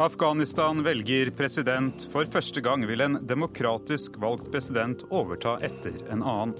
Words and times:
Afghanistan 0.00 0.84
velger 0.84 1.30
president. 1.34 2.04
For 2.12 2.28
første 2.30 2.60
gang 2.62 2.84
vil 2.86 3.00
en 3.02 3.16
demokratisk 3.26 4.20
valgt 4.22 4.46
president 4.52 5.00
overta 5.10 5.56
etter 5.66 5.96
en 6.12 6.22
annen. 6.22 6.54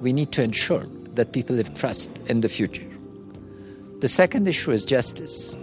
We 0.00 0.12
need 0.16 0.32
to 0.32 0.42
ensure 0.42 0.86
that 1.16 1.32
people 1.32 1.56
have 1.56 1.74
trust 1.74 2.10
in 2.30 2.40
the 2.40 2.48
future. 2.48 2.88
The 4.00 4.08
second 4.08 4.48
issue 4.48 4.72
is 4.72 4.86
justice. 4.88 5.58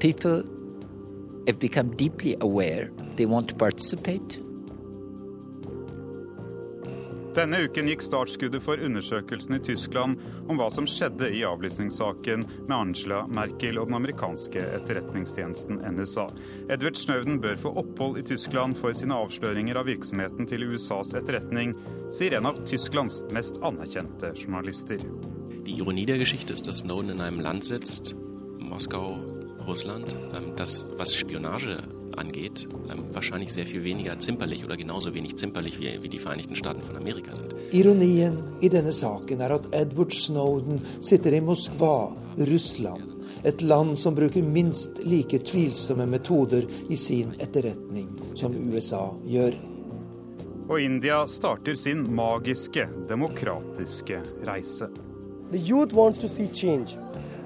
People 0.00 0.44
have 1.46 1.58
become 1.60 1.94
deeply 1.96 2.36
aware 2.40 2.88
they 3.16 3.26
want 3.26 3.48
to 3.48 3.54
participate, 3.54 4.40
Denne 7.36 7.58
uken 7.66 7.90
gikk 7.90 8.00
startskuddet 8.00 8.62
for 8.64 8.80
undersøkelsen 8.80 9.58
i 9.58 9.60
Tyskland 9.60 10.22
om 10.48 10.56
hva 10.56 10.70
som 10.72 10.86
skjedde 10.88 11.28
i 11.36 11.42
avlyttingssaken 11.44 12.46
med 12.62 12.72
Angela 12.72 13.18
Merkel 13.28 13.76
og 13.76 13.90
den 13.90 13.98
amerikanske 13.98 14.62
etterretningstjenesten 14.78 15.82
NSA. 15.84 16.24
Edward 16.72 16.96
Snowden 16.96 17.36
bør 17.44 17.60
få 17.60 17.74
opphold 17.82 18.22
i 18.22 18.24
Tyskland 18.30 18.78
for 18.80 18.96
sine 18.96 19.18
avsløringer 19.20 19.76
av 19.76 19.90
virksomheten 19.90 20.48
til 20.48 20.64
USAs 20.64 21.12
etterretning, 21.20 21.76
sier 22.08 22.38
en 22.38 22.48
av 22.48 22.62
Tysklands 22.64 23.20
mest 23.36 23.60
anerkjente 23.60 24.32
journalister. 24.32 25.04
Die 25.66 25.76
Ironie 25.76 26.06
der 26.08 26.24
Snowden 26.24 27.10
in 27.10 27.20
einem 27.20 27.40
Land 27.40 27.68
sitzt, 27.68 28.14
Moskau, 28.58 29.18
Russland, 29.66 30.16
ähm, 30.32 30.56
das, 30.56 30.86
was 30.96 31.14
angeht, 32.18 32.68
ähm, 32.90 33.04
wahrscheinlich 33.12 33.52
sehr 33.52 33.66
viel 33.66 33.84
weniger 33.84 34.18
zimperlich 34.18 34.64
oder 34.64 34.76
genauso 34.76 35.14
wenig 35.14 35.36
zimperlich 35.36 35.78
wie, 35.80 36.02
wie 36.02 36.08
die 36.08 36.18
Vereinigten 36.18 36.56
Staaten 36.56 36.82
von 36.82 36.96
Amerika 36.96 37.34
sind. 37.34 37.54
Ironien 37.72 38.36
i 38.60 38.68
denne 38.68 38.92
saken 38.92 39.40
er 39.40 39.50
at 39.50 39.66
Edward 39.72 40.12
Snowden 40.12 40.80
sitter 41.00 41.32
i 41.32 41.40
Moskva, 41.40 42.16
Russland. 42.38 43.12
Et 43.44 43.62
land 43.62 43.98
som 43.98 44.14
bruker 44.14 44.42
minst 44.42 45.04
like 45.04 45.38
tvilsomme 45.38 46.06
metoder 46.06 46.64
i 46.88 46.96
sin 46.96 47.34
etterretning 47.38 48.08
som 48.34 48.54
USA 48.72 49.10
gjør. 49.26 49.54
Og 50.68 50.80
India 50.82 51.20
starter 51.30 51.74
sin 51.78 52.02
magiske, 52.14 52.88
demokratiske 53.08 54.22
reise. 54.46 54.88
The 55.52 55.58
youth 55.58 55.94
wants 55.94 56.18
to 56.18 56.28
see 56.28 56.48
change. 56.48 56.96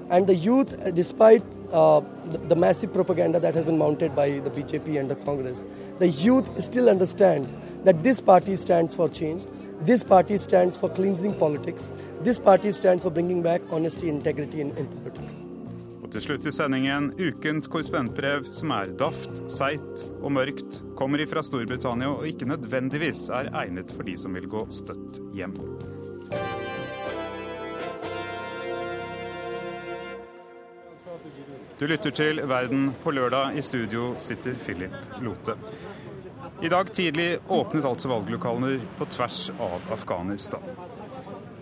And 0.09 0.27
the 0.27 0.33
youth, 0.33 0.73
despite 0.95 1.43
uh, 1.71 2.01
the, 2.47 2.55
massive 2.55 2.93
propaganda 2.93 3.39
that 3.39 3.55
has 3.55 3.65
been 3.65 3.77
mounted 3.77 4.15
by 4.15 4.39
the 4.39 4.49
BJP 4.49 4.99
and 4.99 5.09
the 5.09 5.15
Congress, 5.15 5.67
the 5.99 6.07
youth 6.07 6.61
still 6.61 6.89
understands 6.89 7.57
that 7.83 8.03
this 8.03 8.21
party 8.21 8.55
stands 8.55 8.95
for 8.95 9.09
change. 9.09 9.43
This 9.81 10.03
party 10.03 10.37
stands 10.37 10.77
for 10.77 10.89
cleansing 10.89 11.33
politics. 11.35 11.89
This 12.21 12.39
party 12.39 12.71
stands 12.71 13.03
for 13.03 13.09
bringing 13.09 13.41
back 13.41 13.61
honesty 13.71 14.09
integrity 14.09 14.61
in, 14.61 14.75
in 14.77 14.87
politics. 14.87 15.33
Og 16.03 16.11
til 16.11 16.25
slutt 16.25 16.45
i 16.45 16.51
sendingen 16.51 17.05
ukens 17.15 17.69
korrespondentbrev, 17.71 18.49
som 18.51 18.73
er 18.75 18.91
daft, 18.99 19.31
seigt 19.47 20.03
og 20.19 20.33
mørkt, 20.35 20.81
kommer 20.99 21.23
ifra 21.23 21.39
Storbritannia 21.39 22.11
og 22.11 22.27
ikke 22.27 22.49
nødvendigvis 22.51 23.29
er 23.31 23.47
egnet 23.55 23.93
for 23.95 24.03
de 24.03 24.17
som 24.19 24.35
vil 24.35 24.49
gå 24.51 24.65
støtt 24.75 25.21
hjem. 25.37 25.55
Du 31.81 31.87
lytter 31.87 32.11
til 32.13 32.37
Verden 32.45 32.91
på 33.01 33.09
lørdag. 33.09 33.55
I 33.57 33.61
studio 33.65 34.11
sitter 34.21 34.53
Philip 34.53 34.91
Lote. 35.25 35.55
I 36.61 36.69
dag 36.69 36.91
tidlig 36.93 37.39
åpnet 37.49 37.87
altså 37.89 38.11
valglokalene 38.11 38.75
på 38.99 39.07
tvers 39.09 39.39
av 39.57 39.89
Afghanistan. 39.95 40.61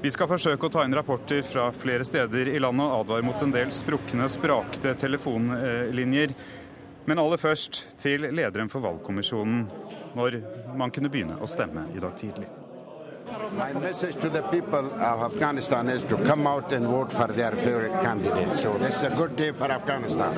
Vi 0.04 0.12
skal 0.12 0.28
forsøke 0.28 0.68
å 0.68 0.74
ta 0.76 0.84
inn 0.84 0.98
rapporter 1.00 1.40
fra 1.48 1.70
flere 1.72 2.04
steder 2.04 2.52
i 2.52 2.60
landet 2.60 2.84
og 2.84 3.06
advare 3.06 3.30
mot 3.30 3.48
en 3.48 3.56
del 3.56 3.72
sprukne, 3.72 4.28
sprakte 4.28 4.92
telefonlinjer. 5.00 6.36
Men 7.08 7.24
aller 7.24 7.40
først 7.40 7.86
til 8.04 8.28
lederen 8.28 8.68
for 8.68 8.84
valgkommisjonen, 8.84 9.70
når 10.20 10.42
man 10.76 10.92
kunne 10.92 11.16
begynne 11.16 11.40
å 11.40 11.48
stemme 11.48 11.88
i 11.96 12.04
dag 12.04 12.20
tidlig. 12.20 12.52
My 13.58 13.74
message 13.74 14.16
to 14.22 14.30
the 14.30 14.42
people 14.42 14.86
of 15.02 15.22
Afghanistan 15.22 15.90
is 15.90 16.04
to 16.04 16.18
come 16.18 16.48
out 16.48 16.72
and 16.72 16.86
vote 16.86 17.12
for 17.12 17.28
their 17.28 17.52
favorite 17.52 18.02
candidate. 18.04 18.58
So 18.58 18.78
this 18.78 18.96
is 18.98 19.04
a 19.04 19.10
good 19.10 19.36
day 19.36 19.54
for 19.54 19.72
Afghanistan. 19.72 20.36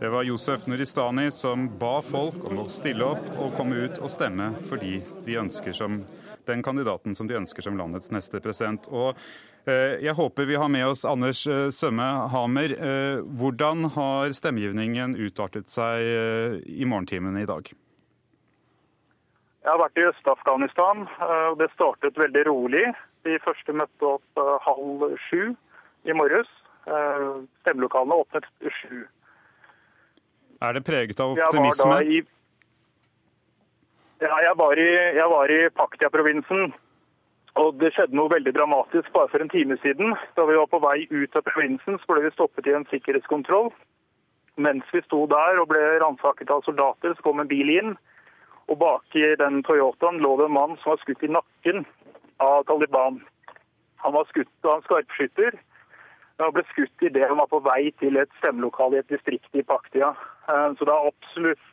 Det 0.00 0.08
var 0.08 0.22
Josef 0.22 0.66
Nuristani 0.66 1.30
som 1.30 1.78
ba 1.78 2.02
folk 2.02 2.44
om 2.44 2.58
å 2.58 2.66
stille 2.68 3.04
opp 3.04 3.30
og 3.38 3.54
komme 3.54 3.86
ut 3.86 4.00
og 4.02 4.10
stemme 4.10 4.50
fordi 4.68 4.98
de 5.24 5.38
ønsker 5.38 5.72
som 5.72 6.02
den 6.44 6.62
kandidaten 6.62 7.14
som 7.14 7.30
de 7.30 7.38
ønsker 7.38 7.62
som 7.62 7.78
landets 7.78 8.10
neste 8.10 8.40
president. 8.40 8.88
Og 8.90 9.14
eh, 9.64 10.02
jeg 10.02 10.18
håper 10.18 10.50
vi 10.50 10.58
har 10.60 10.68
med 10.68 10.88
oss 10.88 11.06
Anders 11.08 11.46
eh, 11.46 11.70
Sømme 11.70 12.10
Hamer. 12.34 12.74
Eh, 12.74 13.22
hvordan 13.22 13.86
har 13.94 14.34
stemmegivningen 14.34 15.14
utartet 15.14 15.70
seg 15.70 16.02
eh, 16.02 16.58
i 16.66 16.84
morgentimene 16.84 17.46
i 17.46 17.48
dag? 17.48 17.70
Jeg 19.64 19.72
har 19.72 19.80
vært 19.80 19.96
i 19.96 20.04
Øst-Afghanistan, 20.10 21.06
eh, 21.24 21.46
og 21.50 21.58
det 21.58 21.70
startet 21.72 22.18
veldig 22.20 22.44
rolig. 22.50 22.84
De 23.24 23.38
første 23.40 23.72
møtte 23.72 24.10
opp 24.18 24.40
eh, 24.42 24.56
halv 24.66 25.06
sju 25.30 25.54
i 26.04 26.16
morges. 26.16 26.50
Eh, 26.84 27.28
Stemmelokalene 27.62 28.18
åpnet 28.20 28.48
sju. 28.82 29.06
Er 30.60 30.76
det 30.76 30.84
preget 30.84 31.20
av 31.20 31.32
Jeg 31.36 31.48
var 31.48 31.48
optimisme? 31.48 32.00
i 32.04 32.22
ja, 34.22 34.36
jeg 34.40 34.54
var 34.56 34.78
i, 34.78 34.90
jeg 35.16 35.28
var 35.28 35.50
i 35.50 35.58
Paktia-provinsen, 35.74 36.70
og 37.60 37.74
det 37.80 37.90
skjedde 37.92 38.16
noe 38.16 38.30
veldig 38.30 38.52
dramatisk 38.56 39.10
bare 39.12 39.28
for 39.32 39.42
en 39.42 39.50
time 39.52 39.76
siden. 39.82 40.14
Da 40.38 40.46
vi 40.48 40.56
var 40.56 40.68
på 40.70 40.80
vei 40.80 41.04
ut 41.10 41.36
av 41.36 41.44
provinsen, 41.48 41.98
så 41.98 42.12
ble 42.12 42.22
vi 42.24 42.32
stoppet 42.32 42.68
i 42.70 42.76
en 42.76 42.86
sikkerhetskontroll. 42.92 43.72
Mens 44.56 44.86
vi 44.94 45.02
sto 45.04 45.24
der 45.30 45.60
og 45.60 45.68
ble 45.72 45.82
ransaket 46.00 46.52
av 46.54 46.62
soldater, 46.64 47.14
så 47.14 47.26
kom 47.26 47.42
en 47.42 47.50
bil 47.50 47.72
inn. 47.74 47.96
Og 48.68 48.78
bak 48.80 49.16
i 49.18 49.26
den 49.40 49.62
Toyotaen 49.66 50.22
lå 50.24 50.36
det 50.40 50.48
en 50.48 50.56
mann 50.56 50.76
som 50.80 50.94
var 50.94 51.02
skutt 51.02 51.22
i 51.22 51.32
nakken 51.32 51.84
av 52.42 52.64
Taliban. 52.68 53.20
Han 54.04 54.16
var 54.16 54.24
skutt 54.30 54.68
av 54.68 54.78
en 54.78 54.86
skarpskytter. 54.86 55.58
Han 56.42 56.54
ble 56.56 56.64
skutt 56.72 57.04
idet 57.06 57.28
han 57.28 57.38
var 57.38 57.50
på 57.52 57.60
vei 57.64 57.92
til 58.02 58.18
et 58.18 58.32
stemmelokale 58.40 58.98
i 58.98 59.04
et 59.04 59.12
distrikt 59.12 59.54
i 59.54 59.62
Paktia. 59.62 60.14
Eh, 60.48 60.70
Så 60.78 60.84
det 60.84 60.94
er 60.94 61.10
absolutt 61.12 61.70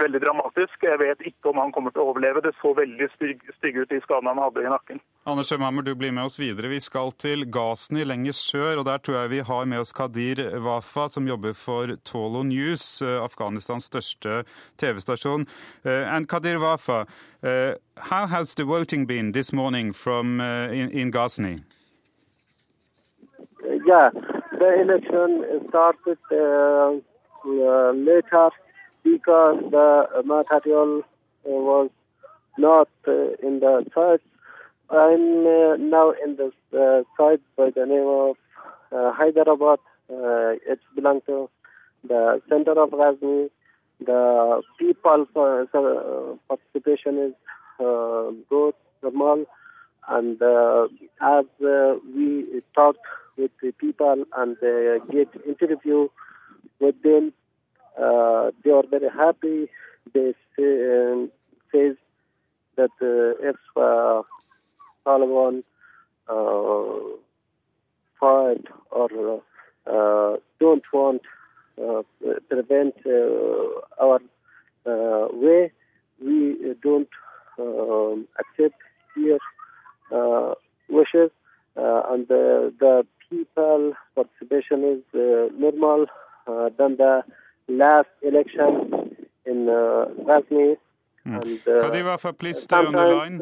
veldig 0.00 0.20
dramatisk. 0.22 0.76
Jeg 0.82 0.98
vet 1.00 1.22
ikke 1.28 1.50
om 1.50 1.60
han 1.60 1.72
kommer 1.74 1.94
til 1.94 2.02
å 2.02 2.10
overleve. 2.12 2.42
Det 2.44 2.52
så 2.60 2.72
veldig 2.76 3.08
stygg, 3.14 3.44
stygg 3.58 3.78
ut, 3.82 3.90
de 3.90 4.00
skadene 4.04 4.34
han 4.34 4.42
hadde 4.44 4.64
i 4.64 4.72
nakken. 4.72 5.00
Anders 5.26 5.50
Schømhammer, 5.50 5.82
du 5.86 5.94
blir 5.98 6.12
med 6.14 6.28
oss 6.28 6.38
videre. 6.40 6.70
Vi 6.70 6.80
skal 6.84 7.12
til 7.18 7.46
Ghazni 7.52 8.04
lenger 8.06 8.36
sør, 8.36 8.80
og 8.80 8.86
der 8.88 9.00
tror 9.02 9.18
jeg 9.20 9.32
vi 9.34 9.42
har 9.48 9.64
med 9.70 9.82
oss 9.82 9.94
Kadir 9.96 10.42
Wafa, 10.62 11.08
som 11.12 11.28
jobber 11.28 11.56
for 11.58 11.96
Tolo 12.06 12.44
News, 12.46 13.02
eh, 13.02 13.16
Afghanistans 13.22 13.88
største 13.90 14.44
TV-stasjon. 14.78 15.46
Uh, 15.84 16.04
and 16.14 16.28
Kadir 16.28 16.60
Wafa, 16.62 17.06
uh, 17.42 17.74
how 18.10 18.26
has 18.26 18.54
the 18.54 18.64
voting 18.64 19.06
been 19.06 19.32
this 19.32 19.52
morning 19.52 19.92
from 19.92 20.40
uh, 20.40 20.68
in, 20.70 20.90
in 20.90 21.10
Ghazni? 21.10 21.58
Yeah, 23.86 24.10
the 24.58 24.80
election 24.82 25.44
started 25.68 26.18
uh, 26.30 26.98
later 27.94 28.50
because 29.12 29.58
the 29.70 30.22
material 30.24 31.02
uh, 31.02 31.50
was 31.70 31.90
not 32.58 32.88
uh, 33.06 33.12
in 33.46 33.60
the 33.60 33.84
site. 33.94 34.24
I'm 34.90 35.46
uh, 35.46 35.76
now 35.76 36.10
in 36.24 36.36
the 36.36 36.48
uh, 36.76 37.02
site 37.16 37.40
by 37.56 37.70
the 37.70 37.86
name 37.86 38.06
of 38.06 38.36
Hyderabad. 38.92 39.78
It 40.08 40.80
belongs 40.94 41.22
to 41.26 41.48
the 42.08 42.40
center 42.48 42.72
of 42.80 42.90
Ghazni. 42.90 43.50
The 44.00 44.62
people 44.78 45.26
participation 46.48 47.18
is 47.26 47.34
uh, 47.80 48.30
good, 48.48 48.74
normal, 49.02 49.46
and 50.08 50.40
uh, 50.40 50.86
as 51.20 51.46
uh, 51.64 51.94
we 52.14 52.62
talked 52.74 52.98
with 53.36 53.50
the 53.62 53.72
people 53.72 54.24
and 54.36 54.56
uh, 54.62 55.04
get 55.10 55.28
interview 55.46 56.08
with 56.80 57.02
them, 57.02 57.32
uh, 58.00 58.50
they 58.64 58.70
are 58.70 58.84
very 58.88 59.08
happy. 59.08 59.68
They 60.12 60.34
say, 60.56 61.12
um, 61.12 61.30
says 61.72 61.96
that 62.76 62.90
uh, 63.00 63.48
if 63.50 63.56
uh, 63.76 64.22
Taliban 65.06 65.62
uh, 66.28 67.16
fight 68.20 68.64
or 68.90 69.42
uh, 69.86 70.36
don't 70.60 70.84
want 70.92 71.22
uh, 71.82 72.02
prevent 72.48 72.94
uh, 73.06 74.02
our 74.02 74.20
uh, 74.86 75.28
way, 75.32 75.72
we 76.22 76.74
don't 76.82 77.08
um, 77.58 78.26
accept 78.38 78.80
their 79.16 79.38
uh, 80.12 80.54
wishes, 80.88 81.30
uh, 81.76 82.02
and 82.10 82.28
the, 82.28 82.72
the 82.78 83.06
people 83.30 83.92
participation 84.14 84.84
is 84.84 85.02
uh, 85.14 85.48
normal. 85.58 86.06
Uh, 86.48 86.68
than 86.78 86.96
the 86.96 87.24
last 87.68 88.08
election 88.22 89.16
in 89.46 89.68
uh, 89.68 90.06
Ghazni, 90.26 90.76
Mm. 91.26 91.40
Kadir 91.80 92.04
Wafa, 92.04 92.32
please 92.32 92.62
stay 92.62 92.76
on 92.76 92.92
the 92.92 93.04
line. 93.04 93.40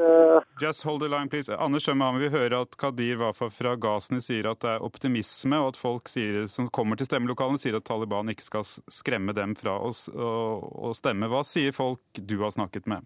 Just 0.58 0.84
hold 0.84 1.02
the 1.02 1.08
line, 1.08 1.28
please. 1.28 1.50
Anders 1.50 1.84
Sjømame, 1.84 2.18
vi 2.18 2.30
hører 2.32 2.62
at 2.62 2.76
Kadir 2.80 3.18
Wafa 3.20 3.50
fra 3.52 3.74
Ghazni 3.76 4.22
sier 4.24 4.48
at 4.48 4.62
det 4.64 4.70
er 4.72 4.86
optimisme, 4.86 5.58
og 5.60 5.74
at 5.74 5.76
folk 5.76 6.08
sier, 6.08 6.46
som 6.48 6.70
kommer 6.72 6.96
til 6.96 7.10
stemmelokalene 7.10 7.60
sier 7.60 7.76
at 7.76 7.84
Taliban 7.84 8.32
ikke 8.32 8.46
skal 8.46 8.64
skremme 8.64 9.36
dem 9.36 9.52
fra 9.58 9.76
å, 9.84 9.92
å 9.92 10.94
stemme. 10.96 11.28
Hva 11.28 11.42
sier 11.44 11.76
folk 11.76 12.00
du 12.16 12.38
har 12.40 12.54
snakket 12.56 12.88
med? 12.88 13.04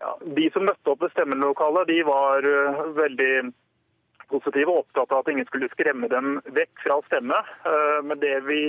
Ja, 0.00 0.14
de 0.24 0.48
som 0.54 0.64
møtte 0.64 0.94
opp 0.94 1.04
ved 1.04 1.12
stemmelokalet, 1.12 1.92
de 1.92 2.00
var 2.08 2.48
veldig 2.96 3.32
positive 4.30 4.72
og 4.72 4.84
opptatt 4.84 5.12
av 5.12 5.24
at 5.24 5.30
ingen 5.32 5.48
skulle 5.48 5.70
skremme 5.74 6.08
dem 6.12 6.38
vekk 6.56 6.84
fra 6.84 6.98
å 7.00 7.04
stemme. 7.08 7.38
Men 8.06 8.22
det 8.22 8.38
vi 8.46 8.62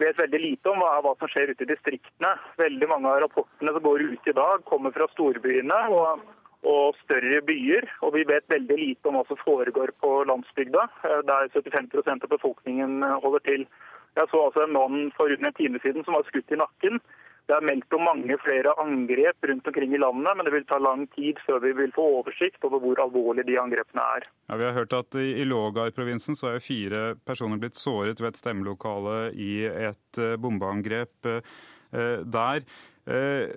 vet 0.00 0.18
veldig 0.18 0.40
lite 0.40 0.70
om, 0.70 0.82
er 0.82 1.02
hva 1.04 1.14
som 1.18 1.30
skjer 1.30 1.52
ute 1.52 1.66
i 1.66 1.70
distriktene. 1.70 2.34
Veldig 2.60 2.88
mange 2.90 3.10
av 3.10 3.20
rapportene 3.24 3.74
som 3.74 3.84
går 3.84 4.06
ut 4.14 4.30
i 4.30 4.36
dag, 4.36 4.64
kommer 4.68 4.94
fra 4.94 5.06
storbyene 5.12 5.80
og, 5.94 6.24
og 6.66 6.98
større 7.04 7.40
byer. 7.46 7.88
Og 8.06 8.14
vi 8.16 8.26
vet 8.28 8.48
veldig 8.50 8.78
lite 8.80 9.10
om 9.10 9.18
hva 9.18 9.26
som 9.28 9.40
foregår 9.42 9.94
på 10.02 10.14
landsbygda, 10.30 10.86
der 11.30 11.52
75% 11.54 12.26
av 12.26 12.32
befolkningen 12.34 13.02
holder 13.22 13.44
til. 13.50 13.68
Jeg 14.14 14.30
så 14.30 14.46
altså 14.46 14.64
en 14.64 14.74
mann 14.74 15.12
for 15.16 15.30
under 15.30 15.50
en 15.50 15.58
time 15.58 15.80
siden 15.82 16.06
som 16.06 16.14
var 16.14 16.26
skutt 16.28 16.52
i 16.54 16.58
nakken. 16.60 17.00
Det 17.44 17.52
er 17.52 17.64
meldt 17.66 17.92
om 17.92 18.06
mange 18.06 18.36
flere 18.40 18.72
angrep 18.80 19.44
rundt 19.50 19.66
omkring 19.68 19.92
i 19.92 20.00
landet, 20.00 20.32
men 20.36 20.46
det 20.46 20.52
vil 20.54 20.64
ta 20.68 20.78
lang 20.80 21.02
tid 21.12 21.40
før 21.44 21.60
vi 21.60 21.74
vil 21.76 21.92
få 21.92 22.06
oversikt 22.20 22.64
over 22.64 22.80
hvor 22.80 23.02
alvorlige 23.04 23.50
de 23.50 23.58
angrepene 23.60 24.06
er. 24.16 24.24
Ja, 24.48 24.56
vi 24.56 24.64
har 24.64 24.78
hørt 24.78 24.96
at 24.96 25.18
I 25.20 25.44
Lågar-provinsen 25.44 26.38
så 26.40 26.54
er 26.54 26.64
fire 26.64 27.02
personer 27.28 27.60
blitt 27.60 27.76
såret 27.76 28.22
ved 28.22 28.32
et 28.32 28.40
stemmelokale 28.40 29.18
i 29.36 29.52
et 29.68 30.20
eh, 30.22 30.38
bombeangrep 30.40 31.30
eh, 31.34 32.24
der. 32.24 32.64
Eh, 33.04 33.52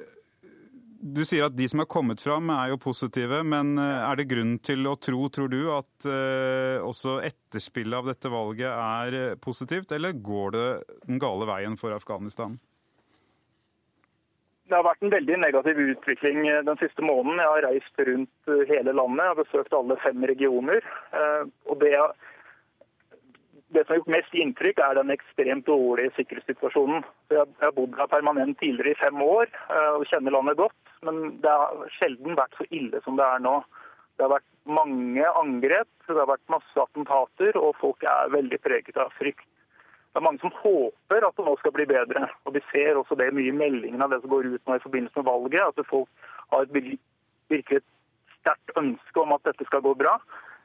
du 0.97 1.23
sier 1.23 1.47
at 1.47 1.55
de 1.55 1.71
som 1.71 1.79
er 1.79 1.87
kommet 1.87 2.19
fram 2.19 2.51
er 2.51 2.73
jo 2.73 2.83
positive, 2.83 3.39
men 3.47 3.77
er 3.79 4.17
det 4.19 4.27
grunn 4.27 4.57
til 4.59 4.81
å 4.89 4.97
tro, 4.99 5.29
tror 5.31 5.47
du, 5.53 5.59
at 5.69 6.07
også 6.81 7.19
etterspillet 7.21 7.93
av 8.01 8.09
dette 8.09 8.31
valget 8.33 8.65
er 8.65 9.37
positivt, 9.39 9.93
eller 9.93 10.17
går 10.17 10.55
det 10.55 10.65
den 11.05 11.21
gale 11.21 11.45
veien 11.47 11.77
for 11.77 11.93
Afghanistan? 11.93 12.57
Det 14.67 14.75
har 14.75 14.83
vært 14.83 15.03
en 15.05 15.13
veldig 15.13 15.35
negativ 15.39 15.77
utvikling 15.79 16.47
eh, 16.49 16.63
den 16.67 16.79
siste 16.81 17.03
måneden. 17.05 17.39
Jeg 17.39 17.51
har 17.53 17.65
reist 17.69 18.01
rundt 18.09 18.51
eh, 18.51 18.63
hele 18.67 18.95
landet. 18.95 19.23
Jeg 19.23 19.31
har 19.31 19.39
besøkt 19.39 19.77
alle 19.77 19.95
fem 20.03 20.25
regioner. 20.31 20.89
Eh, 21.15 21.45
og 21.71 21.79
det, 21.83 21.93
det 23.71 23.85
som 23.85 23.93
har 23.93 24.01
gjort 24.01 24.13
mest 24.17 24.35
inntrykk, 24.35 24.81
er 24.83 24.99
den 24.99 25.15
ekstremt 25.15 25.67
dårlige 25.71 26.11
sikkerhetssituasjonen. 26.17 27.07
Jeg 27.31 27.47
har 27.63 27.75
bodd 27.79 27.95
her 27.99 28.11
permanent 28.11 28.59
tidligere 28.59 28.95
i 28.95 28.99
fem 28.99 29.23
år 29.23 29.51
og 29.95 30.05
kjenner 30.11 30.35
landet 30.35 30.59
godt. 30.59 30.77
Men 31.07 31.37
det 31.43 31.51
har 31.51 31.91
sjelden 31.99 32.35
vært 32.39 32.55
så 32.59 32.67
ille 32.73 32.99
som 33.05 33.19
det 33.19 33.27
er 33.27 33.43
nå. 33.43 33.59
Det 34.17 34.25
har 34.25 34.33
vært 34.33 34.49
mange 34.67 35.27
angrep, 35.39 35.89
det 36.09 36.17
har 36.17 36.27
vært 36.27 36.51
masse 36.51 36.81
attentater, 36.81 37.55
og 37.59 37.75
folk 37.79 38.03
er 38.03 38.33
veldig 38.33 38.59
preget 38.65 38.97
av 38.99 39.13
frykt. 39.15 39.47
Det 40.17 40.23
er 40.23 40.25
mange 40.25 40.41
som 40.41 40.53
håper 40.63 41.25
at 41.27 41.35
det 41.37 41.43
nå 41.45 41.51
skal 41.59 41.73
bli 41.75 41.83
bedre. 41.85 42.23
Og 42.49 42.55
Vi 42.55 42.61
ser 42.71 42.97
også 42.97 43.13
det 43.19 43.27
mye 43.37 43.51
i 43.51 43.53
meldingene 43.53 44.01
av 44.01 44.09
det 44.09 44.17
som 44.23 44.31
går 44.31 44.47
ut 44.49 44.63
nå 44.65 44.77
i 44.79 44.81
forbindelse 44.81 45.19
med 45.19 45.27
valget. 45.27 45.61
At 45.61 45.89
folk 45.91 46.09
har 46.49 46.63
et 46.65 46.71
virkelig 46.73 47.83
sterkt 48.39 48.71
ønske 48.81 49.21
om 49.21 49.35
at 49.35 49.43
dette 49.45 49.67
skal 49.67 49.83
gå 49.85 49.91
bra. 49.99 50.15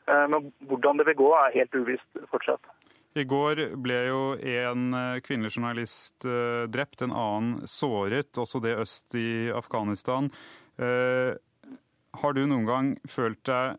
Eh, 0.08 0.24
men 0.32 0.48
hvordan 0.70 0.96
det 0.96 1.04
vil 1.10 1.18
gå, 1.20 1.26
er 1.36 1.52
helt 1.58 1.76
uvisst 1.76 2.22
fortsatt. 2.32 2.64
I 3.12 3.26
går 3.28 3.60
ble 3.84 3.98
jo 4.06 4.22
en 4.40 4.86
eh, 4.96 5.20
kvinnelig 5.26 5.52
journalist 5.58 6.24
eh, 6.24 6.64
drept, 6.72 7.04
en 7.04 7.12
annen 7.12 7.68
såret, 7.68 8.32
også 8.32 8.62
det 8.64 8.78
øst 8.80 9.18
i 9.20 9.50
Afghanistan. 9.52 10.32
Har 10.80 12.32
du 12.32 12.40
noen 12.48 12.64
gang 12.64 12.88
følt 13.04 13.44
deg 13.44 13.76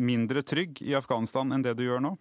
mindre 0.00 0.40
trygg 0.40 0.80
i 0.80 0.96
Afghanistan 0.96 1.52
enn 1.52 1.68
det 1.68 1.76
du 1.76 1.84
gjør 1.84 2.00
nå? 2.00 2.14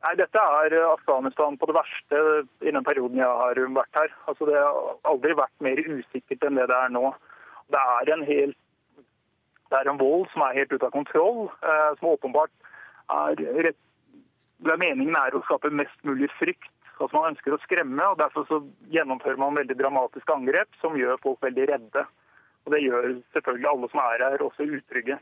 Nei, 0.00 0.14
Dette 0.16 0.40
er 0.40 0.74
Afghanistan 0.88 1.58
på 1.60 1.68
det 1.68 1.76
verste 1.76 2.20
i 2.64 2.72
den 2.72 2.84
perioden 2.86 3.20
jeg 3.20 3.40
har 3.42 3.58
vært 3.76 3.98
her. 3.98 4.14
Altså, 4.30 4.48
det 4.48 4.56
har 4.56 4.96
aldri 5.10 5.36
vært 5.36 5.64
mer 5.66 5.82
usikkert 5.84 6.46
enn 6.46 6.56
det 6.56 6.70
det 6.70 6.78
er 6.78 6.94
nå. 6.94 7.10
Det 7.70 7.82
er 7.96 8.12
en, 8.14 8.24
helt, 8.24 8.56
det 9.68 9.78
er 9.78 9.90
en 9.92 10.00
vold 10.00 10.24
som 10.32 10.46
er 10.46 10.56
helt 10.56 10.72
ute 10.72 10.88
av 10.88 10.94
kontroll, 10.94 11.50
eh, 11.60 11.90
som 12.00 12.08
åpenbart 12.14 12.52
er 13.12 13.44
rett, 13.68 13.78
der 14.64 14.80
meningen 14.80 15.16
er 15.16 15.36
å 15.36 15.42
skape 15.44 15.72
mest 15.72 16.00
mulig 16.08 16.30
frykt. 16.38 16.72
Altså 17.00 17.16
Man 17.16 17.34
ønsker 17.34 17.54
å 17.56 17.60
skremme, 17.62 18.08
og 18.12 18.18
derfor 18.20 18.48
så 18.48 18.62
gjennomfører 18.92 19.40
man 19.40 19.56
veldig 19.56 19.76
dramatiske 19.78 20.34
angrep 20.34 20.80
som 20.80 20.98
gjør 20.98 21.20
folk 21.22 21.40
veldig 21.44 21.68
redde. 21.74 22.06
Og 22.64 22.72
Det 22.74 22.82
gjør 22.84 23.06
selvfølgelig 23.36 23.70
alle 23.70 23.92
som 23.92 24.02
er 24.04 24.24
her, 24.26 24.44
også 24.44 24.68
utrygge. 24.68 25.20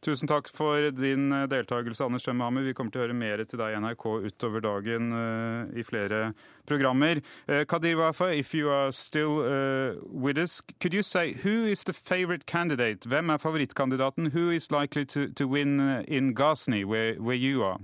Tusen 0.00 0.28
takk 0.28 0.48
for 0.48 0.80
din 0.96 1.32
eh, 1.32 1.42
deltakelse, 1.44 2.04
Anders 2.04 2.22
Schømhammer. 2.24 2.64
Vi 2.64 2.72
kommer 2.72 2.92
til 2.92 3.02
å 3.02 3.04
høre 3.04 3.16
mer 3.16 3.42
til 3.44 3.60
deg 3.60 3.74
i 3.74 3.80
NRK 3.84 4.04
utover 4.30 4.62
dagen 4.64 5.10
uh, 5.12 5.66
i 5.76 5.84
flere 5.84 6.30
programmer. 6.64 7.20
Uh, 7.44 7.66
Kadir 7.68 7.98
Wafa, 7.98 8.30
if 8.32 8.54
you 8.54 8.70
are 8.72 8.92
still 8.96 9.44
uh, 9.44 10.00
with 10.08 10.38
us, 10.38 10.62
could 10.80 10.94
you 10.94 11.02
say 11.02 11.34
who 11.44 11.66
is 11.68 11.84
the 11.84 11.92
favorite 11.92 12.46
candidate? 12.46 13.04
Hvem 13.04 13.28
er 13.28 13.36
favorittkandidaten? 13.44 14.32
Who 14.32 14.48
is 14.48 14.70
likely 14.70 15.04
to, 15.04 15.28
to 15.36 15.46
win 15.46 15.80
in 16.08 16.32
Ghazni, 16.32 16.82
where, 16.86 17.16
where 17.20 17.36
you 17.36 17.62
are? 17.62 17.78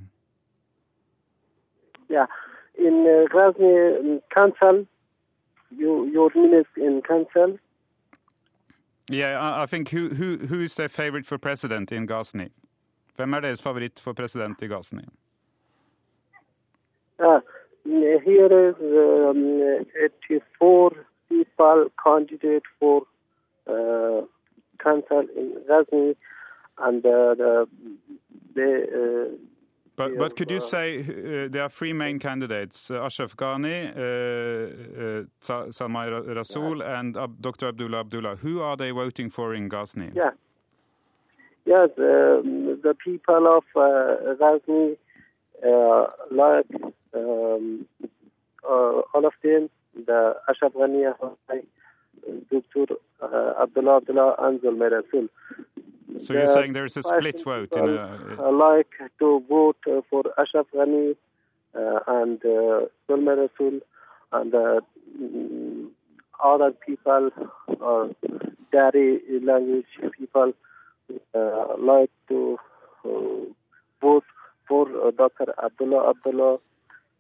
Yeah, 2.08 2.26
in 2.78 3.04
Ghazni 3.30 4.22
Council, 4.34 4.86
you, 5.68 6.06
your 6.06 6.30
minister 6.34 6.80
in 6.80 7.02
Council, 7.02 7.58
Yeah, 9.08 9.62
I 9.62 9.66
think 9.66 9.90
who, 9.90 10.08
who, 10.08 10.38
who 10.48 10.60
is 10.60 10.74
their 10.74 10.88
favorite 10.88 11.26
for 11.26 11.38
president 11.38 11.92
in 11.92 12.06
Ghazni? 12.06 12.50
Hvem 13.16 13.34
er 13.34 13.40
deres 13.40 13.62
favoritt 13.62 14.00
for 14.00 14.12
president 14.12 14.62
i 14.62 14.66
Ghazni? 14.66 15.04
Uh, 17.18 17.40
here 17.84 18.68
is 18.68 18.74
um, 18.80 19.86
84 20.28 20.90
people 21.28 21.86
candidate 22.02 22.64
for 22.78 23.06
uh, 23.66 24.22
council 24.78 25.24
in 25.36 25.54
Ghazni, 25.66 26.14
and 26.78 27.06
uh, 27.06 27.34
the, 27.34 27.68
they 28.54 28.84
but, 29.96 30.16
but 30.19 30.37
could 30.37 30.50
you 30.50 30.60
say 30.60 31.00
uh, 31.00 31.49
there 31.49 31.62
are 31.62 31.70
three 31.70 31.92
main 31.92 32.18
candidates: 32.18 32.90
uh, 32.90 33.02
Ashraf 33.02 33.37
Ghani, 33.37 33.97
uh, 33.97 34.00
uh 35.00 35.66
Salmai 35.70 36.06
Rasool, 36.35 36.80
yeah. 36.80 37.00
and 37.00 37.14
Dr. 37.40 37.68
Abdullah 37.68 38.00
Abdullah. 38.00 38.37
Who 38.37 38.61
are 38.61 38.76
they 38.76 38.90
voting 38.90 39.30
for 39.30 39.54
in 39.54 39.68
Ghazni? 39.68 40.11
Yeah. 40.14 40.30
Yes, 41.64 41.90
um, 41.99 42.78
the 42.82 42.94
people 43.02 43.47
of 43.59 43.64
uh, 43.75 44.35
Ghazni 44.35 44.97
uh, 45.66 46.06
like 46.30 46.66
um, 47.14 47.87
all 48.62 49.26
of 49.26 49.32
them, 49.42 49.70
the 49.94 50.35
Ashraf 50.49 50.73
Ghani, 50.75 51.12
Dr. 52.50 52.94
Abdullah 53.61 53.97
Abdullah, 53.97 54.35
and 54.40 54.61
Zulmay 54.61 54.90
Rasool. 54.90 55.28
So 56.23 56.35
you're 56.35 56.46
saying 56.46 56.73
there's 56.73 56.96
a 56.96 57.02
split 57.02 57.42
vote 57.44 57.76
in 57.76 57.88
a... 57.88 58.50
Like 58.50 58.92
to 59.18 59.42
vote 59.49 59.76
uh, 59.90 60.00
for 60.11 60.23
Ashraf 60.38 60.66
Ghani 60.75 61.16
uh, 61.75 62.00
and 62.06 62.44
uh, 62.44 62.87
Rasul 63.08 63.80
and 64.32 64.54
uh, 64.54 64.80
other 66.42 66.73
people 66.73 67.30
or 67.80 68.11
Dari 68.73 69.20
language 69.42 69.87
people 70.18 70.52
uh, 71.35 71.66
like 71.78 72.11
to 72.28 72.58
uh, 73.04 73.08
vote 74.00 74.25
for 74.68 74.88
uh, 75.06 75.11
Dr. 75.12 75.54
Abdullah 75.62 76.11
Abdullah 76.11 76.58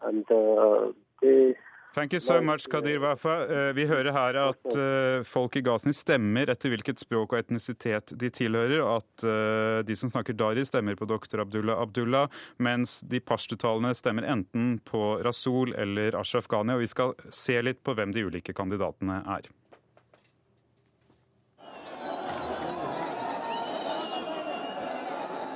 and 0.02 0.24
uh, 0.30 0.92
they 1.22 1.54
Thank 1.96 2.12
you 2.12 2.20
so 2.20 2.42
much, 2.42 2.66
Kadir 2.68 2.98
Wafa. 2.98 3.34
Eh, 3.46 3.72
vi 3.72 3.86
hører 3.88 4.12
her 4.12 4.36
at 4.36 4.74
eh, 4.76 5.22
folk 5.24 5.56
i 5.56 5.62
Gazni 5.64 5.94
stemmer 5.96 6.50
etter 6.52 6.68
hvilket 6.68 7.00
språk 7.00 7.32
og 7.32 7.38
etnisitet 7.38 8.12
de 8.20 8.28
tilhører, 8.28 8.82
og 8.84 8.98
at 8.98 9.24
eh, 9.24 9.78
de 9.88 9.96
som 9.96 10.12
snakker 10.12 10.36
dari, 10.36 10.66
stemmer 10.68 10.98
på 11.00 11.08
doktor 11.08 11.40
Abdullah 11.46 11.80
Abdullah, 11.80 12.28
mens 12.60 12.98
de 13.00 13.22
pashtutalene 13.24 13.94
stemmer 13.96 14.28
enten 14.28 14.74
på 14.84 15.22
Rasul 15.24 15.72
eller 15.72 16.20
Ashraf 16.20 16.50
Ghani. 16.52 16.76
Og 16.76 16.84
vi 16.84 16.92
skal 16.92 17.16
se 17.32 17.56
litt 17.64 17.80
på 17.80 17.96
hvem 17.96 18.12
de 18.12 18.28
ulike 18.28 18.52
kandidatene 18.52 19.22
er. 19.38 19.48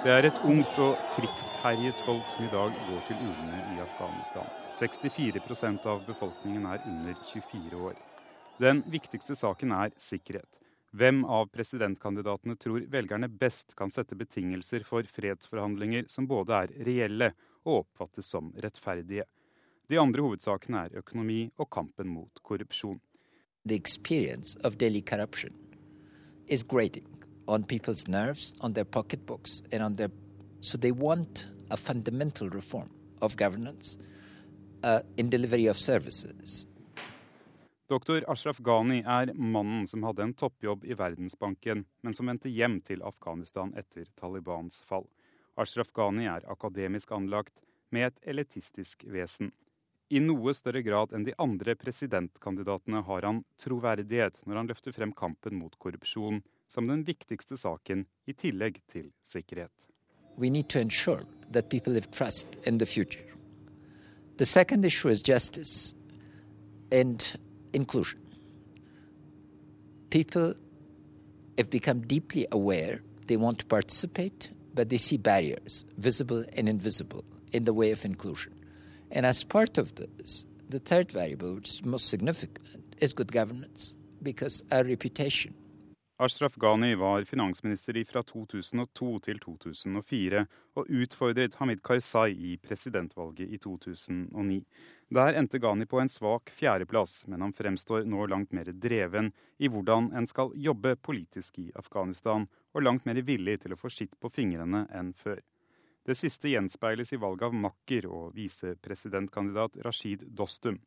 Det 0.00 0.08
er 0.08 0.24
et 0.24 0.38
ungt 0.48 0.78
og 0.80 0.94
krigsherjet 1.12 1.98
folk 2.06 2.28
som 2.32 2.46
i 2.46 2.48
dag 2.48 2.70
går 2.72 3.02
til 3.04 3.18
urnene 3.20 3.58
i 3.74 3.82
Afghanistan. 3.84 4.46
64% 4.78 5.88
av 5.92 6.00
befolkningen 6.06 6.64
er 6.70 6.86
under 6.88 7.18
24 7.28 7.82
år. 7.90 7.98
Den 8.64 8.80
viktigste 8.88 9.36
saken 9.36 9.74
er 9.76 9.92
sikkerhet. 10.00 10.48
Hvem 10.96 11.20
av 11.28 11.50
presidentkandidatene 11.52 12.56
tror 12.56 12.88
velgerne 12.88 13.28
best 13.28 13.76
kan 13.76 13.92
sette 13.92 14.16
betingelser 14.16 14.88
for 14.88 15.04
fredsforhandlinger 15.04 16.08
som 16.08 16.24
både 16.32 16.62
er 16.64 16.74
reelle 16.88 17.34
og 17.66 17.82
oppfattes 17.82 18.32
som 18.32 18.54
rettferdige? 18.56 19.28
De 19.92 20.00
andre 20.00 20.24
hovedsakene 20.24 20.86
er 20.86 21.00
økonomi 21.04 21.42
og 21.60 21.68
kampen 21.76 22.08
mot 22.08 22.40
korrupsjon. 22.40 23.02
The 23.68 23.76
experience 23.76 24.56
of 24.64 24.80
daily 24.80 25.04
corruption 25.04 25.52
is 26.48 26.64
on 27.50 27.64
people's 27.64 28.06
nerves, 28.08 28.54
on 28.60 28.72
their 28.72 28.84
pocketbooks, 28.84 29.62
and 29.72 29.82
on 29.82 29.96
their. 29.96 30.10
So 30.60 30.78
they 30.78 30.92
want 30.92 31.48
a 31.70 31.76
fundamental 31.76 32.48
reform 32.48 32.90
of 33.20 33.36
governance 33.36 33.98
uh, 34.82 35.00
in 35.16 35.30
delivery 35.30 35.66
of 35.66 35.76
services. 35.76 36.66
Doktor 37.88 38.24
Ashraf 38.30 38.58
Ghani 38.58 39.00
er 39.02 39.32
mannen 39.34 39.86
som 39.88 40.04
hadde 40.06 40.22
en 40.22 40.34
toppjobb 40.34 40.84
i 40.84 40.94
Verdensbanken, 40.94 41.84
men 42.02 42.14
som 42.14 42.30
vendte 42.30 42.52
hjem 42.52 42.78
til 42.86 43.02
Afghanistan 43.02 43.72
etter 43.74 44.06
Talibans 44.20 44.78
fall. 44.86 45.08
Ashraf 45.58 45.90
Ghani 45.92 46.28
er 46.30 46.46
akademisk 46.52 47.10
anlagt, 47.10 47.56
med 47.90 48.06
et 48.06 48.30
elitistisk 48.30 49.02
vesen. 49.10 49.50
I 50.10 50.22
noe 50.22 50.54
større 50.54 50.84
grad 50.86 51.10
enn 51.14 51.26
de 51.26 51.34
andre 51.38 51.74
presidentkandidatene 51.78 53.02
har 53.06 53.26
han 53.26 53.42
troverdighet 53.62 54.38
når 54.46 54.60
han 54.60 54.70
løfter 54.70 54.94
frem 54.94 55.10
kampen 55.14 55.58
mot 55.58 55.74
korrupsjon 55.82 56.38
som 56.70 56.88
den 56.88 57.02
viktigste 57.06 57.58
saken, 57.58 58.06
i 58.26 58.32
tillegg 58.32 58.80
til 58.90 59.10
sikkerhet. 59.26 59.72
We 60.38 60.50
need 60.50 60.68
to 60.70 60.80
this, 80.18 80.46
the 80.68 80.78
third 80.78 81.12
variable, 81.12 81.54
which 81.54 81.68
is 81.68 81.84
most 81.84 82.08
significant, 82.08 82.96
is 83.00 83.12
good 83.12 83.32
governance, 83.32 83.96
because 84.22 84.62
our 84.70 84.84
reputation 84.84 85.54
Ashraf 86.20 86.54
Ghani 86.54 86.94
var 86.94 87.24
finansminister 87.24 87.96
fra 88.04 88.20
2002 88.22 89.06
til 89.24 89.38
2004 89.40 90.42
og 90.76 90.90
utfordret 90.92 91.54
Hamid 91.56 91.80
Karzai 91.80 92.34
i 92.34 92.50
presidentvalget 92.60 93.48
i 93.48 93.56
2009. 93.56 94.58
Der 95.16 95.38
endte 95.40 95.58
Ghani 95.58 95.88
på 95.88 96.02
en 96.02 96.12
svak 96.12 96.52
fjerdeplass, 96.52 97.24
men 97.26 97.40
han 97.40 97.56
fremstår 97.56 98.04
nå 98.04 98.26
langt 98.28 98.52
mer 98.52 98.68
dreven 98.68 99.32
i 99.56 99.72
hvordan 99.72 100.12
en 100.12 100.28
skal 100.28 100.52
jobbe 100.60 100.92
politisk 101.00 101.56
i 101.64 101.70
Afghanistan, 101.72 102.44
og 102.76 102.84
langt 102.84 103.08
mer 103.08 103.24
villig 103.24 103.62
til 103.64 103.72
å 103.72 103.80
få 103.80 103.88
skitt 103.88 104.12
på 104.20 104.28
fingrene 104.28 104.90
enn 104.92 105.14
før. 105.16 105.40
Det 106.04 106.20
siste 106.20 106.52
gjenspeiles 106.52 107.14
i 107.16 107.22
valget 107.24 107.48
av 107.48 107.56
makker 107.64 108.12
og 108.12 108.34
visepresidentkandidat 108.36 109.80
Rashid 109.88 110.28
Dostum. 110.28 110.82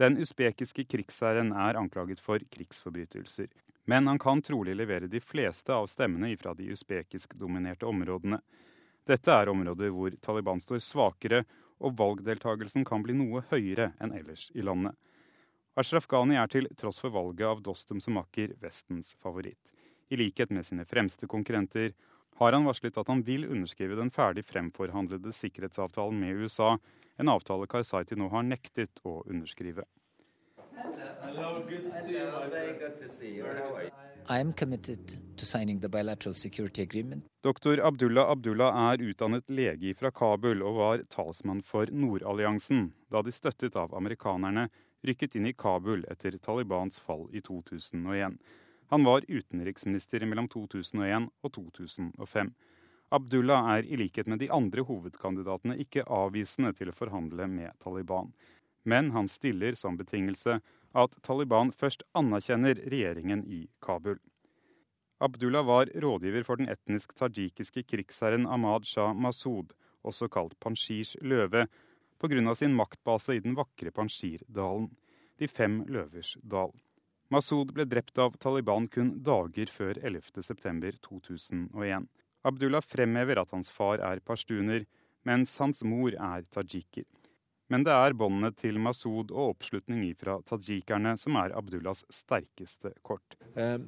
Den 0.00 0.16
usbekiske 0.16 0.88
krigsherren 0.88 1.52
er 1.52 1.76
anklaget 1.76 2.24
for 2.24 2.40
krigsforbrytelser. 2.48 3.52
Men 3.90 4.06
han 4.06 4.20
kan 4.22 4.42
trolig 4.42 4.76
levere 4.78 5.08
de 5.10 5.20
fleste 5.20 5.74
av 5.74 5.88
stemmene 5.90 6.28
ifra 6.30 6.52
de 6.54 6.68
usbekisk-dominerte 6.70 7.88
områdene. 7.90 8.38
Dette 9.06 9.34
er 9.34 9.50
områder 9.50 9.90
hvor 9.90 10.14
Taliban 10.22 10.62
står 10.62 10.78
svakere, 10.84 11.40
og 11.82 11.96
valgdeltagelsen 11.98 12.84
kan 12.86 13.02
bli 13.02 13.16
noe 13.18 13.42
høyere 13.50 13.88
enn 13.98 14.14
ellers 14.14 14.46
i 14.54 14.62
landet. 14.62 14.94
Ashraf 15.74 16.06
Ghani 16.06 16.38
er 16.38 16.46
til 16.52 16.68
tross 16.78 17.02
for 17.02 17.10
valget 17.10 17.48
av 17.48 17.64
Dostum 17.66 17.98
som 18.04 18.14
makker 18.20 18.54
Vestens 18.62 19.16
favoritt. 19.18 19.74
I 20.10 20.18
likhet 20.22 20.54
med 20.54 20.68
sine 20.68 20.86
fremste 20.86 21.26
konkurrenter 21.30 21.90
har 22.38 22.54
han 22.54 22.70
varslet 22.70 22.98
at 23.00 23.10
han 23.10 23.24
vil 23.26 23.48
underskrive 23.50 23.98
den 23.98 24.14
ferdig 24.14 24.44
fremforhandlede 24.46 25.34
sikkerhetsavtalen 25.34 26.20
med 26.20 26.44
USA, 26.44 26.76
en 27.18 27.32
avtale 27.34 27.66
Karzaiti 27.66 28.14
nå 28.14 28.30
har 28.30 28.46
nektet 28.46 29.02
å 29.02 29.22
underskrive. 29.26 29.82
Hello, 31.22 31.62
good 31.68 31.84
to 31.90 32.00
see 32.04 32.12
you. 32.12 32.50
Very 32.50 32.78
good 32.78 32.98
to 32.98 33.08
see 33.08 33.34
you. 33.36 33.44
How 33.44 33.74
are 33.76 33.84
you? 33.84 33.90
I 34.28 34.38
am 34.38 34.52
committed 34.52 35.18
to 35.36 35.46
signing 35.46 35.80
the 35.80 35.88
bilateral 35.88 36.34
security 36.34 36.82
agreement. 36.82 37.24
Dr. 37.42 37.80
Abdullah 37.82 38.30
Abdullah 38.30 38.92
er 38.92 39.02
utdannet 39.02 39.44
lege 39.48 39.94
fra 39.94 40.10
Kabul 40.10 40.62
og 40.62 40.76
var 40.76 41.02
talsmann 41.10 41.62
for 41.62 41.90
Nordalliansen 41.90 42.92
da 43.10 43.22
de 43.22 43.32
støttet 43.32 43.76
av 43.76 43.94
amerikanerne 43.94 44.68
rykket 45.06 45.34
inn 45.36 45.48
i 45.50 45.52
Kabul 45.52 46.04
etter 46.12 46.38
Talibans 46.38 47.00
fall 47.00 47.26
i 47.32 47.40
2001. 47.40 48.38
Han 48.90 49.04
var 49.04 49.26
utenriksminister 49.28 50.24
mellom 50.26 50.48
2001 50.48 51.28
og 51.42 51.52
2005. 51.56 52.54
Abdullah 53.10 53.72
er 53.74 53.86
i 53.90 53.98
likhet 53.98 54.30
med 54.30 54.38
de 54.38 54.50
andre 54.54 54.84
hovedkandidatene 54.86 55.80
ikke 55.82 56.06
avvisende 56.06 56.70
til 56.78 56.92
å 56.92 56.94
forhandle 56.94 57.48
med 57.50 57.74
Taliban. 57.82 58.30
Men 58.84 59.10
han 59.10 59.28
stiller 59.28 59.76
som 59.78 59.98
betingelse 60.00 60.58
at 60.96 61.16
Taliban 61.22 61.70
først 61.72 62.02
anerkjenner 62.16 62.80
regjeringen 62.90 63.44
i 63.46 63.66
Kabul. 63.82 64.18
Abdullah 65.20 65.66
var 65.66 65.90
rådgiver 66.00 66.44
for 66.46 66.56
den 66.56 66.70
etnisk 66.72 67.12
tajikiske 67.18 67.84
krigsherren 67.84 68.46
Ahmad 68.48 68.86
Shah 68.88 69.12
Masud, 69.12 69.74
også 70.02 70.30
kalt 70.32 70.56
Panshirs 70.60 71.16
løve, 71.20 71.66
pga. 72.20 72.54
sin 72.54 72.74
maktbase 72.74 73.36
i 73.36 73.40
den 73.40 73.54
vakre 73.54 73.90
Panshirdalen, 73.90 74.88
de 75.38 75.48
fem 75.48 75.84
løvers 75.86 76.36
dal. 76.42 76.72
Masud 77.30 77.72
ble 77.72 77.84
drept 77.84 78.18
av 78.18 78.34
Taliban 78.40 78.88
kun 78.88 79.20
dager 79.22 79.68
før 79.70 80.00
11.9.2001. 80.00 82.08
Abdullah 82.42 82.82
fremhever 82.82 83.38
at 83.38 83.52
hans 83.54 83.70
far 83.70 84.00
er 84.00 84.24
pashtuner, 84.24 84.86
mens 85.28 85.58
hans 85.60 85.84
mor 85.84 86.16
er 86.16 86.48
tajiker. 86.50 87.04
Men 87.70 87.84
det 87.86 87.94
er 87.94 88.16
båndene 88.18 88.50
til 88.58 88.80
Masud 88.82 89.30
og 89.30 89.52
oppslutning 89.54 90.02
ifra 90.08 90.40
tajikerne 90.48 91.12
som 91.20 91.36
er 91.38 91.54
Abdullahs 91.54 92.02
sterkeste 92.10 92.90
kort. 93.06 93.36
Um, 93.54 93.86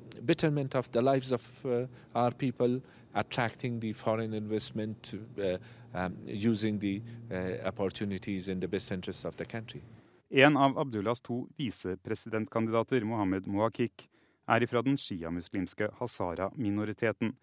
of 0.75 0.91
the 0.93 1.03
lives 1.03 1.33
of 1.33 1.43
uh, 1.65 1.87
our 2.15 2.31
people, 2.31 2.81
attracting 3.15 3.81
the 3.81 3.93
foreign 3.93 4.35
investment, 4.35 5.15
uh, 5.39 5.59
um, 5.95 6.17
using 6.27 6.79
the 6.79 7.03
uh, 7.31 7.67
opportunities 7.67 8.49
in 8.49 8.61
the 8.61 8.69
best 8.69 8.93
interest 8.93 9.25
of 9.25 9.37
the 9.37 9.45
country. 9.45 9.83
En 10.31 10.57
av 10.57 10.79
Abdullahs 10.79 11.21
to 11.21 11.49
visepresidentkandidater, 11.57 13.05
Mohammed 13.05 13.47
Mohakik, 13.47 14.09
er 14.47 14.63
ifra 14.63 14.83
den 14.83 14.97
sjiamuslimske 14.97 15.91
hazara-minoriteten 15.99 17.35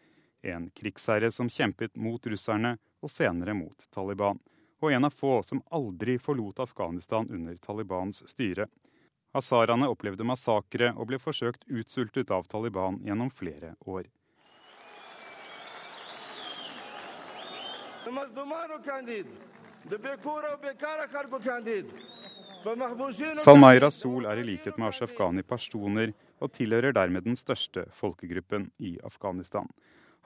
en 0.41 0.69
krigsherre 0.71 1.31
som 1.31 1.49
kjempet 1.49 1.97
mot 1.99 2.27
russerne 2.27 2.77
og 3.03 3.11
senere 3.11 3.53
mot 3.53 3.85
Taliban, 3.93 4.39
og 4.79 4.93
en 4.93 5.05
av 5.05 5.15
få 5.15 5.41
som 5.43 5.63
aldri 5.71 6.17
forlot 6.19 6.59
Afghanistan 6.59 7.27
under 7.29 7.57
Talibans 7.63 8.23
styre. 8.29 8.67
Hazaraene 9.35 9.89
opplevde 9.91 10.25
massakre 10.25 10.93
og 10.95 11.11
ble 11.11 11.19
forsøkt 11.21 11.67
utsultet 11.69 12.31
av 12.33 12.47
Taliban 12.49 12.97
gjennom 13.05 13.29
flere 13.29 13.75
år. 13.85 14.07
Salmai 23.43 23.79
Rasul 23.79 24.25
er 24.25 24.39
i 24.39 24.47
likhet 24.47 24.79
med 24.79 24.89
Ashraf 24.89 25.13
Ghani 25.15 25.43
personer 25.45 26.15
og 26.41 26.51
tilhører 26.55 26.95
dermed 26.95 27.27
den 27.27 27.37
største 27.39 27.85
folkegruppen 27.95 28.71
i 28.79 28.97
Afghanistan. 29.05 29.69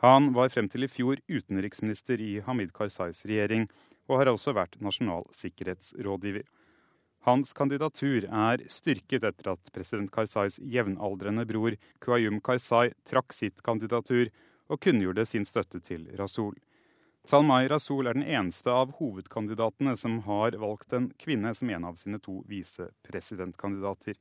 Han 0.04 0.32
var 0.36 0.50
frem 0.54 0.70
til 0.72 0.88
i 0.88 0.92
fjor 0.92 1.20
utenriksminister 1.30 2.20
i 2.20 2.40
Hamid 2.46 2.74
Karzais 2.76 3.22
regjering, 3.28 3.68
og 4.10 4.20
har 4.20 4.32
også 4.32 4.54
vært 4.56 4.80
nasjonal 4.84 5.26
sikkerhetsrådgiver. 5.36 6.44
Hans 7.24 7.54
kandidatur 7.56 8.26
er 8.28 8.66
styrket 8.68 9.24
etter 9.24 9.54
at 9.54 9.72
president 9.72 10.12
Karzais 10.12 10.58
jevnaldrende 10.60 11.46
bror 11.48 11.78
Kuayum 12.04 12.42
Karzai 12.44 12.92
trakk 13.08 13.32
sitt 13.32 13.64
kandidatur 13.64 14.28
og 14.68 14.82
kunngjorde 14.84 15.24
sin 15.30 15.48
støtte 15.48 15.80
til 15.80 16.10
Rasul. 16.20 16.58
Salmai 17.24 17.70
Rasul 17.72 18.10
er 18.12 18.18
den 18.18 18.28
eneste 18.28 18.68
av 18.68 18.98
hovedkandidatene 18.98 19.96
som 19.96 20.18
har 20.26 20.58
valgt 20.60 20.92
en 20.92 21.08
kvinne 21.20 21.54
som 21.56 21.70
en 21.72 21.86
av 21.88 21.96
sine 21.96 22.20
to 22.20 22.42
visepresidentkandidater. 22.50 24.18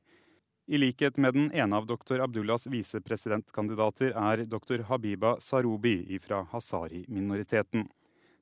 I 0.71 0.79
likhet 0.79 1.17
med 1.19 1.35
den 1.35 1.49
ene 1.51 1.75
av 1.75 1.89
doktor 1.89 2.23
Abdullahs 2.23 2.69
visepresidentkandidater 2.71 4.15
er 4.15 4.45
doktor 4.47 4.85
Habiba 4.87 5.35
Sarubi 5.43 6.21
fra 6.23 6.45
Hazari-minoriteten. 6.53 7.89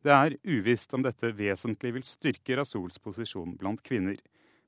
Det 0.01 0.13
er 0.13 0.38
uvisst 0.50 0.93
om 0.98 1.03
dette 1.05 1.29
vesentlig 1.38 1.93
vil 1.98 2.05
styrke 2.08 2.58
Rasuls 2.58 2.98
posisjon 3.01 3.58
blant 3.60 3.84
kvinner. 3.86 4.17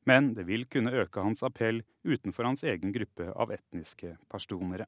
Men 0.06 0.34
det 0.38 0.46
vil 0.50 0.68
kunne 0.70 0.94
øke 0.94 1.24
hans 1.24 1.44
appell 1.48 1.82
utenfor 2.04 2.46
hans 2.50 2.66
egen 2.68 2.92
gruppe 2.94 3.32
av 3.32 3.54
etniske 3.56 4.18
pashtunere. 4.30 4.86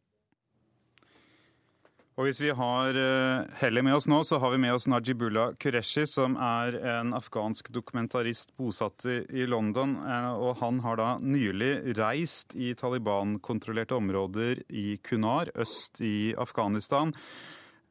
Og 2.15 2.29
hvis 2.29 2.39
vi 2.39 2.51
har 2.55 2.95
Helle 2.95 3.55
hellet 3.59 3.83
med 3.83 3.97
oss 3.97 4.05
nå, 4.07 4.21
så 4.23 4.37
har 4.39 4.53
vi 4.53 4.59
med 4.63 4.71
oss 4.77 4.85
Najibullah 4.87 5.57
Qureshi, 5.59 6.05
som 6.07 6.37
er 6.39 6.77
en 6.93 7.11
afghansk 7.17 7.73
dokumentarist 7.75 8.53
bosatt 8.55 9.03
i 9.09 9.43
London. 9.49 9.97
Eh, 9.99 10.29
og 10.31 10.61
han 10.61 10.79
har 10.85 11.01
da 11.01 11.09
nylig 11.19 11.97
reist 11.97 12.55
i 12.55 12.71
Taliban-kontrollerte 12.79 13.97
områder 13.99 14.63
i 14.71 14.95
Kunar, 15.03 15.51
øst 15.59 15.99
i 15.99 16.31
Afghanistan. 16.39 17.11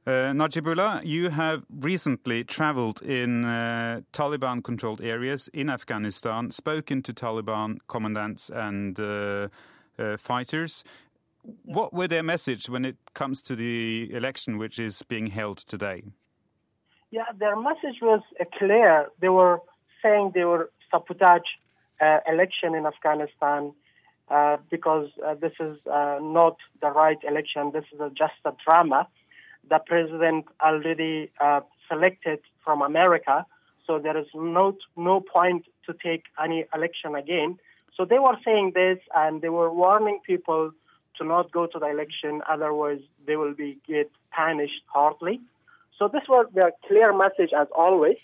Uh, 0.07 0.35
Najibullah, 0.35 1.03
you 1.03 1.31
have 1.31 1.65
recently 1.71 2.45
traveled 2.45 3.01
in 3.01 3.47
uh, 3.47 4.03
Taliban 4.13 4.63
controlled 4.63 5.01
areas 5.01 5.49
in 5.55 5.71
Afghanistan, 5.71 6.51
spoken 6.51 7.03
to 7.05 7.15
Taliban 7.15 7.79
commandants 7.89 8.51
and 8.51 9.01
uh, 9.01 9.49
uh, 9.99 10.19
fighters. 10.19 10.85
What 11.65 11.95
were 11.95 12.07
their 12.07 12.23
message 12.23 12.69
when 12.69 12.85
it 12.85 12.97
comes 13.15 13.41
to 13.43 13.57
the 13.57 14.11
election 14.13 14.59
which 14.59 14.79
is 14.79 15.01
being 15.05 15.29
held 15.29 15.57
today? 15.57 16.03
Yeah, 17.11 17.33
their 17.39 17.57
message 17.57 18.03
was 18.03 18.21
uh, 18.39 18.45
clear. 18.59 19.07
They 19.23 19.31
were 19.31 19.61
saying 20.03 20.33
they 20.35 20.45
were 20.45 20.71
sabotage 20.91 21.49
uh, 22.03 22.19
election 22.31 22.75
in 22.75 22.85
Afghanistan 22.85 23.73
because 24.71 25.09
this 25.41 25.53
is 25.61 25.79
not 25.87 26.57
the 26.83 26.91
right 26.91 27.19
election. 27.27 27.71
This 27.73 27.85
is 27.93 28.01
just 28.15 28.35
a 28.45 28.53
drama 28.65 29.07
the 29.69 29.81
president 29.87 30.47
already 30.63 31.31
uh, 31.41 31.61
selected 31.89 32.41
from 32.65 32.83
America, 32.83 33.47
so 33.87 33.99
there 33.99 34.17
is 34.17 34.27
no 34.35 34.77
no 34.97 35.21
point 35.21 35.67
to 35.87 35.95
take 36.03 36.25
any 36.43 36.65
election 36.75 37.15
again. 37.15 37.59
So 37.97 38.05
they 38.05 38.19
were 38.19 38.37
saying 38.45 38.73
this, 38.75 38.99
and 39.15 39.43
they 39.43 39.51
were 39.51 39.73
warning 39.73 40.21
people 40.27 40.73
to 41.19 41.25
not 41.25 41.53
go 41.53 41.67
to 41.67 41.79
the 41.79 41.87
election, 41.87 42.43
otherwise 42.49 43.01
they 43.27 43.37
will 43.37 43.55
be 43.55 43.79
get 43.87 44.11
punished 44.33 44.83
hardly. 44.87 45.41
So 45.99 46.09
this 46.09 46.23
was 46.29 46.47
the 46.53 46.73
clear 46.87 47.17
message 47.17 47.53
as 47.59 47.69
always. 47.77 48.17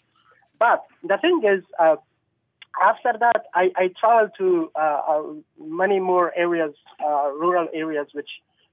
But 0.59 0.85
the 1.03 1.19
thing 1.19 1.43
is, 1.45 1.63
uh, 1.79 1.97
after 2.83 3.13
that, 3.19 3.47
I, 3.55 3.71
I 3.77 3.91
traveled 3.99 4.33
to 4.39 4.71
uh, 4.75 5.01
uh 5.09 5.23
many 5.59 6.01
more 6.01 6.33
areas, 6.37 6.75
uh, 7.05 7.31
rural 7.33 7.69
areas, 7.73 8.09
which 8.13 8.31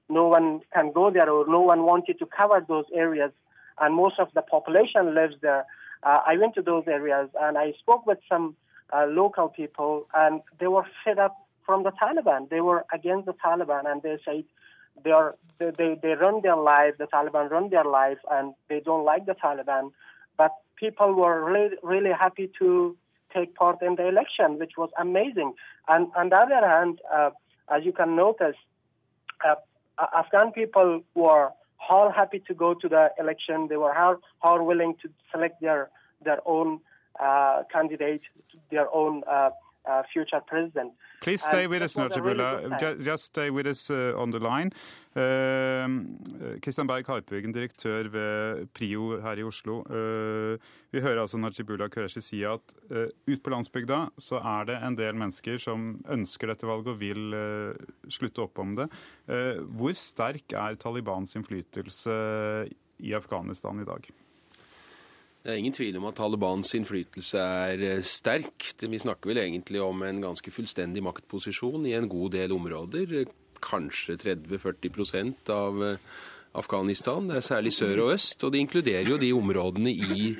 no 0.08 0.26
one 0.26 0.60
can 0.72 0.92
go 0.92 1.10
there 1.10 1.30
or 1.30 1.46
no 1.46 1.60
one 1.60 1.82
wanted 1.82 2.18
to 2.18 2.26
cover 2.26 2.64
those 2.66 2.84
areas 2.94 3.32
and 3.80 3.94
most 3.94 4.18
of 4.18 4.28
the 4.34 4.42
population 4.42 5.14
lives 5.14 5.34
there. 5.40 5.64
Uh, 6.02 6.20
I 6.26 6.36
went 6.36 6.54
to 6.54 6.62
those 6.62 6.84
areas 6.86 7.28
and 7.40 7.58
I 7.58 7.72
spoke 7.78 8.06
with 8.06 8.18
some 8.28 8.56
uh, 8.92 9.06
local 9.06 9.48
people 9.48 10.06
and 10.14 10.40
they 10.58 10.66
were 10.66 10.86
fed 11.04 11.18
up 11.18 11.36
from 11.66 11.82
the 11.82 11.92
Taliban. 11.92 12.48
They 12.48 12.60
were 12.60 12.84
against 12.92 13.26
the 13.26 13.34
Taliban 13.34 13.90
and 13.90 14.02
they 14.02 14.18
said 14.24 14.44
they 15.04 15.10
are 15.10 15.36
they, 15.58 15.70
they, 15.76 15.98
they 16.00 16.14
run 16.14 16.40
their 16.42 16.56
life, 16.56 16.94
the 16.98 17.06
Taliban 17.06 17.50
run 17.50 17.70
their 17.70 17.84
life 17.84 18.18
and 18.30 18.54
they 18.68 18.80
don't 18.80 19.04
like 19.04 19.26
the 19.26 19.34
Taliban. 19.34 19.90
But 20.36 20.52
people 20.76 21.12
were 21.12 21.44
really 21.44 21.76
really 21.82 22.12
happy 22.12 22.50
to 22.58 22.96
take 23.34 23.54
part 23.54 23.82
in 23.82 23.96
the 23.96 24.08
election, 24.08 24.58
which 24.58 24.72
was 24.78 24.90
amazing. 24.98 25.52
And 25.88 26.08
on 26.16 26.30
the 26.30 26.36
other 26.36 26.66
hand, 26.66 27.00
uh, 27.12 27.30
as 27.70 27.84
you 27.84 27.92
can 27.92 28.16
notice, 28.16 28.56
uh, 29.46 29.56
Afghan 30.16 30.52
people 30.52 31.02
were 31.14 31.50
all 31.88 32.10
happy 32.10 32.42
to 32.46 32.54
go 32.54 32.74
to 32.74 32.88
the 32.88 33.10
election. 33.18 33.68
They 33.68 33.76
were 33.76 33.96
all, 33.96 34.16
all 34.42 34.64
willing 34.64 34.94
to 35.02 35.08
select 35.32 35.60
their 35.60 35.90
their 36.24 36.40
own 36.46 36.80
uh, 37.20 37.62
candidate, 37.72 38.22
their 38.70 38.92
own 38.92 39.22
uh, 39.30 39.50
uh, 39.88 40.02
future 40.12 40.40
president. 40.46 40.92
Please 41.20 41.42
stay 41.42 41.66
with 41.66 41.82
us, 41.82 41.96
Najibullah. 41.96 42.78
Just, 42.78 43.00
just 43.00 43.24
stay 43.24 43.50
with 43.50 43.66
us 43.66 43.90
uh, 43.90 44.14
on 44.16 44.30
the 44.30 44.38
line. 44.38 44.70
Kristian 46.62 46.86
uh, 46.86 46.92
Berg 46.92 47.08
Harpøgen, 47.10 47.52
direktør 47.52 48.08
ved 48.12 48.68
PRIO 48.72 49.18
her 49.20 49.40
i 49.40 49.42
Oslo. 49.42 49.80
Uh, 49.90 50.60
vi 50.94 51.02
hører 51.02 51.24
altså 51.24 51.40
Najibullah 51.42 51.90
Qureshi 51.90 52.22
si 52.22 52.44
at 52.46 52.74
ut 52.90 53.42
på 53.42 53.50
landsbygda 53.50 53.98
så 54.18 54.38
er 54.38 54.70
det 54.70 54.78
en 54.78 54.98
del 54.98 55.18
mennesker 55.18 55.58
som 55.58 55.98
ønsker 56.08 56.52
dette 56.52 56.68
valget 56.68 56.94
og 56.94 57.02
vil 57.02 57.34
slutte 58.08 58.46
opp 58.46 58.62
om 58.62 58.78
det. 58.78 58.88
Hvor 59.26 59.98
sterk 59.98 60.54
er 60.56 60.78
Talibans 60.80 61.36
innflytelse 61.36 62.14
i 63.04 63.12
Afghanistan 63.18 63.82
i 63.82 63.88
dag? 63.88 64.08
Det 65.42 65.52
er 65.52 65.60
ingen 65.60 65.74
tvil 65.74 65.96
om 66.00 66.08
at 66.08 66.16
Talibans 66.18 66.74
innflytelse 66.74 67.42
er 67.42 67.84
eh, 67.86 68.00
sterk. 68.06 68.72
Vi 68.82 68.98
snakker 68.98 69.30
vel 69.30 69.42
egentlig 69.44 69.80
om 69.84 70.02
en 70.02 70.18
ganske 70.24 70.52
fullstendig 70.52 71.04
maktposisjon 71.06 71.86
i 71.86 71.94
en 71.96 72.08
god 72.10 72.34
del 72.34 72.54
områder. 72.56 73.22
Kanskje 73.62 74.18
30-40 74.18 75.52
av 75.54 75.84
eh, 75.86 76.02
Afghanistan. 76.58 77.30
Det 77.30 77.38
er 77.38 77.46
særlig 77.46 77.72
sør 77.76 78.04
og 78.06 78.12
øst. 78.16 78.42
Og 78.44 78.52
det 78.52 78.64
inkluderer 78.64 79.12
jo 79.12 79.20
de 79.20 79.30
områdene 79.36 79.94
i 79.94 80.34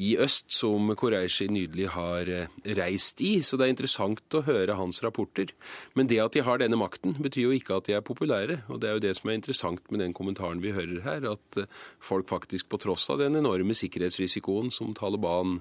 i 0.00 0.14
øst, 0.20 0.48
som 0.54 0.88
Qureishi 0.96 1.46
nydelig 1.52 1.90
har 1.92 2.30
eh, 2.32 2.48
reist 2.78 3.20
i. 3.20 3.34
Så 3.44 3.58
det 3.58 3.66
er 3.66 3.74
interessant 3.74 4.36
å 4.36 4.42
høre 4.46 4.78
hans 4.78 5.02
rapporter. 5.04 5.52
Men 5.98 6.08
det 6.08 6.22
at 6.24 6.36
de 6.36 6.44
har 6.46 6.62
denne 6.62 6.78
makten, 6.80 7.18
betyr 7.20 7.48
jo 7.48 7.56
ikke 7.58 7.76
at 7.80 7.90
de 7.90 7.98
er 7.98 8.06
populære. 8.06 8.62
Og 8.72 8.80
det 8.80 8.88
er 8.88 8.96
jo 8.96 9.04
det 9.04 9.14
som 9.18 9.30
er 9.30 9.38
interessant 9.40 9.84
med 9.92 10.00
den 10.04 10.16
kommentaren 10.16 10.64
vi 10.64 10.74
hører 10.76 11.04
her, 11.04 11.28
at 11.34 11.60
eh, 11.60 11.70
folk 12.00 12.30
faktisk 12.32 12.70
på 12.72 12.80
tross 12.80 13.08
av 13.12 13.20
den 13.20 13.36
enorme 13.40 13.76
sikkerhetsrisikoen 13.76 14.72
som 14.74 14.96
Taliban 14.96 15.60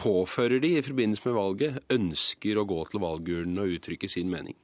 påfører 0.00 0.64
de 0.64 0.78
i 0.78 0.84
forbindelse 0.84 1.28
med 1.28 1.38
valget, 1.38 1.80
ønsker 1.92 2.58
å 2.58 2.68
gå 2.68 2.84
til 2.88 3.04
valgurnen 3.04 3.60
og 3.60 3.76
uttrykke 3.76 4.10
sin 4.10 4.32
mening. 4.32 4.56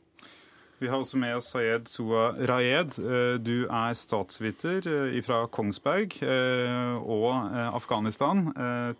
Vi 0.80 0.88
har 0.88 1.02
også 1.02 1.18
med 1.20 1.36
oss 1.36 1.50
Sayed 1.52 1.90
Soa 1.92 2.30
Rayed. 2.48 2.94
Eh, 3.04 3.34
du 3.44 3.66
er 3.68 3.96
statsviter 3.98 4.86
eh, 4.88 5.18
fra 5.20 5.42
Kongsberg 5.52 6.14
eh, 6.24 6.94
og 6.96 7.26
Afghanistan. 7.76 8.46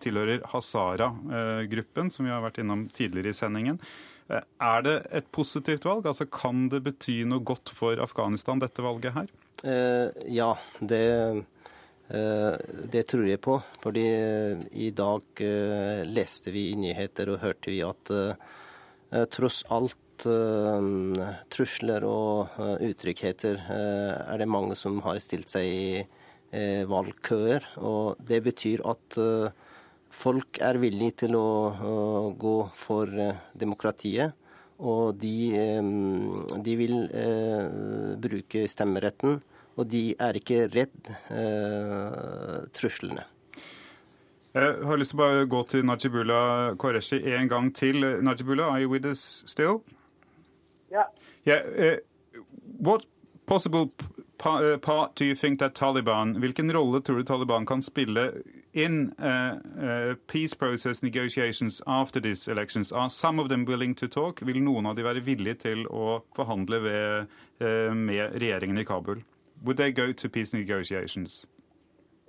Tilhører 0.01 0.43
Hazara-gruppen, 0.51 2.11
som 2.13 2.27
vi 2.27 2.33
har 2.33 2.43
vært 2.45 2.59
innom 2.61 2.85
tidligere 2.93 3.33
i 3.33 3.39
sendingen. 3.39 3.79
Er 4.29 4.85
det 4.85 4.93
et 5.09 5.31
positivt 5.33 5.87
valg? 5.89 6.05
Altså, 6.05 6.27
kan 6.29 6.67
det 6.69 6.83
bety 6.85 7.23
noe 7.27 7.41
godt 7.49 7.73
for 7.73 7.97
Afghanistan, 7.99 8.61
dette 8.61 8.85
valget 8.85 9.17
her? 9.17 9.33
ja, 10.31 10.51
det, 10.79 11.03
det 12.93 13.03
tror 13.11 13.25
jeg 13.27 13.41
på. 13.43 13.57
Fordi 13.83 14.05
i 14.85 14.93
dag 14.95 15.43
leste 16.07 16.53
vi 16.53 16.69
i 16.71 16.79
nyheter 16.79 17.33
og 17.33 17.43
hørte 17.43 17.73
vi 17.73 17.81
at 17.85 18.13
tross 19.35 19.61
alt 19.69 20.00
uh, 20.29 21.21
trusler 21.51 22.05
og 22.07 22.57
uh, 22.59 22.75
utryggheter 22.83 23.59
uh, 23.67 24.13
er 24.31 24.41
det 24.41 24.47
mange 24.49 24.77
som 24.79 24.99
har 25.05 25.19
stilt 25.23 25.51
seg 25.51 25.67
i 25.67 25.85
valgkøer. 26.51 27.63
Og 27.79 28.17
det 28.27 28.41
betyr 28.43 28.81
at 28.91 29.15
folk 30.11 30.57
er 30.59 30.79
villige 30.81 31.21
til 31.21 31.37
å 31.39 32.33
gå 32.35 32.55
for 32.75 33.07
demokratiet. 33.55 34.35
Og 34.83 35.15
de, 35.15 35.79
de 36.59 36.75
vil 36.75 36.97
bruke 38.19 38.65
stemmeretten. 38.67 39.39
Og 39.79 39.87
de 39.95 40.03
er 40.19 40.41
ikke 40.41 40.67
redd 40.75 41.13
truslene. 42.75 43.23
Jeg 44.51 44.75
har 44.83 44.99
lyst 44.99 45.15
til 45.15 45.21
å 45.21 45.23
bare 45.23 45.47
gå 45.47 45.63
til 45.71 45.87
Najibullah 45.87 46.75
Qureshi 46.75 47.23
en 47.31 47.47
gang 47.47 47.71
til. 47.71 48.03
Najibullah, 48.19 48.73
are 48.75 48.83
you 48.83 48.91
with 48.91 49.07
us 49.07 49.45
still? 49.47 49.79
Yeah. 50.91 51.07
Yeah. 51.45 51.61
Uh, 51.77 51.97
what 52.79 53.05
possible 53.45 53.91
uh, 54.45 54.77
part 54.77 55.15
do 55.15 55.25
you 55.25 55.35
think 55.35 55.59
that 55.59 55.75
Taliban, 55.75 56.35
hvilken 56.37 56.71
rolle 56.73 57.01
tror 57.01 57.17
du 57.17 57.23
Taliban 57.23 57.65
kan 57.65 57.81
spille 57.81 58.43
in 58.73 59.13
uh, 59.19 59.59
uh, 59.79 60.15
peace 60.27 60.53
process 60.53 61.03
negotiations 61.03 61.81
after 61.87 62.19
these 62.19 62.47
elections? 62.47 62.91
Are 62.91 63.09
some 63.09 63.39
of 63.39 63.49
them 63.49 63.65
willing 63.65 63.95
to 63.95 64.07
talk? 64.07 64.41
Vil 64.41 64.61
noen 64.63 64.85
av 64.85 64.95
dem 64.95 65.05
være 65.05 65.23
villige 65.25 65.55
til 65.67 65.85
å 65.87 66.21
forhandle 66.35 66.81
ved, 66.83 67.27
uh, 67.61 67.93
med 67.93 68.37
regjeringen 68.41 68.77
i 68.77 68.83
Kabul? 68.83 69.23
Would 69.63 69.77
they 69.77 69.91
go 69.91 70.11
to 70.11 70.29
peace 70.29 70.53
negotiations? 70.53 71.45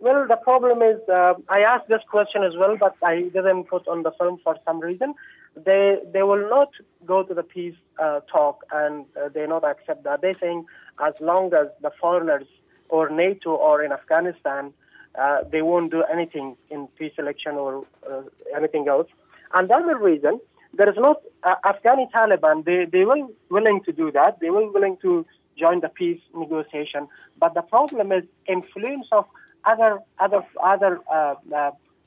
Well, 0.01 0.27
the 0.27 0.37
problem 0.37 0.83
is, 0.83 0.99
uh, 1.09 1.35
I 1.49 1.61
asked 1.61 1.89
this 1.89 2.03
question 2.11 2.43
as 2.43 2.57
well, 2.59 2.77
but 2.77 2.97
I 3.03 3.31
didn't 3.33 3.65
put 3.65 3.87
on 3.87 4.03
the 4.03 4.11
film 4.19 4.39
for 4.43 4.57
some 4.67 4.81
reason. 4.81 5.15
They 5.57 5.99
they 6.13 6.23
will 6.23 6.49
not 6.49 6.71
go 7.05 7.23
to 7.23 7.35
the 7.35 7.43
peace 7.43 7.75
uh, 7.99 8.21
talk 8.21 8.65
and 8.73 9.05
uh, 9.17 9.29
they 9.29 9.47
not 9.47 9.65
accept 9.65 10.05
that. 10.05 10.23
They're 10.23 10.39
saying 10.41 10.67
as 10.99 11.15
long 11.21 11.53
as 11.53 11.69
the 11.83 11.91
foreigners 12.01 12.47
or 12.89 13.11
NATO 13.11 13.51
or 13.51 13.83
in 13.83 13.93
Afghanistan, 13.93 14.73
uh, 15.19 15.39
they 15.51 15.63
won't 15.63 15.91
do 15.91 16.05
anything 16.11 16.57
in 16.71 16.87
peace 16.99 17.13
election 17.19 17.53
or 17.57 17.85
uh, 18.11 18.23
anything 18.57 18.89
else. 18.89 19.09
And 19.53 19.69
the 19.69 19.75
other 19.75 19.99
reason, 19.99 20.41
there 20.73 20.89
is 20.89 20.97
not 20.97 21.21
uh, 21.43 21.57
Afghani 21.65 22.11
Taliban. 22.11 22.65
They 22.65 22.87
they 22.87 23.05
will 23.05 23.31
willing 23.51 23.83
to 23.85 23.93
do 23.93 24.11
that. 24.13 24.41
They 24.41 24.51
will 24.51 24.73
willing 24.73 24.97
to 25.03 25.25
join 25.59 25.81
the 25.81 25.89
peace 25.89 26.21
negotiation. 26.35 27.09
But 27.39 27.55
the 27.55 27.63
problem 27.63 28.11
is 28.13 28.25
influence 28.49 29.07
of 29.13 29.27
other 29.65 29.99
other 30.19 30.43
other 30.63 31.01
uh, 31.13 31.35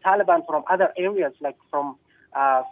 Taliban 0.04 0.46
from 0.48 0.64
other 0.70 0.94
areas, 0.98 1.34
like 1.42 1.58
from 1.70 1.98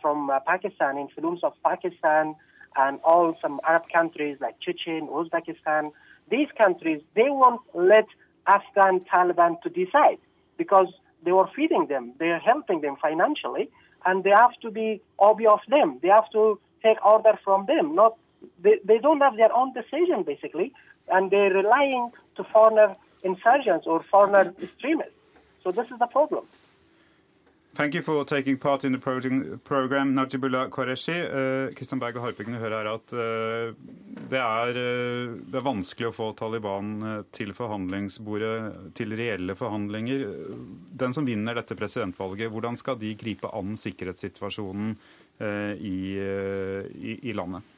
from 0.02 0.30
uh, 0.30 0.40
Pakistan, 0.42 0.98
influence 0.98 1.42
of 1.44 1.54
Pakistan 1.64 2.36
and 2.76 3.00
all 3.04 3.38
some 3.42 3.60
Arab 3.68 3.84
countries 3.94 4.38
like 4.42 4.56
Chechen, 4.60 5.08
Uzbekistan. 5.08 5.92
These 6.30 6.48
countries, 6.58 7.02
they 7.16 7.30
won't 7.30 7.62
let 7.74 8.08
Afghan 8.48 9.02
Taliban 9.02 9.62
to 9.62 9.70
decide 9.70 10.18
because 10.58 10.88
they 11.24 11.32
were 11.32 11.50
feeding 11.56 11.88
them, 11.88 12.14
they 12.20 12.30
are 12.30 12.40
helping 12.40 12.82
them 12.82 12.96
financially, 13.02 13.70
and 14.06 14.24
they 14.24 14.32
have 14.32 14.56
to 14.62 14.70
be 14.72 15.02
obey 15.20 15.46
of 15.46 15.62
them. 15.70 16.00
They 16.02 16.10
have 16.10 16.30
to 16.32 16.60
take 16.82 17.04
order 17.06 17.40
from 17.44 17.66
them. 17.66 17.96
Not 17.96 18.18
they, 18.62 18.80
they 18.84 18.98
don't 18.98 19.22
have 19.22 19.38
their 19.38 19.54
own 19.54 19.74
decision 19.74 20.24
basically, 20.24 20.74
and 21.08 21.32
they're 21.32 21.54
relying 21.54 22.12
to 22.36 22.44
foreigner 22.44 22.96
insurgents 23.24 23.88
or 23.88 24.04
foreigner 24.04 24.54
extremists. 24.62 25.14
So 25.64 25.72
this 25.72 25.88
is 25.90 26.00
the 26.00 26.08
problem. 26.08 26.46
Thank 27.76 27.96
you 27.96 28.04
for 28.04 28.24
taking 28.24 28.58
part 28.58 28.84
in 28.84 28.92
the 28.92 29.00
program, 29.00 30.14
Najibullah 30.14 30.70
Qureshi. 30.70 31.74
Kristian 31.74 32.00
Berg 32.00 32.20
og 32.20 32.28
Harpingen 32.28 32.60
hører 32.62 32.84
her 32.84 32.90
at 32.92 33.14
uh, 33.18 33.74
det, 34.30 34.38
er, 34.38 34.78
uh, 34.78 35.34
det, 35.42 35.58
er, 35.58 35.66
vanskelig 35.66 36.12
å 36.12 36.14
få 36.14 36.28
Taliban 36.38 37.26
til 37.34 37.50
forhandlingsbordet, 37.58 38.94
til 38.94 39.18
reelle 39.18 39.58
forhandlinger. 39.58 40.28
Den 41.02 41.18
som 41.18 41.26
vinner 41.26 41.58
dette 41.58 41.74
presidentvalget, 41.80 42.54
hvordan 42.54 42.78
skal 42.78 43.02
de 43.02 43.16
gripe 43.18 43.50
an 43.50 43.74
sikkerhetssituasjonen 43.74 44.94
uh, 45.42 45.74
i, 45.74 45.98
i, 46.14 47.18
i 47.26 47.34
landet? 47.34 47.73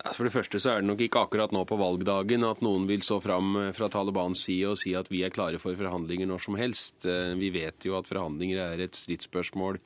For 0.00 0.24
det 0.24 0.32
første 0.32 0.60
så 0.62 0.72
er 0.72 0.80
det 0.80 0.88
nok 0.88 1.02
ikke 1.04 1.20
akkurat 1.26 1.52
nå 1.52 1.60
på 1.68 1.76
valgdagen 1.80 2.44
at 2.48 2.62
noen 2.64 2.86
vil 2.88 3.02
stå 3.04 3.18
fram 3.20 3.52
eh, 3.60 3.70
fra 3.76 3.90
Talibans 3.92 4.46
side 4.46 4.72
og 4.72 4.80
si 4.80 4.94
at 4.96 5.10
vi 5.12 5.22
er 5.26 5.34
klare 5.34 5.60
for 5.60 5.76
forhandlinger 5.76 6.30
når 6.30 6.44
som 6.46 6.56
helst. 6.60 7.04
Eh, 7.04 7.34
vi 7.40 7.50
vet 7.52 7.84
jo 7.84 7.98
at 7.98 8.08
forhandlinger 8.08 8.62
er 8.64 8.84
et 8.86 8.96
stridsspørsmål 8.96 9.80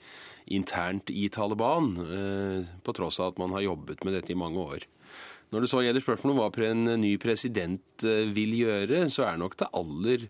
internt 0.55 1.11
i 1.11 1.27
Taliban, 1.35 1.95
eh, 2.05 2.75
på 2.85 2.95
tross 2.95 3.19
av 3.19 3.33
at 3.33 3.41
man 3.43 3.57
har 3.57 3.67
jobbet 3.67 4.05
med 4.07 4.15
dette 4.19 4.35
i 4.35 4.39
mange 4.39 4.63
år. 4.63 4.87
Når 5.51 5.65
det 5.65 5.71
så 5.71 5.83
gjelder 5.85 6.03
spørsmålet 6.03 6.35
om 6.35 6.41
hva 6.43 6.69
en 6.69 7.01
ny 7.03 7.13
president 7.23 8.05
vil 8.35 8.55
gjøre, 8.59 9.05
så 9.13 9.29
er 9.29 9.37
nok 9.39 9.55
det 9.61 9.69
aller 9.77 10.25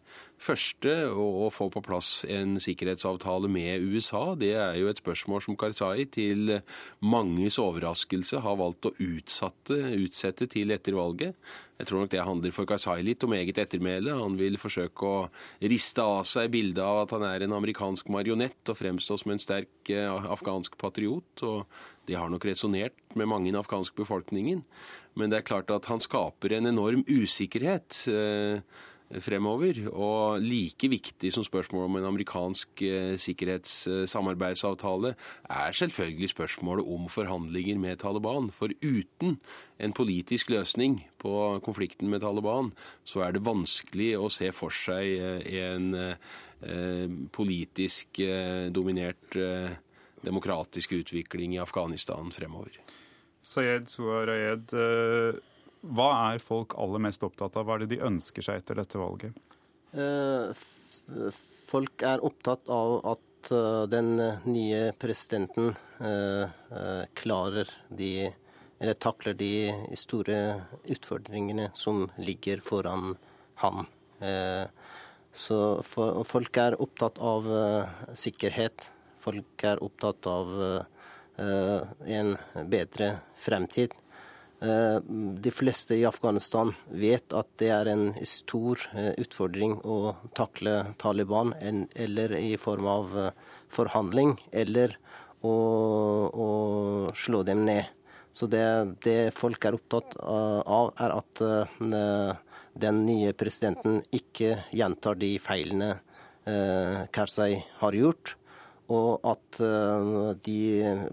første 0.44 0.92
å, 1.08 1.48
få 1.52 1.70
på 1.72 1.82
plass 1.84 2.10
en 2.30 2.58
sikkerhetsavtale 2.62 3.48
med 3.50 3.84
USA. 3.84 4.34
Det 4.38 4.52
er 4.52 4.78
jo 4.78 4.90
et 4.90 5.00
spørsmål 5.00 5.42
som 5.46 5.56
Karzai 5.58 6.06
til 6.12 6.58
manges 7.04 7.58
overraskelse 7.62 8.42
har 8.44 8.58
valgt 8.60 8.90
å 8.90 8.94
utsatte, 9.00 9.78
utsette 9.96 10.48
til 10.52 10.74
etter 10.74 10.96
valget. 10.98 11.38
Jeg 11.80 11.88
tror 11.88 12.04
nok 12.04 12.12
det 12.12 12.22
handler 12.22 12.54
for 12.54 12.68
Karzai 12.70 13.00
litt 13.02 13.24
om 13.26 13.34
eget 13.34 13.58
ettermæle. 13.64 14.14
Han 14.20 14.36
vil 14.38 14.60
forsøke 14.62 15.08
å 15.08 15.24
riste 15.64 16.04
av 16.04 16.22
seg 16.30 16.52
bildet 16.54 16.84
av 16.84 17.02
at 17.02 17.14
han 17.16 17.26
er 17.26 17.44
en 17.44 17.56
amerikansk 17.56 18.12
marionett 18.14 18.70
og 18.70 18.78
fremstå 18.78 19.18
som 19.20 19.34
en 19.34 19.42
sterk 19.42 19.90
eh, 19.90 20.30
afghansk 20.36 20.78
patriot. 20.78 21.42
og 21.42 21.64
Det 22.06 22.14
har 22.20 22.30
nok 22.30 22.46
resonnert 22.46 22.94
med 23.18 23.30
mange 23.30 23.48
i 23.48 23.54
den 23.54 23.60
afghanske 23.60 23.96
befolkningen. 23.98 24.62
Men 25.18 25.30
det 25.30 25.40
er 25.40 25.48
klart 25.50 25.70
at 25.74 25.90
han 25.90 26.02
skaper 26.02 26.54
en 26.54 26.70
enorm 26.70 27.02
usikkerhet. 27.10 28.04
Eh, 28.10 28.62
fremover. 29.20 29.78
Og 29.92 30.42
like 30.42 30.88
viktig 30.90 31.32
som 31.34 31.44
spørsmålet 31.46 31.90
om 31.90 31.98
en 31.98 32.08
amerikansk 32.08 32.82
eh, 32.82 33.14
sikkerhetssamarbeidsavtale 33.20 35.14
er 35.50 35.72
selvfølgelig 35.72 36.30
spørsmålet 36.32 36.86
om 36.86 37.08
forhandlinger 37.08 37.78
med 37.78 38.00
Taliban. 38.02 38.50
For 38.50 38.68
uten 38.82 39.38
en 39.78 39.92
politisk 39.92 40.50
løsning 40.50 41.04
på 41.18 41.60
konflikten 41.64 42.10
med 42.10 42.20
Taliban, 42.20 42.72
så 43.04 43.26
er 43.26 43.32
det 43.34 43.46
vanskelig 43.46 44.14
å 44.18 44.30
se 44.32 44.50
for 44.52 44.74
seg 44.74 45.14
eh, 45.18 45.40
en 45.64 45.94
eh, 45.94 47.10
politisk 47.34 48.22
dominert 48.72 49.36
demokratisk 50.24 50.94
utvikling 50.96 51.52
i 51.52 51.60
Afghanistan 51.60 52.30
fremover. 52.32 52.78
Sayed 53.44 53.90
Suarayed, 53.92 54.72
hva 55.84 56.10
er 56.32 56.40
folk 56.40 56.76
aller 56.80 57.02
mest 57.02 57.24
opptatt 57.26 57.56
av? 57.58 57.66
Hva 57.66 57.76
er 57.76 57.84
det 57.84 57.94
de 57.96 58.04
ønsker 58.06 58.44
seg 58.44 58.62
etter 58.62 58.78
dette 58.80 59.00
valget? 59.00 59.36
Eh, 59.94 60.50
folk 61.68 62.02
er 62.02 62.24
opptatt 62.24 62.70
av 62.72 62.96
at 63.12 63.50
eh, 63.52 63.82
den 63.92 64.16
nye 64.48 64.80
presidenten 64.98 65.74
eh, 66.00 67.04
klarer 67.14 67.70
de 67.88 68.30
eller 68.82 68.98
takler 68.98 69.36
de 69.38 69.70
store 69.96 70.38
utfordringene 70.90 71.68
som 71.78 72.08
ligger 72.18 72.60
foran 72.60 73.14
ham. 73.62 73.86
Så 75.32 75.56
folk 75.86 76.58
er 76.60 76.74
opptatt 76.82 77.20
av 77.22 77.46
sikkerhet. 78.18 78.88
Folk 79.22 79.64
er 79.64 79.80
opptatt 79.80 80.26
av 80.28 80.50
en 81.38 82.34
bedre 82.74 83.08
fremtid. 83.46 83.94
Eh, 84.64 85.00
de 85.44 85.50
fleste 85.50 85.94
i 85.94 86.04
Afghanistan 86.08 86.70
vet 86.88 87.34
at 87.36 87.48
det 87.60 87.68
er 87.74 87.88
en 87.90 88.04
stor 88.24 88.80
eh, 88.96 89.10
utfordring 89.20 89.74
å 89.84 90.14
takle 90.36 90.94
Taliban, 91.00 91.52
eller 91.60 92.36
i 92.38 92.54
form 92.60 92.88
av 92.88 93.18
eh, 93.18 93.34
forhandling, 93.74 94.38
eller 94.52 94.96
å, 95.44 95.52
å 96.32 96.48
slå 97.18 97.42
dem 97.44 97.66
ned. 97.68 97.90
Så 98.32 98.48
det, 98.50 98.64
det, 99.04 99.34
folk 99.36 99.66
er 99.68 99.76
opptatt 99.76 100.16
av, 100.18 100.94
er 100.98 101.12
at 101.14 101.42
den 102.82 102.96
nye 103.06 103.30
presidenten 103.38 104.00
ikke 104.10 104.56
gjentar 104.74 105.20
de 105.20 105.36
feilene 105.38 105.92
Karzai 107.14 107.60
har 107.78 107.94
gjort 107.94 108.32
og 108.90 109.22
at 109.30 109.60
de 110.48 110.58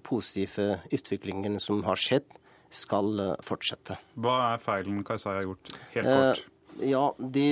positive 0.02 0.80
utviklingene 0.90 1.62
som 1.62 1.84
har 1.86 2.02
skjedd, 2.02 2.26
skal 2.72 3.20
eh, 3.20 3.34
fortsette. 3.46 3.98
Hva 4.22 4.38
er 4.54 4.64
feilen 4.64 5.04
Karzai 5.08 5.38
har 5.40 5.48
gjort, 5.50 5.74
helt 5.96 6.08
eh, 6.08 6.20
kort? 6.22 6.44
Eh, 6.80 6.86
ja, 6.92 7.06
de, 7.18 7.48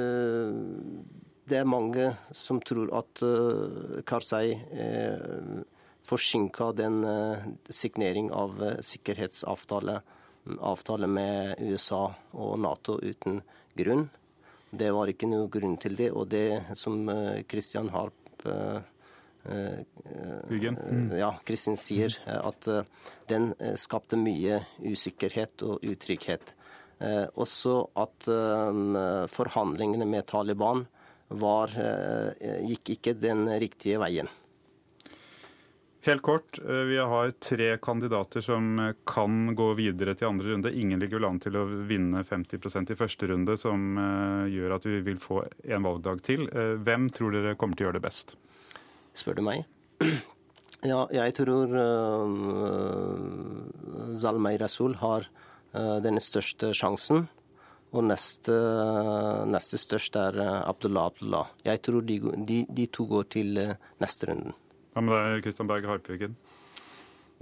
eh, 0.00 0.60
Det 1.50 1.58
er 1.58 1.66
mange 1.66 2.06
som 2.36 2.60
tror 2.62 2.92
at 2.94 3.22
Karzai 4.06 4.52
eh, 4.54 5.62
forsinka 6.06 6.70
den 6.78 7.02
signering 7.68 8.30
av 8.30 8.54
sikkerhetsavtale 8.86 10.00
avtale 10.58 11.06
med 11.10 11.60
USA 11.60 12.04
og 12.32 12.54
Nato 12.58 12.96
uten 13.02 13.42
grunn. 13.76 14.06
Det 14.70 14.88
var 14.94 15.10
ikke 15.10 15.28
noe 15.28 15.50
grunn 15.50 15.76
til 15.82 15.98
det. 15.98 16.08
Og 16.14 16.30
det 16.30 16.76
som 16.78 17.02
Kristian 17.50 17.90
Harp. 17.90 18.14
Mm. 19.48 21.18
Ja, 21.18 21.40
Kristin 21.44 21.76
sier 21.76 22.12
eh, 22.26 22.46
at 22.46 22.66
eh, 22.68 22.82
den 23.28 23.54
eh, 23.58 23.76
skapte 23.80 24.18
mye 24.20 24.60
usikkerhet 24.84 25.64
og 25.66 25.84
utrygghet. 25.84 26.56
Også 27.40 27.78
at 27.96 28.26
forhandlingene 29.32 30.04
med 30.04 30.26
Taliban 30.28 30.82
var, 31.32 31.72
gikk 32.60 32.90
ikke 32.92 33.14
den 33.16 33.48
riktige 33.62 33.96
veien. 34.02 34.28
Helt 36.04 36.20
kort, 36.20 36.58
vi 36.60 36.98
har 37.00 37.32
tre 37.40 37.70
kandidater 37.80 38.44
som 38.44 38.76
kan 39.08 39.54
gå 39.56 39.70
videre 39.80 40.12
til 40.12 40.28
andre 40.28 40.52
runde. 40.52 40.74
Ingen 40.76 41.00
ligger 41.00 41.22
vel 41.22 41.30
an 41.30 41.40
til 41.40 41.56
å 41.56 41.64
vinne 41.88 42.20
50% 42.20 42.92
i 42.92 42.98
første 43.00 43.32
runde, 43.32 43.56
som 43.56 43.96
gjør 44.52 44.76
at 44.76 44.92
vi 44.92 45.00
vil 45.08 45.24
få 45.24 45.46
en 45.72 45.88
valgdag 45.88 46.20
til. 46.28 46.50
Hvem 46.84 47.08
tror 47.16 47.32
dere 47.32 47.56
kommer 47.56 47.80
til 47.80 47.88
å 47.88 47.94
gjøre 47.94 48.02
det 48.02 48.08
best? 48.10 48.36
Spør 49.20 49.40
du 49.40 49.46
meg. 49.46 49.64
Ja, 50.80 51.02
jeg 51.12 51.34
tror 51.36 51.68
uh, 51.76 52.24
Zalmay 54.16 54.56
Rasul 54.60 54.94
har 55.02 55.26
uh, 55.74 55.98
den 56.00 56.16
største 56.24 56.72
sjansen. 56.76 57.26
Og 57.90 58.06
neste, 58.06 58.54
neste 59.50 59.80
størst 59.82 60.16
er 60.16 60.38
uh, 60.40 60.62
Abdullah 60.70 61.10
Abdullah. 61.10 61.50
Jeg 61.66 61.82
tror 61.84 62.06
de, 62.06 62.16
de, 62.48 62.62
de 62.64 62.86
to 62.88 63.04
går 63.10 63.28
til 63.36 63.60
uh, 63.60 63.76
neste 64.00 64.30
runden. 64.30 64.56
Hva 64.94 65.04
med 65.04 65.14
deg, 65.18 65.44
Kristian 65.44 65.68
Berg 65.68 65.84
Harpviken? 65.90 66.38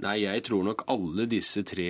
Nei, 0.03 0.17
jeg 0.25 0.43
tror 0.47 0.63
nok 0.67 0.85
alle 0.91 1.27
disse 1.31 1.63
tre 1.67 1.89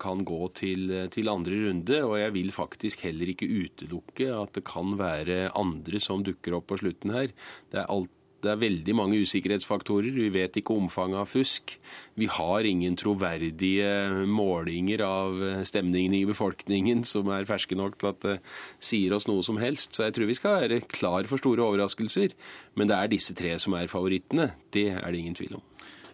kan 0.00 0.22
gå 0.24 0.38
til, 0.56 0.94
til, 1.12 1.28
andre 1.28 1.58
runde. 1.66 1.98
Og 2.04 2.14
jeg 2.16 2.32
vil 2.32 2.52
faktisk 2.52 3.04
heller 3.04 3.28
ikke 3.32 3.48
utelukke 3.48 4.30
at 4.32 4.56
det 4.56 4.64
kan 4.68 4.96
være 4.96 5.50
andre 5.52 6.00
som 6.00 6.24
dukker 6.24 6.56
opp 6.56 6.70
på 6.72 6.80
slutten 6.80 7.12
her. 7.12 7.28
Det 7.68 7.82
er 7.82 7.92
alt 7.92 8.12
det 8.44 8.52
er 8.52 8.60
veldig 8.60 8.94
mange 8.96 9.20
usikkerhetsfaktorer. 9.22 10.10
Vi 10.14 10.28
vet 10.34 10.58
ikke 10.60 10.76
omfanget 10.76 11.20
av 11.22 11.30
fusk. 11.30 11.74
Vi 12.20 12.28
har 12.30 12.66
ingen 12.68 12.96
troverdige 12.98 14.26
målinger 14.28 15.04
av 15.06 15.40
stemningen 15.68 16.16
i 16.18 16.24
befolkningen 16.28 17.04
som 17.08 17.30
er 17.34 17.48
ferske 17.48 17.78
nok 17.78 17.98
til 18.00 18.12
at 18.12 18.22
det 18.26 18.36
sier 18.82 19.16
oss 19.16 19.28
noe 19.30 19.44
som 19.46 19.60
helst. 19.62 19.94
Så 19.94 20.06
jeg 20.06 20.16
tror 20.16 20.30
vi 20.30 20.38
skal 20.38 20.60
være 20.64 20.82
klar 20.90 21.28
for 21.30 21.42
store 21.42 21.66
overraskelser. 21.66 22.36
Men 22.76 22.90
det 22.90 22.98
er 22.98 23.12
disse 23.12 23.36
tre 23.36 23.56
som 23.62 23.76
er 23.78 23.90
favorittene. 23.92 24.52
Det 24.72 24.88
er 24.96 25.06
det 25.10 25.22
ingen 25.22 25.38
tvil 25.38 25.58
om. 25.60 25.66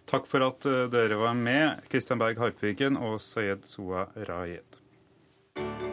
Takk 0.07 0.27
for 0.29 0.45
at 0.45 0.65
eh, 0.69 0.85
dere 0.91 1.19
var 1.19 1.35
med, 1.35 1.83
Kristian 1.91 2.21
Berg 2.21 2.39
Harpviken 2.39 2.95
og 2.95 3.19
Sayed 3.23 3.67
Soa 3.67 4.07
Rayed. 4.29 5.86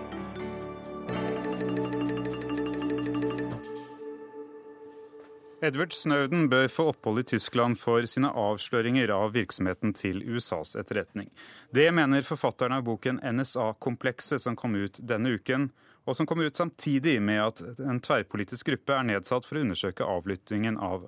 Edward 5.64 5.94
Snowden 5.96 6.48
bør 6.53 6.66
få 6.68 6.85
opphold 6.90 7.22
i 7.22 7.29
Tyskland 7.35 7.79
for 7.81 8.05
sine 8.11 8.29
avsløringer 8.29 9.09
av 9.14 9.33
virksomheten 9.33 9.94
til 9.96 10.20
USAs 10.20 10.74
etterretning. 10.77 11.31
Det 11.72 11.87
mener 11.96 12.27
forfatteren 12.27 12.77
av 12.77 12.85
boken 12.85 13.22
NSA-komplekset 13.24 14.44
som 14.44 14.59
kom 14.61 14.77
ut 14.77 15.00
denne 15.00 15.33
uken, 15.38 15.70
og 16.04 16.16
som 16.16 16.26
kommer 16.28 16.48
ut 16.48 16.56
samtidig 16.56 17.16
med 17.22 17.40
at 17.42 17.62
en 17.80 18.00
tverrpolitisk 18.04 18.68
gruppe 18.68 18.96
er 18.96 19.06
nedsatt 19.08 19.46
for 19.48 19.58
å 19.58 19.64
undersøke 19.64 20.04
avlyttingen 20.04 20.76
av 20.76 21.06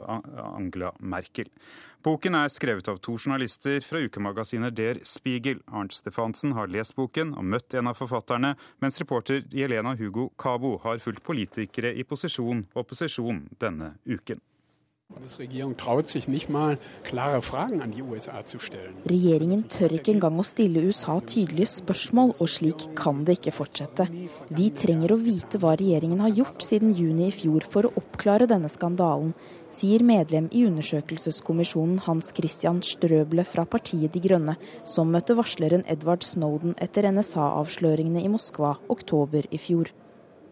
Angela 0.56 0.92
Merkel. 1.00 1.50
Boken 2.06 2.38
er 2.38 2.52
skrevet 2.52 2.88
av 2.88 3.00
to 3.02 3.16
journalister 3.18 3.80
fra 3.84 4.00
ukemagasinet 4.04 4.76
Der 4.78 5.00
Spiegel. 5.04 5.60
Arnt 5.66 5.96
Stefansen 5.96 6.54
har 6.56 6.70
lest 6.72 6.96
boken 6.96 7.34
og 7.36 7.48
møtt 7.52 7.74
en 7.74 7.90
av 7.90 7.98
forfatterne, 7.98 8.54
mens 8.80 9.00
reporter 9.02 9.42
Jelena 9.52 9.96
Hugo 9.98 10.30
Cabo 10.38 10.76
har 10.84 11.02
fulgt 11.02 11.24
politikere 11.26 11.92
i 11.92 12.06
posisjon 12.06 12.66
og 12.72 12.84
opposisjon 12.86 13.48
denne 13.60 13.96
uken. 14.06 14.40
Regjeringen 19.06 19.62
tør 19.70 19.94
ikke 19.96 20.12
engang 20.12 20.38
å 20.38 20.44
stille 20.46 20.82
USA 20.86 21.14
tydelige 21.32 21.70
spørsmål, 21.70 22.32
og 22.42 22.50
slik 22.50 22.84
kan 22.98 23.22
det 23.26 23.36
ikke 23.38 23.54
fortsette. 23.54 24.06
Vi 24.58 24.66
trenger 24.76 25.14
å 25.14 25.18
vite 25.20 25.60
hva 25.62 25.72
regjeringen 25.78 26.22
har 26.24 26.34
gjort 26.36 26.66
siden 26.66 26.94
juni 26.98 27.28
i 27.28 27.34
fjor 27.34 27.66
for 27.70 27.86
å 27.86 27.92
oppklare 28.02 28.48
denne 28.50 28.70
skandalen, 28.72 29.32
sier 29.70 30.02
medlem 30.06 30.48
i 30.50 30.64
undersøkelseskommisjonen 30.68 32.02
Hans 32.06 32.32
Christian 32.36 32.82
Strøble 32.86 33.44
fra 33.46 33.64
partiet 33.66 34.14
De 34.14 34.22
Grønne, 34.26 34.56
som 34.86 35.10
møtte 35.14 35.38
varsleren 35.38 35.86
Edward 35.90 36.26
Snowden 36.26 36.74
etter 36.82 37.06
NSA-avsløringene 37.12 38.26
i 38.26 38.32
Moskva 38.34 38.76
oktober 38.90 39.46
i 39.50 39.58
fjor. 39.62 39.94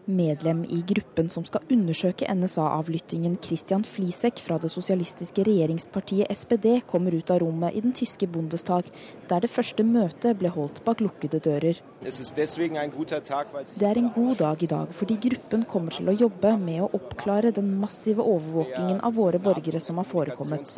Medlem 0.05 0.63
i 0.69 0.81
gruppen 0.87 1.29
som 1.33 1.45
skal 1.47 1.65
undersøke 1.73 2.27
NSA-avlyttingen, 2.29 3.37
Christian 3.41 3.83
Flisek 3.87 4.39
fra 4.43 4.57
det 4.61 4.69
sosialistiske 4.73 5.43
regjeringspartiet 5.47 6.29
SPD, 6.29 6.81
kommer 6.85 7.15
ut 7.17 7.31
av 7.33 7.41
rommet 7.41 7.73
i 7.73 7.81
den 7.81 7.93
tyske 7.95 8.27
Bundestag, 8.29 8.89
der 9.29 9.41
det 9.41 9.49
første 9.49 9.83
møtet 9.87 10.37
ble 10.39 10.51
holdt 10.53 10.83
bak 10.85 11.01
lukkede 11.01 11.41
dører. 11.41 11.81
Det 12.05 13.89
er 13.89 14.01
en 14.01 14.11
god 14.15 14.35
dag 14.41 14.63
i 14.63 14.69
dag 14.69 14.93
fordi 14.93 15.17
gruppen 15.27 15.65
kommer 15.69 15.91
til 15.95 16.11
å 16.11 16.17
jobbe 16.25 16.55
med 16.61 16.83
å 16.85 16.91
oppklare 16.99 17.51
den 17.55 17.73
massive 17.81 18.21
overvåkingen 18.21 19.01
av 19.01 19.17
våre 19.17 19.41
borgere 19.41 19.81
som 19.81 19.97
har 20.01 20.07
forekommet. 20.09 20.69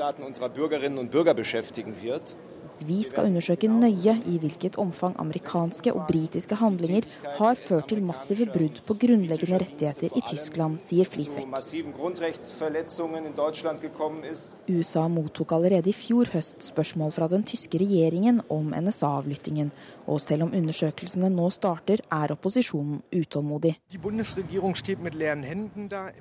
Vi 2.86 3.00
skal 3.04 3.26
undersøke 3.26 3.68
nøye 3.72 4.14
i 4.30 4.38
hvilket 4.38 4.76
omfang 4.78 5.16
amerikanske 5.18 5.94
og 5.94 6.06
britiske 6.12 6.56
handlinger 6.60 7.08
har 7.40 7.58
ført 7.58 7.88
til 7.90 8.04
massive 8.06 8.46
brudd 8.52 8.82
på 8.86 8.94
grunnleggende 9.02 9.58
rettigheter 9.64 10.14
i 10.14 10.22
Tyskland, 10.22 10.78
sier 10.84 11.10
Flisek. 11.10 11.48
USA 14.68 15.08
mottok 15.08 15.52
allerede 15.58 15.90
i 15.90 15.96
fjor 15.98 16.30
høst 16.34 16.68
spørsmål 16.70 17.12
fra 17.16 17.28
den 17.32 17.44
tyske 17.48 17.82
regjeringen 17.82 18.42
om 18.54 18.70
NSA-avlyttingen, 18.78 19.72
og 20.08 20.22
selv 20.22 20.48
om 20.48 20.54
undersøkelsene 20.56 21.30
nå 21.34 21.50
starter, 21.52 22.04
er 22.14 22.32
opposisjonen 22.36 23.02
utålmodig. 23.12 23.74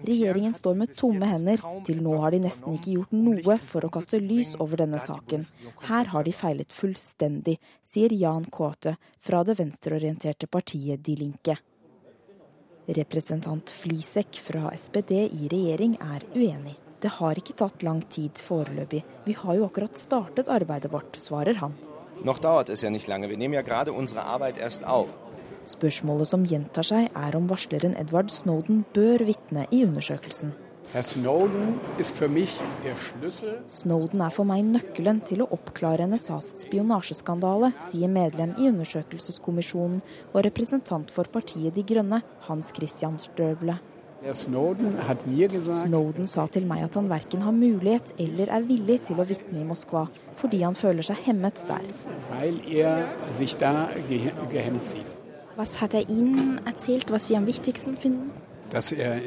Regjeringen 0.09 0.55
står 0.55 0.75
med 0.81 0.97
tomme 0.97 1.29
hender. 1.31 1.63
Til 1.87 2.03
nå 2.03 2.17
har 2.23 2.35
de 2.35 2.41
nesten 2.43 2.75
ikke 2.75 2.97
gjort 2.97 3.15
noe 3.15 3.59
for 3.63 3.87
å 3.87 3.93
kaste 3.93 4.21
lys 4.23 4.55
over 4.59 4.83
denne 4.83 5.01
saken. 5.03 5.47
Her 5.87 6.11
har 6.15 6.27
de 6.27 6.35
feilet 6.47 6.73
fullstendig, 6.73 7.59
sier 7.83 8.13
Jan 8.15 8.47
Kåte 8.51 8.97
fra 9.21 9.43
det 9.45 9.59
venstreorienterte 9.59 10.47
partiet 10.47 11.03
De 11.05 11.17
Linke. 11.19 11.59
Representant 12.87 13.71
Flisek 13.71 14.39
fra 14.39 14.71
SPD 14.71 15.25
i 15.27 15.49
regjering 15.51 15.97
er 15.99 16.23
uenig. 16.37 16.77
Det 17.03 17.11
har 17.19 17.39
ikke 17.39 17.57
tatt 17.59 17.83
lang 17.83 18.01
tid 18.09 18.39
foreløpig. 18.41 19.03
Vi 19.27 19.35
har 19.37 19.59
jo 19.59 19.67
akkurat 19.67 19.99
startet 19.99 20.49
arbeidet 20.49 20.93
vårt, 20.93 21.19
svarer 21.21 21.59
han. 21.61 21.75
Noch 22.25 22.39
dauert 22.41 22.71
es 22.71 22.83
ja 22.83 22.91
nicht 22.91 23.09
lange. 23.09 23.29
Wir 23.29 23.37
nehmen 23.37 23.55
ja 23.55 23.63
gerade 23.63 23.93
unsere 23.93 24.25
Arbeit 24.25 24.59
erst 24.59 24.85
auf. 24.85 25.13
Spørsmålet 25.67 26.31
som 26.31 26.47
gjentar 26.47 26.87
seg, 26.87 27.11
er 27.11 27.37
om 27.37 27.51
varsleren 27.51 27.97
Edward 27.99 28.31
Snowden 28.31 28.85
bør 28.95 29.27
vitne 29.27 29.67
i 29.75 29.83
undersøkelsen. 29.85 30.55
Snowden, 31.03 31.81
Snowden 33.69 34.21
er 34.25 34.33
for 34.33 34.49
meg 34.49 34.63
nøkkelen 34.65 35.19
til 35.29 35.43
å 35.45 35.49
oppklare 35.53 36.07
NSAs 36.09 36.55
spionasjeskandale, 36.63 37.73
sier 37.85 38.09
medlem 38.09 38.55
i 38.57 38.71
undersøkelseskommisjonen 38.71 40.01
og 40.33 40.39
representant 40.47 41.13
for 41.13 41.29
partiet 41.29 41.77
De 41.77 41.85
Grønne, 41.85 42.23
Hans 42.49 42.73
Christian 42.77 43.19
Støble. 43.21 43.77
Snowden 44.33 46.27
sa 46.33 46.47
til 46.49 46.65
meg 46.71 46.87
at 46.87 46.97
han 46.97 47.13
verken 47.13 47.45
har 47.45 47.53
mulighet 47.53 48.15
eller 48.17 48.55
er 48.57 48.65
villig 48.65 49.03
til 49.11 49.21
å 49.21 49.29
vitne 49.29 49.61
i 49.61 49.69
Moskva, 49.69 50.07
fordi 50.41 50.63
han 50.65 50.79
føler 50.79 51.05
seg 51.05 51.21
hemmet 51.29 51.61
der. 51.69 51.85
Er 52.33 53.05
hva 55.57 55.65
har 55.81 55.95
er 55.97 56.11
Ihnen 56.13 56.61
erzählt, 56.67 57.11
was 57.11 57.29
Sie 57.29 57.37
am 57.37 57.47
wichtigsten 57.47 57.97
finden? 57.97 58.33
Er 58.73 59.21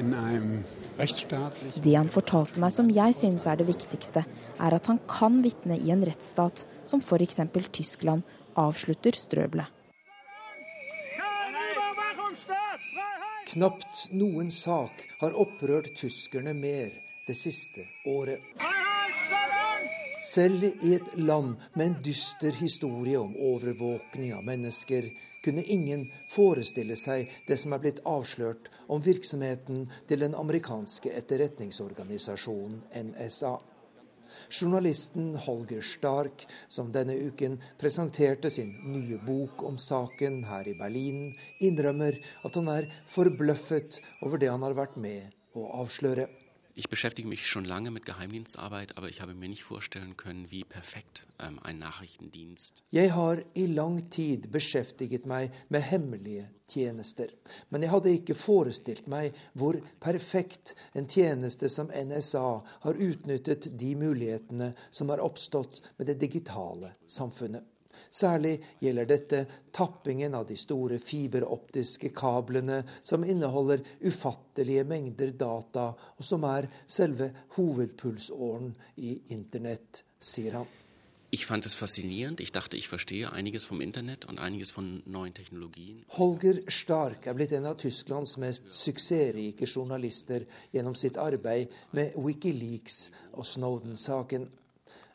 det 1.00 1.96
han 1.96 2.10
fortalte 2.12 2.60
meg 2.60 2.74
som 2.76 2.90
jeg 2.92 3.16
synes 3.16 3.46
er 3.48 3.60
det 3.60 3.70
viktigste, 3.70 4.26
er 4.60 4.76
at 4.76 4.88
han 4.92 5.00
kan 5.08 5.40
vitne 5.46 5.78
i 5.80 5.94
en 5.94 6.04
rettsstat, 6.04 6.66
som 6.84 7.00
f.eks. 7.00 7.40
Tyskland, 7.72 8.24
avslutter 8.60 9.16
Strøble. 9.16 9.64
Knapt 13.50 14.10
noen 14.14 14.52
sak 14.54 15.06
har 15.22 15.38
opprørt 15.40 15.94
tyskerne 15.98 16.54
mer 16.54 16.92
det 17.26 17.38
siste 17.40 17.88
året. 18.06 18.44
Selv 20.30 20.68
i 20.68 20.94
et 20.98 21.16
land 21.18 21.56
med 21.74 21.86
en 21.88 21.96
dyster 22.06 22.54
historie 22.60 23.18
om 23.18 23.32
overvåkning 23.34 24.36
av 24.36 24.44
mennesker, 24.46 25.08
kunne 25.46 25.64
ingen 25.64 26.06
forestille 26.30 26.98
seg 27.00 27.32
det 27.48 27.58
som 27.62 27.74
er 27.74 27.84
blitt 27.84 28.04
avslørt 28.08 28.70
om 28.88 29.04
virksomheten 29.06 29.86
til 30.10 30.24
den 30.26 30.38
amerikanske 30.38 31.12
etterretningsorganisasjonen 31.22 32.82
NSA. 33.12 33.58
Journalisten 34.50 35.36
Holger 35.46 35.84
Stark, 35.86 36.46
som 36.68 36.94
denne 36.94 37.14
uken 37.30 37.60
presenterte 37.78 38.50
sin 38.50 38.72
nye 38.90 39.20
bok 39.22 39.64
om 39.68 39.78
saken 39.78 40.42
her 40.50 40.68
i 40.68 40.78
Berlin, 40.80 41.36
innrømmer 41.62 42.18
at 42.48 42.58
han 42.58 42.72
er 42.74 42.90
forbløffet 43.14 44.00
over 44.26 44.42
det 44.42 44.50
han 44.50 44.66
har 44.66 44.78
vært 44.80 44.98
med 44.98 45.36
å 45.54 45.68
avsløre. 45.84 46.30
Ich 46.80 46.88
beschäftige 46.88 47.28
mich 47.28 47.46
schon 47.46 47.66
lange 47.66 47.92
mit 47.92 48.06
Geheimdienstarbeit, 48.06 48.98
aber 48.98 49.10
ich 49.10 49.20
habe 49.20 49.34
mir 49.34 49.50
nicht 49.50 49.64
vorstellen 49.64 50.16
können, 50.16 50.50
wie 50.50 50.64
perfekt 50.64 51.28
ähm, 51.38 51.60
ein 51.62 51.78
Nachrichtendienst 51.78 52.86
Jeg 52.90 53.14
har 53.14 53.44
i 53.54 53.66
lang 53.66 54.10
tid 54.10 54.48
beskjeftiget 54.50 55.26
meg 55.28 55.52
med 55.68 55.82
hemmelige 55.82 56.46
tjenester, 56.64 57.34
men 57.70 57.84
jeg 57.84 57.92
hadde 57.92 58.14
ikke 58.16 58.36
forestilt 58.36 59.10
meg 59.12 59.36
hvor 59.60 59.76
perfekt 60.00 60.72
en 60.96 61.10
tjeneste 61.12 61.68
som 61.68 61.92
NSA 61.92 62.48
har 62.88 63.04
utnyttet 63.10 63.68
de 63.76 63.92
mulighetene 64.00 64.72
som 64.90 65.12
har 65.12 65.20
oppstått 65.20 65.82
med 65.98 66.08
det 66.08 66.22
digitale 66.24 66.94
samfunnet. 67.06 67.68
Særlig 68.12 68.56
gjelder 68.82 69.06
dette 69.10 69.44
tappingen 69.76 70.36
av 70.36 70.48
de 70.50 70.58
store 70.58 70.98
fiberoptiske 71.04 72.10
kablene 72.18 72.82
som 73.04 73.24
inneholder 73.24 73.86
ufattelige 74.02 74.84
mengder 74.90 75.32
data, 75.38 75.92
og 76.18 76.26
som 76.26 76.46
er 76.50 76.70
selve 76.88 77.32
hovedpulsåren 77.58 78.74
i 78.98 79.16
internett, 79.36 80.04
sier 80.20 80.62
han. 80.62 80.70
Ich 81.32 81.46
fand 81.46 81.64
es 81.66 81.76
faszinierend. 81.76 82.40
Ich 82.40 82.52
dachte, 82.52 82.76
ich 82.76 82.88
verstehe 82.88 83.32
einiges 83.32 83.64
vom 83.64 83.82
Internet 83.82 84.26
und 84.26 84.40
einiges 84.40 84.72
von 84.72 85.04
neuen 85.06 85.34
Technologien. 85.34 86.04
Holger 86.18 86.60
Stark 86.70 87.28
er 87.28 87.36
blitt 87.36 87.52
en 87.52 87.68
av 87.70 87.76
Tysklands 87.78 88.38
mest 88.42 88.66
suksessrike 88.74 89.70
journalister 89.70 90.48
gjennom 90.74 90.96
sitt 90.98 91.20
arbeid 91.22 91.70
med 91.92 92.18
Wikileaks 92.18 93.12
og 93.34 93.46
Snowden-saken. 93.46 94.50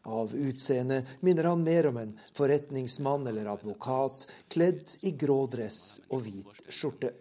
Av 0.04 0.34
utseende 0.36 1.02
minner 1.20 1.44
han 1.48 1.62
mer 1.64 1.86
om 1.86 1.96
en 1.96 2.18
forretningsmann 2.36 3.26
eller 3.26 3.46
advokat 3.46 4.32
kledd 4.52 4.90
i 5.02 5.14
grå 5.16 5.46
dress 5.48 6.00
og 6.10 6.26
hvit 6.26 6.60
skjorte. 6.68 7.14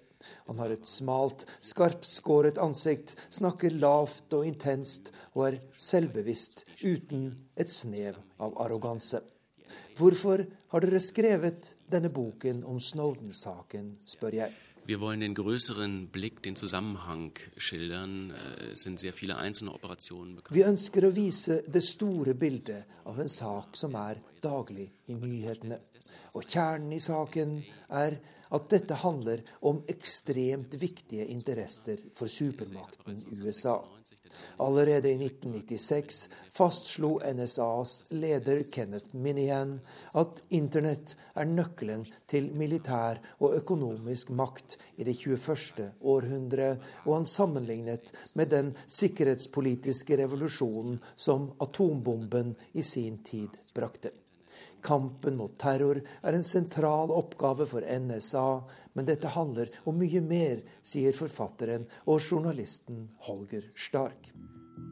Han 0.47 0.59
har 0.59 0.71
et 0.71 0.87
smalt, 0.87 1.45
skarpskåret 1.63 2.59
ansikt, 2.59 3.15
snakker 3.31 3.75
lavt 3.79 4.35
og 4.35 4.47
intenst 4.47 5.11
og 5.33 5.47
er 5.49 5.59
selvbevisst, 5.79 6.65
uten 6.83 7.29
et 7.55 7.71
snev 7.71 8.19
av 8.43 8.55
arroganse. 8.65 9.23
Hvorfor 9.97 10.45
har 10.73 10.83
dere 10.83 11.01
skrevet 11.01 11.73
denne 11.89 12.11
boken 12.13 12.63
om 12.67 12.79
Snowden-saken, 12.83 13.95
spør 14.01 14.43
jeg. 14.43 14.53
Wir 14.85 14.99
wollen 14.99 15.21
den 15.21 15.33
größeren 15.33 16.07
Blick, 16.07 16.43
den 16.43 16.57
Zusammenhang 16.57 17.31
schildern. 17.55 18.31
Äh, 18.31 18.71
es 18.71 18.83
sind 18.83 18.99
sehr 18.99 19.13
viele 19.13 19.37
einzelne 19.37 19.71
Operationen 19.71 20.35
bekannt. 20.35 20.55
Vi 20.55 20.63
ønsker 20.67 21.07
å 21.07 21.13
vise 21.15 21.61
det 21.67 21.83
store 21.87 22.35
bildet 22.35 22.89
av 23.07 23.19
en 23.23 23.31
sak 23.31 23.77
som 23.79 23.95
er 23.95 24.19
daglig 24.43 24.89
i 25.07 25.15
nyhetene. 25.15 25.79
Og 26.35 26.43
kjernen 26.43 26.91
i 26.97 26.99
saken 26.99 27.61
er 27.95 28.19
at 28.53 28.67
dette 28.69 28.99
handler 29.01 29.41
om 29.65 29.79
ekstremt 29.89 30.75
viktige 30.81 31.25
interesser 31.31 32.03
for 32.17 32.27
supermakten 32.27 33.23
USA. 33.39 33.79
Allerede 34.63 35.11
i 35.11 35.17
1996 35.17 36.29
fastslo 36.51 37.19
NSAs 37.33 38.11
leder 38.13 38.63
Kenneth 38.71 39.15
Minihan 39.15 39.77
at 40.19 40.41
internett 40.53 41.15
er 41.35 41.49
nøkkelen 41.49 42.05
til 42.29 42.49
militær 42.57 43.21
og 43.39 43.57
økonomisk 43.59 44.33
makt 44.33 44.77
i 44.97 45.07
det 45.07 45.17
21. 45.21 45.89
århundre, 46.01 46.77
og 47.05 47.15
han 47.19 47.29
sammenlignet 47.29 48.13
med 48.37 48.53
den 48.53 48.73
sikkerhetspolitiske 48.87 50.17
revolusjonen 50.23 50.99
som 51.15 51.51
atombomben 51.63 52.55
i 52.73 52.81
sin 52.85 53.21
tid 53.25 53.67
brakte. 53.75 54.13
Kampen 54.83 55.37
mot 55.39 55.55
terror 55.59 56.01
er 56.03 56.35
en 56.35 56.43
sentral 56.47 57.11
oppgave 57.13 57.67
for 57.69 57.85
NSA, 57.87 58.47
men 58.93 59.07
dette 59.07 59.31
handler 59.33 59.71
om 59.89 59.97
mye 59.97 60.21
mer, 60.21 60.63
sier 60.85 61.15
forfatteren 61.17 61.87
og 62.05 62.21
journalisten 62.21 63.07
Holger 63.27 63.71
Stark. 63.75 64.33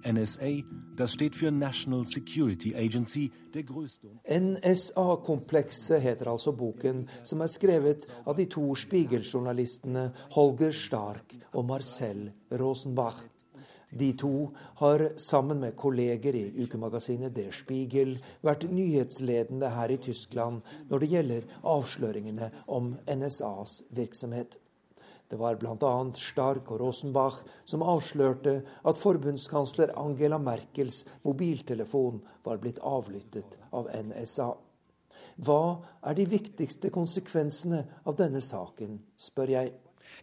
NSA, 0.06 0.62
das 0.96 1.14
steht 1.14 1.36
für 1.36 1.52
National 1.52 2.06
Security 2.06 2.76
Agency, 2.76 3.32
der 3.54 3.64
größte 3.64 4.08
NSA-komplekset 4.26 6.02
heter 6.02 6.32
altså 6.32 6.52
boken, 6.52 7.08
som 7.24 7.42
er 7.42 7.50
skrevet 7.50 8.06
av 8.26 8.38
de 8.38 8.46
to 8.46 8.76
Spiegel-journalistene 8.76 10.12
Holger 10.38 10.72
Stark 10.72 11.36
og 11.54 11.66
Marcel 11.66 12.30
Rosenbach. 12.52 13.24
De 13.92 14.14
to 14.16 14.50
har 14.80 15.10
sammen 15.20 15.60
med 15.60 15.76
kolleger 15.76 16.36
i 16.36 16.64
ukemagasinet 16.64 17.36
Der 17.36 17.52
Spiegel 17.52 18.16
vært 18.42 18.64
nyhetsledende 18.72 19.70
her 19.76 19.92
i 19.92 20.00
Tyskland 20.00 20.62
når 20.90 21.04
det 21.04 21.10
gjelder 21.12 21.48
avsløringene 21.74 22.52
om 22.72 22.94
NSAs 23.04 23.82
virksomhet. 23.92 24.56
Det 25.32 25.40
var 25.40 25.56
bl.a. 25.56 25.92
Stark 26.16 26.72
og 26.72 26.80
Rosenbach 26.82 27.44
som 27.64 27.84
avslørte 27.84 28.58
at 28.88 29.00
forbundskansler 29.00 29.94
Angela 30.00 30.40
Merkels 30.40 31.06
mobiltelefon 31.24 32.20
var 32.44 32.60
blitt 32.64 32.82
avlyttet 32.84 33.56
av 33.72 33.88
NSA. 33.92 34.50
Hva 35.40 35.62
er 36.08 36.16
de 36.16 36.26
viktigste 36.28 36.92
konsekvensene 36.92 37.86
av 38.08 38.18
denne 38.20 38.42
saken, 38.44 39.00
spør 39.16 39.56
jeg. 39.56 39.72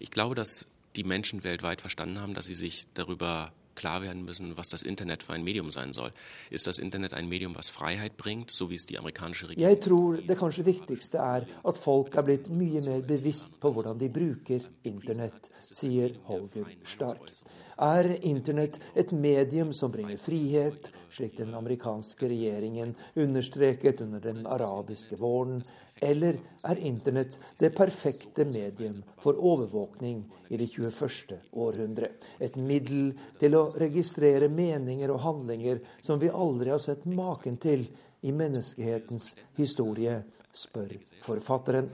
Jeg 0.01 0.13
tror 0.13 0.41
at 0.41 0.53
die 0.97 1.05
Menschen 1.05 1.45
weltweit 1.45 1.83
verstanden 1.85 2.21
haben, 2.21 2.35
dass 2.35 2.47
sie 2.47 2.55
sich 2.55 2.85
darüber 2.95 3.49
klar 3.79 4.03
werden 4.03 4.25
müssen, 4.25 4.57
was 4.57 4.69
das 4.69 4.83
Internet 4.83 5.23
für 5.23 5.35
ein 5.35 5.45
Medium 5.45 5.71
sein 5.71 5.93
soll. 5.93 6.11
Ist 6.51 6.67
das 6.67 6.79
Internet 6.79 7.15
ein 7.15 7.29
Medium, 7.29 7.55
was 7.55 7.69
Freiheit 7.69 8.17
bringt, 8.17 8.51
so 8.51 8.69
wie 8.71 8.75
es 8.75 8.87
die 8.87 8.99
amerikanische 8.99 9.49
Regierung 9.49 9.71
Jeg 9.71 9.81
tror 9.81 10.19
det 10.29 10.39
kanskje 10.39 10.65
viktigste 10.67 11.19
er 11.19 11.47
at 11.65 11.79
folk 11.79 12.15
er 12.15 12.27
blitt 12.27 12.51
mye 12.51 12.83
mer 12.83 13.03
bevisst 13.07 13.61
på 13.63 13.73
hvordan 13.73 13.99
de 13.99 14.11
bruker 14.11 14.67
internett, 14.83 15.51
sier 15.61 16.19
Holger 16.29 16.67
Stark. 16.83 17.31
Er 17.79 18.09
internett 18.27 18.81
et 18.99 19.13
medium 19.15 19.73
som 19.73 19.93
bringer 19.95 20.19
frihet, 20.19 20.91
slik 21.11 21.37
den 21.39 21.55
amerikanske 21.55 22.29
regjeringen 22.29 22.95
understreket 23.15 24.01
under 24.01 24.21
den 24.21 24.47
arabiske 24.47 25.17
våren, 25.21 25.63
eller 26.03 26.39
er 26.67 26.81
Internett 26.87 27.39
det 27.59 27.71
perfekte 27.77 28.45
medium 28.45 29.03
for 29.19 29.39
overvåkning 29.39 30.25
i 30.49 30.57
det 30.57 30.67
21. 30.75 31.39
århundre? 31.53 32.11
Et 32.39 32.57
middel 32.57 33.13
til 33.39 33.55
å 33.59 33.69
registrere 33.79 34.51
meninger 34.51 35.11
og 35.15 35.23
handlinger 35.23 35.83
som 36.01 36.19
vi 36.23 36.31
aldri 36.31 36.75
har 36.75 36.83
sett 36.83 37.07
maken 37.07 37.59
til 37.63 37.87
i 38.27 38.35
menneskehetens 38.35 39.35
historie, 39.59 40.23
spør 40.55 40.95
forfatteren. 41.23 41.91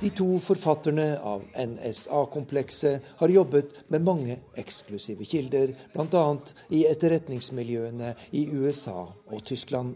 De 0.00 0.10
to 0.10 0.28
forfatterne 0.44 1.08
av 1.32 1.44
NSA-komplekset 1.54 3.10
har 3.20 3.34
jobbet 3.34 3.76
med 3.88 4.06
mange 4.06 4.38
eksklusive 4.58 5.28
kilder, 5.28 5.74
bl.a. 5.92 6.24
i 6.70 6.86
etterretningsmiljøene 6.90 8.14
i 8.32 8.46
USA 8.54 9.04
og 9.04 9.44
Tyskland. 9.44 9.94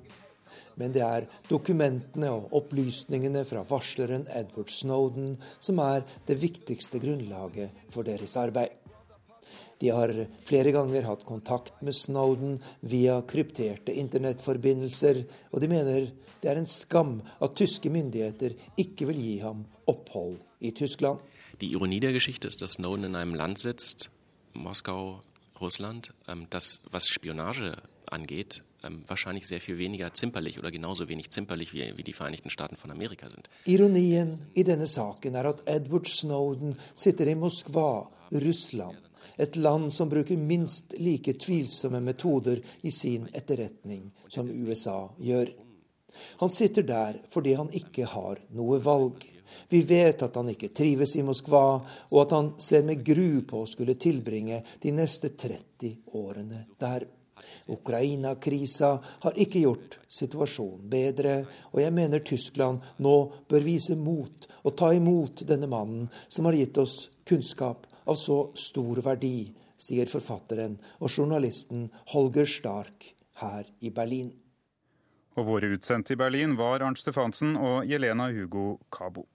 Men 0.74 0.94
det 0.94 1.02
er 1.06 1.26
dokumentene 1.48 2.30
og 2.34 2.54
opplysningene 2.58 3.44
fra 3.46 3.62
varsleren 3.68 4.26
Edward 4.34 4.72
Snowden 4.74 5.36
som 5.58 5.78
er 5.82 6.02
det 6.26 6.40
viktigste 6.42 6.98
grunnlaget 7.02 7.86
for 7.94 8.06
deres 8.06 8.34
arbeid. 8.40 8.83
De 9.84 9.90
har 9.92 10.08
flere 10.48 10.70
ganger 10.72 11.04
hatt 11.04 11.26
kontakt 11.28 11.82
med 11.84 11.92
Snowden 11.92 12.54
via 12.80 13.18
krypterte 13.28 13.92
internettforbindelser, 13.92 15.18
og 15.52 15.60
de 15.60 15.68
mener 15.68 16.06
det 16.40 16.48
er 16.48 16.56
en 16.56 16.68
skam 16.68 17.18
at 17.44 17.52
tyske 17.58 17.92
myndigheter 17.92 18.54
ikke 18.80 19.10
vil 19.10 19.20
gi 19.20 19.34
ham 19.42 19.66
opphold 19.84 20.38
i 20.64 20.72
Tyskland. 20.72 21.20
Die 21.60 21.72
Ironie 21.76 22.00
der 22.00 22.12
Geschichte 22.12 22.48
ist, 22.48 22.62
dass 22.62 22.72
Snowden 22.80 23.04
in 23.04 23.14
einem 23.14 23.34
Land 23.34 23.58
sitzt, 23.58 24.10
Moskau, 24.54 25.20
Russland, 25.60 26.14
ähm, 26.28 26.46
das, 26.48 26.80
was 26.90 27.08
Spionage 27.08 27.76
angeht, 28.06 28.62
ähm, 28.82 29.02
wahrscheinlich 29.06 29.46
sehr 29.46 29.60
viel 29.60 29.76
weniger 29.76 30.14
zimperlich 30.14 30.58
oder 30.58 30.70
genauso 30.70 31.10
wenig 31.10 31.30
zimperlich 31.30 31.74
wie, 31.74 31.92
wie 31.98 32.02
die 32.02 32.14
Vereinigten 32.14 32.48
Staaten 32.48 32.76
von 32.76 32.90
Amerika 32.90 33.28
sind. 33.28 33.50
Ironien 33.66 34.32
i 34.54 34.64
denne 34.64 34.86
saken 34.86 35.34
er 35.34 35.44
at 35.44 35.62
Edward 35.66 36.08
Snowden 36.08 36.76
sitter 36.94 37.26
i 37.26 37.34
Moskva, 37.34 38.10
Russland. 38.32 38.98
Et 39.36 39.56
land 39.56 39.92
som 39.92 40.08
bruker 40.08 40.36
minst 40.36 40.94
like 40.98 41.34
tvilsomme 41.42 42.00
metoder 42.00 42.60
i 42.82 42.90
sin 42.90 43.28
etterretning 43.32 44.10
som 44.28 44.50
USA 44.50 45.08
gjør. 45.18 45.50
Han 46.42 46.50
sitter 46.50 46.82
der 46.86 47.18
fordi 47.30 47.54
han 47.58 47.72
ikke 47.74 48.06
har 48.06 48.38
noe 48.54 48.78
valg. 48.82 49.24
Vi 49.68 49.82
vet 49.86 50.22
at 50.22 50.36
han 50.38 50.48
ikke 50.50 50.70
trives 50.74 51.16
i 51.18 51.24
Moskva, 51.26 51.66
og 52.12 52.20
at 52.22 52.32
han 52.34 52.54
ser 52.62 52.86
med 52.86 53.02
gru 53.06 53.42
på 53.46 53.62
å 53.62 53.68
skulle 53.70 53.98
tilbringe 54.00 54.62
de 54.82 54.94
neste 54.94 55.34
30 55.34 56.14
årene 56.18 56.62
der. 56.80 57.06
Ukraina-krisa 57.68 58.90
har 59.24 59.38
ikke 59.40 59.64
gjort 59.64 59.98
situasjonen 60.08 60.86
bedre, 60.90 61.34
og 61.74 61.80
jeg 61.82 61.92
mener 61.94 62.22
Tyskland 62.24 62.80
nå 63.04 63.16
bør 63.50 63.66
vise 63.66 63.96
mot 63.98 64.46
og 64.62 64.76
ta 64.78 64.92
imot 64.94 65.42
denne 65.48 65.68
mannen 65.70 66.06
som 66.28 66.48
har 66.48 66.56
gitt 66.56 66.78
oss 66.80 66.96
kunnskap 67.26 67.88
av 68.04 68.18
så 68.20 68.38
stor 68.58 69.02
verdi, 69.04 69.52
sier 69.76 70.08
forfatteren 70.10 70.78
og 71.00 71.10
journalisten 71.10 71.88
Holger 72.12 72.48
Stark 72.48 73.14
her 73.42 73.68
i 73.80 73.90
Berlin. 73.90 74.32
Og 75.34 75.48
våre 75.48 75.72
utsendte 75.74 76.14
i 76.14 76.18
Berlin 76.18 76.54
var 76.58 76.84
Arnt 76.86 77.00
Stefansen 77.00 77.56
og 77.58 77.88
Jelena 77.90 78.30
Hugo 78.30 78.78
Cabo. 78.94 79.26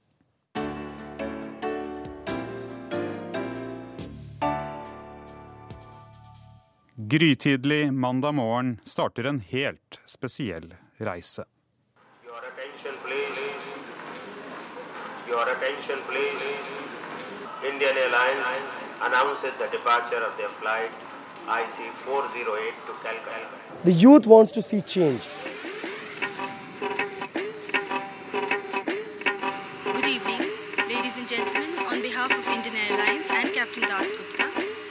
Grytidlig 7.09 7.93
mandag 7.93 8.35
morgen 8.35 8.79
starter 8.83 9.23
en 9.23 9.39
helt 9.39 9.99
spesiell 10.05 10.75
reise. 10.97 11.45
Your 12.25 12.37
attention, 12.37 12.93
please. 13.03 13.39
Your 15.27 15.47
attention, 15.55 15.97
please. 16.07 16.78
Indian 17.65 17.97
Airlines 17.97 18.45
announces 19.01 19.51
the 19.59 19.67
departure 19.67 20.23
of 20.23 20.37
their 20.37 20.47
flight 20.61 20.89
IC408 21.45 22.73
to 22.87 22.93
Calcutta. 23.03 23.49
The 23.83 23.91
youth 23.91 24.25
wants 24.25 24.53
to 24.53 24.61
see 24.61 24.79
change. 24.79 25.27
Good 29.83 30.07
evening, 30.07 30.49
ladies 30.87 31.17
and 31.17 31.27
gentlemen. 31.27 31.79
On 31.87 32.01
behalf 32.01 32.31
of 32.31 32.47
Indian 32.47 32.77
Airlines 32.89 33.27
and 33.29 33.53
Captain 33.53 33.83
Das 33.83 34.09
Gupta, 34.09 34.45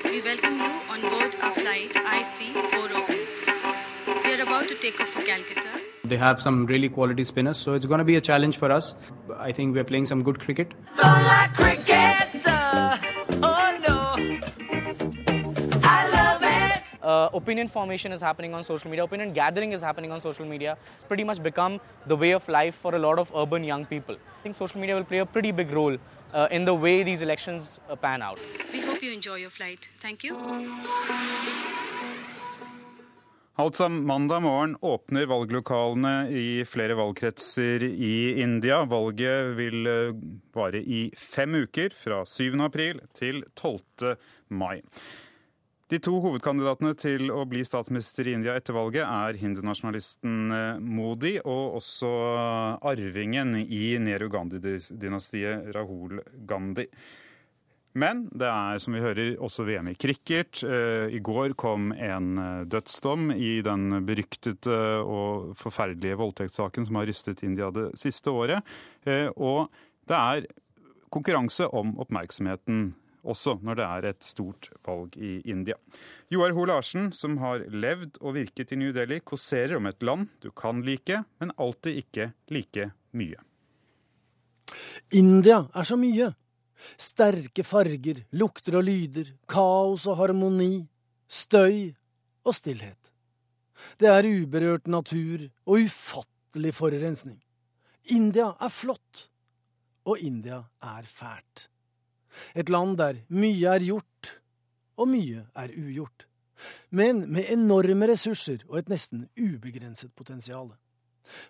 we 0.04 0.20
welcome 0.20 0.58
you 0.58 0.70
on 0.90 1.00
board 1.00 1.34
our 1.40 1.54
flight 1.54 1.94
IC408. 1.94 4.24
We 4.24 4.34
are 4.34 4.42
about 4.42 4.68
to 4.68 4.74
take 4.74 5.00
off 5.00 5.08
for 5.08 5.22
Calcutta. 5.22 5.68
They 6.04 6.18
have 6.18 6.38
some 6.40 6.66
really 6.66 6.90
quality 6.90 7.24
spinners, 7.24 7.56
so 7.56 7.72
it's 7.72 7.86
going 7.86 7.98
to 7.98 8.04
be 8.04 8.16
a 8.16 8.20
challenge 8.20 8.58
for 8.58 8.70
us. 8.70 8.94
I 9.38 9.52
think 9.52 9.74
we're 9.74 9.84
playing 9.84 10.04
some 10.06 10.22
good 10.22 10.38
cricket. 10.38 10.74
Don't 10.96 11.24
like 11.24 11.54
cricket. 11.54 11.77
Uh, 17.28 17.36
opinion 17.36 17.68
formation 17.68 18.12
is 18.12 18.20
happening 18.20 18.54
on 18.54 18.64
social 18.64 18.90
media, 18.90 19.04
opinion 19.04 19.32
gathering 19.32 19.72
is 19.72 19.82
happening 19.82 20.12
on 20.12 20.20
social 20.20 20.46
media. 20.46 20.76
It's 20.94 21.04
pretty 21.04 21.24
much 21.24 21.42
become 21.42 21.80
the 22.06 22.16
way 22.16 22.32
of 22.32 22.48
life 22.48 22.74
for 22.74 22.94
a 22.94 22.98
lot 22.98 23.18
of 23.18 23.32
urban 23.34 23.64
young 23.64 23.84
people. 23.86 24.14
I 24.14 24.42
think 24.42 24.54
social 24.54 24.80
media 24.80 24.94
will 24.94 25.04
play 25.04 25.18
a 25.18 25.26
pretty 25.26 25.52
big 25.52 25.70
role 25.70 25.96
uh, 26.32 26.48
in 26.50 26.64
the 26.64 26.74
way 26.74 27.02
these 27.02 27.22
elections 27.22 27.80
uh, 27.88 27.96
pan 27.96 28.22
out. 28.22 28.38
We 28.72 28.80
hope 28.80 29.02
you 29.02 29.12
enjoy 29.12 29.36
your 29.36 29.50
flight. 29.50 29.88
Thank 30.00 30.24
you. 30.24 30.36
Altså 33.58 33.88
mandag 33.88 34.42
morgen 34.42 34.76
åpner 34.86 35.26
valglokalene 35.26 36.28
i 36.30 36.64
flere 36.64 36.94
valgkretser 36.94 37.82
i 37.82 38.38
India. 38.38 38.84
Valget 38.86 39.56
vil 39.58 39.88
eh, 39.90 40.12
vare 40.54 40.78
i 40.78 41.00
fem 41.18 41.56
uker, 41.64 41.90
fra 41.90 42.20
7. 42.22 42.54
april 42.62 43.00
til 43.18 43.42
12. 43.56 44.14
mai. 44.48 44.78
De 45.88 45.96
to 46.04 46.18
hovedkandidatene 46.20 46.92
til 47.00 47.30
å 47.32 47.46
bli 47.48 47.62
statsminister 47.64 48.28
i 48.28 48.34
India 48.36 48.58
etter 48.58 48.76
valget 48.76 49.06
er 49.08 49.38
hindunasjonalisten 49.40 50.52
eh, 50.52 50.82
Modi 50.84 51.38
og 51.40 51.78
også 51.78 52.10
arvingen 52.90 53.54
i 53.62 53.96
Nehru 54.02 54.28
Gandhi-dynastiet, 54.34 55.70
Rahul 55.72 56.20
Gandhi. 56.48 56.84
Men 57.98 58.26
det 58.36 58.50
er, 58.52 58.82
som 58.84 58.92
vi 58.94 59.00
hører, 59.00 59.32
også 59.40 59.64
VM 59.64 59.88
i 59.88 59.96
cricket. 59.96 60.60
Eh, 60.60 61.08
I 61.16 61.22
går 61.24 61.56
kom 61.56 61.88
en 61.96 62.30
eh, 62.36 62.68
dødsdom 62.68 63.32
i 63.32 63.56
den 63.64 64.02
beryktede 64.04 64.78
og 65.00 65.56
forferdelige 65.56 66.20
voldtektssaken 66.20 66.84
som 66.84 67.00
har 67.00 67.08
rystet 67.08 67.46
India 67.48 67.72
det 67.72 67.94
siste 67.96 68.28
året. 68.28 68.76
Og 69.40 69.72
det 70.04 70.20
er 70.20 70.52
konkurranse 71.08 71.64
om 71.72 71.96
oppmerksomheten 72.04 72.90
også 73.28 73.58
når 73.64 73.78
det 73.78 73.86
er 73.86 74.08
et 74.10 74.24
stort 74.26 74.70
valg 74.86 75.16
i 75.20 75.38
India. 75.48 75.76
Joar 76.32 76.54
Ho 76.56 76.64
Larsen, 76.68 77.10
som 77.12 77.36
har 77.42 77.64
levd 77.68 78.20
og 78.22 78.36
virket 78.38 78.72
i 78.72 78.80
New 78.80 78.92
Delhi, 78.96 79.20
kåserer 79.20 79.76
om 79.78 79.88
et 79.90 80.02
land 80.02 80.28
du 80.42 80.50
kan 80.50 80.82
like, 80.86 81.22
men 81.40 81.54
alltid 81.56 82.02
ikke 82.02 82.30
like 82.54 82.90
mye. 83.16 83.40
India 85.16 85.62
er 85.74 85.88
så 85.88 85.96
mye. 85.96 86.32
Sterke 87.00 87.64
farger, 87.66 88.22
lukter 88.38 88.78
og 88.78 88.86
lyder, 88.86 89.32
kaos 89.50 90.06
og 90.06 90.20
harmoni, 90.20 90.86
støy 91.28 91.90
og 92.46 92.54
stillhet. 92.56 93.12
Det 93.98 94.10
er 94.10 94.26
uberørt 94.26 94.88
natur 94.90 95.48
og 95.66 95.84
ufattelig 95.86 96.74
forurensning. 96.74 97.38
India 98.14 98.52
er 98.60 98.72
flott, 98.72 99.26
og 100.08 100.22
India 100.24 100.62
er 100.82 101.04
fælt. 101.04 101.68
Et 102.54 102.68
land 102.68 102.96
der 102.98 103.22
mye 103.28 103.74
er 103.74 103.84
gjort, 103.84 104.32
og 104.98 105.10
mye 105.10 105.44
er 105.54 105.74
ugjort. 105.76 106.26
Men 106.90 107.22
med 107.30 107.50
enorme 107.52 108.08
ressurser 108.10 108.64
og 108.68 108.80
et 108.80 108.90
nesten 108.90 109.28
ubegrenset 109.38 110.10
potensial. 110.16 110.72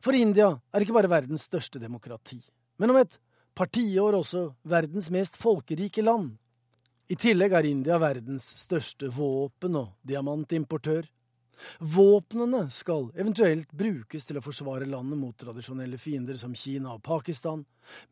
For 0.03 0.17
India 0.17 0.51
er 0.75 0.85
ikke 0.85 0.97
bare 0.97 1.11
verdens 1.11 1.47
største 1.49 1.81
demokrati, 1.81 2.41
men 2.79 2.93
om 2.93 2.99
et 3.01 3.19
par 3.57 3.71
tiår 3.73 4.19
også 4.19 4.45
verdens 4.69 5.09
mest 5.15 5.39
folkerike 5.39 6.03
land. 6.05 6.35
I 7.09 7.17
tillegg 7.17 7.55
er 7.57 7.67
India 7.71 7.97
verdens 7.99 8.51
største 8.61 9.09
våpen- 9.15 9.79
og 9.81 9.95
diamantimportør. 10.07 11.07
Våpnene 11.79 12.67
skal 12.75 13.09
eventuelt 13.19 13.73
brukes 13.73 14.29
til 14.29 14.39
å 14.39 14.45
forsvare 14.45 14.89
landet 14.89 15.19
mot 15.21 15.37
tradisjonelle 15.39 15.99
fiender 16.01 16.39
som 16.41 16.55
Kina 16.55 16.95
og 16.95 17.03
Pakistan, 17.07 17.65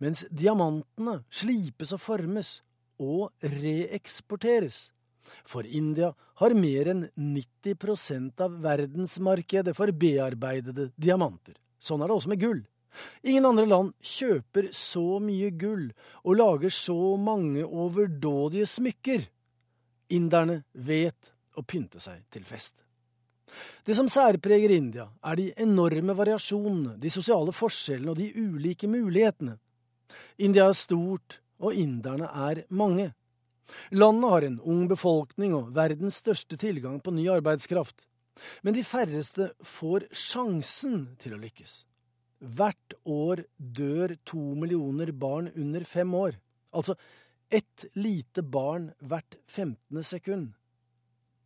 mens 0.02 0.24
diamantene 0.30 1.20
slipes 1.30 1.94
og 1.96 2.02
formes 2.02 2.60
og 3.02 3.32
reeksporteres. 3.42 4.90
For 5.46 5.66
India 5.66 6.12
har 6.40 6.54
mer 6.54 6.92
enn 6.92 7.04
90% 7.18 8.42
av 8.44 8.60
verdensmarkedet 8.62 9.74
for 9.76 9.90
bearbeidede 9.90 10.90
diamanter. 10.94 11.56
Sånn 11.82 12.02
er 12.02 12.10
det 12.10 12.18
også 12.18 12.32
med 12.32 12.42
gull. 12.42 12.62
Ingen 13.26 13.46
andre 13.50 13.66
land 13.68 13.92
kjøper 14.00 14.70
så 14.72 15.18
mye 15.20 15.50
gull 15.58 15.90
og 16.22 16.38
lager 16.38 16.72
så 16.72 17.16
mange 17.20 17.66
overdådige 17.66 18.68
smykker. 18.70 19.28
Inderne 20.16 20.62
vet 20.72 21.32
å 21.58 21.64
pynte 21.66 22.00
seg 22.00 22.24
til 22.32 22.46
fest. 22.46 22.85
Det 23.86 23.94
som 23.96 24.08
særpreger 24.10 24.72
India, 24.74 25.06
er 25.24 25.38
de 25.38 25.52
enorme 25.62 26.16
variasjonene, 26.18 26.96
de 26.98 27.10
sosiale 27.12 27.54
forskjellene 27.54 28.12
og 28.12 28.18
de 28.20 28.30
ulike 28.34 28.88
mulighetene. 28.90 29.56
India 30.38 30.66
er 30.68 30.76
stort, 30.76 31.40
og 31.62 31.74
inderne 31.74 32.28
er 32.28 32.64
mange. 32.68 33.12
Landet 33.90 34.30
har 34.30 34.46
en 34.46 34.60
ung 34.60 34.84
befolkning 34.90 35.54
og 35.56 35.72
verdens 35.74 36.20
største 36.22 36.58
tilgang 36.60 37.00
på 37.02 37.14
ny 37.14 37.26
arbeidskraft. 37.32 38.06
Men 38.62 38.76
de 38.76 38.84
færreste 38.84 39.50
får 39.64 40.08
sjansen 40.12 41.16
til 41.22 41.36
å 41.36 41.40
lykkes. 41.40 41.84
Hvert 42.38 42.96
år 43.08 43.46
dør 43.56 44.18
to 44.28 44.42
millioner 44.60 45.12
barn 45.16 45.48
under 45.56 45.86
fem 45.88 46.12
år. 46.14 46.36
Altså 46.76 46.98
ett 47.48 47.86
lite 47.94 48.42
barn 48.42 48.90
hvert 49.00 49.38
femtende 49.48 50.02
sekund. 50.04 50.52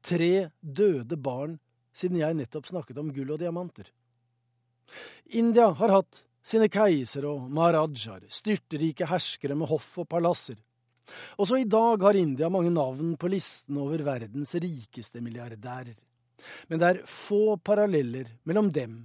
Tre 0.02 0.50
døde 0.60 1.16
barn 1.20 1.58
siden 1.96 2.20
jeg 2.20 2.38
nettopp 2.38 2.70
snakket 2.70 2.98
om 3.02 3.12
gull 3.14 3.34
og 3.34 3.40
diamanter. 3.42 3.88
India 5.38 5.68
har 5.78 5.94
hatt 5.94 6.24
sine 6.42 6.70
keisere 6.72 7.28
og 7.30 7.50
maharajaer, 7.52 8.24
styrterike 8.32 9.08
herskere 9.10 9.56
med 9.58 9.70
hoff 9.70 9.92
og 10.02 10.08
palasser. 10.10 10.58
Også 11.42 11.58
i 11.58 11.68
dag 11.68 12.02
har 12.02 12.18
India 12.18 12.48
mange 12.48 12.70
navn 12.70 13.16
på 13.18 13.30
listen 13.30 13.78
over 13.82 14.02
verdens 14.06 14.54
rikeste 14.54 15.22
milliardærer. 15.22 15.96
Men 16.68 16.80
det 16.80 16.88
er 16.88 17.06
få 17.06 17.58
paralleller 17.60 18.30
mellom 18.48 18.70
dem 18.72 19.02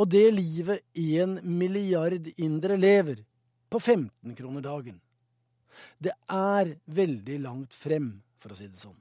og 0.00 0.08
det 0.08 0.30
livet 0.32 0.80
én 0.96 1.36
milliard 1.44 2.30
indere 2.40 2.78
lever, 2.80 3.24
på 3.70 3.78
15 3.78 4.34
kroner 4.34 4.64
dagen. 4.64 4.96
Det 5.98 6.12
er 6.26 6.72
veldig 6.86 7.36
langt 7.44 7.76
frem, 7.76 8.08
for 8.40 8.50
å 8.50 8.56
si 8.58 8.66
det 8.66 8.80
sånn. 8.80 8.96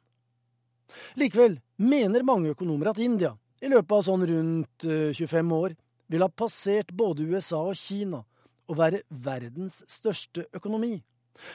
Likevel 1.20 1.60
mener 1.78 2.26
mange 2.28 2.54
økonomer 2.56 2.92
at 2.92 3.02
India, 3.04 3.36
i 3.62 3.70
løpet 3.72 3.96
av 3.96 4.06
sånn 4.08 4.26
rundt 4.30 4.88
25 4.88 5.40
eh, 5.40 5.56
år, 5.56 5.76
vil 6.10 6.26
ha 6.26 6.30
passert 6.32 6.94
både 6.96 7.28
USA 7.30 7.62
og 7.70 7.78
Kina 7.78 8.24
og 8.70 8.78
være 8.78 9.04
verdens 9.10 9.82
største 9.90 10.46
økonomi. 10.56 10.98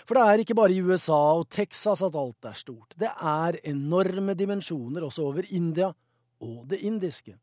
For 0.08 0.16
det 0.16 0.24
er 0.24 0.42
ikke 0.42 0.56
bare 0.56 0.74
i 0.74 0.82
USA 0.82 1.20
og 1.38 1.48
Texas 1.52 2.02
at 2.04 2.16
alt 2.16 2.48
er 2.48 2.56
stort. 2.56 2.94
Det 2.98 3.10
er 3.10 3.58
enorme 3.68 4.36
dimensjoner 4.38 5.04
også 5.04 5.26
over 5.28 5.48
India 5.50 5.90
og 6.44 6.64
det 6.70 6.80
indiske. 6.86 7.36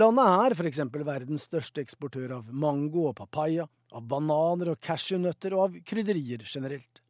Landet 0.00 0.24
er 0.46 0.56
for 0.58 0.68
eksempel 0.68 1.04
verdens 1.06 1.44
største 1.50 1.82
eksportør 1.84 2.38
av 2.38 2.48
mango 2.48 3.10
og 3.10 3.16
papaya, 3.18 3.66
av 3.92 4.06
bananer 4.08 4.72
og 4.72 4.80
cashewnøtter 4.82 5.54
og 5.54 5.64
av 5.66 5.76
krydderier 5.86 6.46
generelt. 6.48 7.02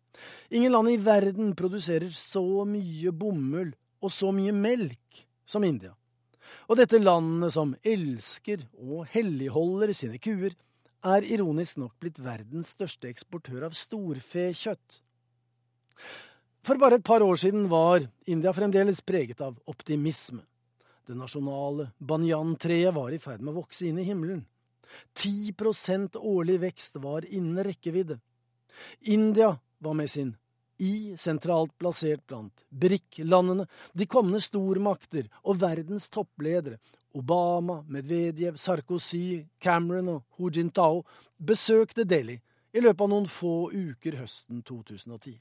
Ingen 0.50 0.74
land 0.74 0.90
i 0.90 0.98
verden 1.00 1.54
produserer 1.56 2.10
så 2.14 2.64
mye 2.68 3.14
bomull 3.14 3.72
og 4.02 4.12
så 4.12 4.32
mye 4.34 4.52
melk 4.54 5.22
som 5.46 5.64
India. 5.64 5.94
Og 6.68 6.78
dette 6.78 7.00
landet 7.00 7.54
som 7.54 7.74
elsker 7.86 8.66
og 8.80 9.06
helligholder 9.12 9.94
sine 9.96 10.20
kuer, 10.22 10.54
er 11.02 11.26
ironisk 11.26 11.80
nok 11.82 11.96
blitt 11.98 12.20
verdens 12.22 12.76
største 12.76 13.08
eksportør 13.10 13.66
av 13.66 13.74
storfekjøtt. 13.74 15.00
For 16.62 16.78
bare 16.78 17.00
et 17.00 17.06
par 17.06 17.24
år 17.26 17.40
siden 17.42 17.66
var 17.70 18.04
India 18.30 18.52
fremdeles 18.54 19.02
preget 19.02 19.42
av 19.42 19.56
optimisme. 19.66 20.44
Det 21.02 21.16
nasjonale 21.18 21.88
banyan-treet 21.98 22.94
var 22.94 23.10
i 23.10 23.18
ferd 23.18 23.42
med 23.42 23.50
å 23.50 23.64
vokse 23.64 23.88
inn 23.88 23.98
i 23.98 24.06
himmelen. 24.06 24.44
10% 25.18 26.20
årlig 26.20 26.60
vekst 26.62 27.00
var 27.02 27.26
innen 27.26 27.64
rekkevidde. 27.66 28.20
India 29.10 29.56
var 29.82 29.98
med 29.98 30.10
sin 30.10 30.36
i 30.82 31.14
sentralt 31.16 31.76
plassert 31.78 32.24
blant 32.26 32.64
BRIC-landene, 32.70 33.68
de 33.94 34.06
kommende 34.10 34.40
stormakter 34.42 35.28
og 35.46 35.60
verdens 35.62 36.08
toppledere, 36.10 36.80
Obama, 37.14 37.82
Medvedev, 37.86 38.56
Sarkozy, 38.56 39.44
Cameron 39.62 40.08
og 40.08 40.38
Hu 40.38 40.50
Jintao, 40.50 41.04
besøkte 41.38 42.06
Delhi 42.08 42.38
i 42.72 42.82
løpet 42.82 43.04
av 43.04 43.10
noen 43.12 43.28
få 43.30 43.70
uker 43.70 44.16
høsten 44.18 44.62
2010. 44.66 45.36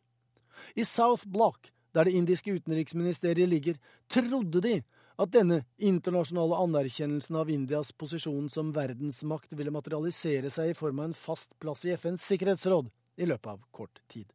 I 0.76 0.86
South 0.86 1.26
Block, 1.32 1.72
der 1.96 2.06
det 2.06 2.14
indiske 2.20 2.54
utenriksministeriet 2.54 3.50
ligger, 3.50 3.80
trodde 4.12 4.62
de 4.62 4.76
at 5.22 5.32
denne 5.34 5.62
internasjonale 5.82 6.60
anerkjennelsen 6.68 7.40
av 7.40 7.50
Indias 7.54 7.92
posisjon 7.98 8.50
som 8.50 8.74
verdensmakt 8.76 9.56
ville 9.58 9.74
materialisere 9.74 10.52
seg 10.54 10.72
i 10.72 10.78
form 10.78 11.02
av 11.02 11.10
en 11.10 11.18
fast 11.18 11.56
plass 11.62 11.86
i 11.88 11.96
FNs 11.96 12.28
sikkerhetsråd 12.30 12.92
i 13.22 13.28
løpet 13.30 13.56
av 13.56 13.66
kort 13.74 14.04
tid. 14.12 14.30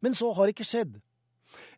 Men 0.00 0.14
så 0.14 0.32
har 0.36 0.52
ikke 0.52 0.66
skjedd. 0.66 0.98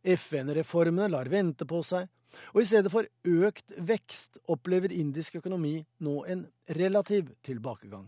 FN-reformene 0.05 1.11
lar 1.13 1.31
vente 1.33 1.67
på 1.67 1.81
seg, 1.87 2.09
og 2.53 2.61
i 2.63 2.67
stedet 2.67 2.91
for 2.93 3.07
økt 3.07 3.75
vekst 3.87 4.41
opplever 4.51 4.93
indisk 4.93 5.39
økonomi 5.41 5.79
nå 6.03 6.21
en 6.31 6.45
relativ 6.79 7.31
tilbakegang. 7.47 8.07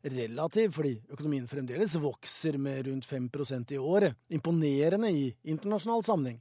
Relativ 0.00 0.72
fordi 0.78 0.94
økonomien 1.12 1.48
fremdeles 1.48 1.98
vokser 2.00 2.56
med 2.56 2.86
rundt 2.86 3.04
5% 3.04 3.74
i 3.76 3.78
året, 3.78 4.16
imponerende 4.32 5.10
i 5.12 5.26
internasjonal 5.52 6.04
sammenheng. 6.06 6.40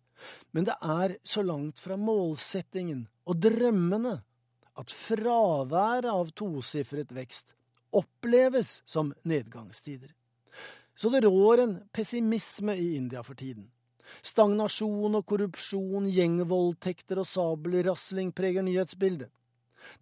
Men 0.56 0.68
det 0.68 0.76
er 0.80 1.18
så 1.28 1.44
langt 1.44 1.80
fra 1.80 1.98
målsettingen 2.00 3.06
og 3.28 3.40
drømmene 3.44 4.16
at 4.80 4.96
fraværet 4.96 6.08
av 6.08 6.32
tosifret 6.40 7.12
vekst 7.16 7.56
oppleves 7.96 8.80
som 8.88 9.12
nedgangstider. 9.28 10.12
Så 11.00 11.10
det 11.10 11.22
rår 11.24 11.58
en 11.64 11.76
pessimisme 11.96 12.76
i 12.76 12.96
India 12.96 13.22
for 13.24 13.38
tiden. 13.40 13.70
Stagnasjon 14.26 15.14
og 15.16 15.24
korrupsjon, 15.32 16.10
gjengvoldtekter 16.12 17.22
og 17.22 17.28
sabelrasling 17.30 18.34
preger 18.36 18.66
nyhetsbildet. 18.68 19.30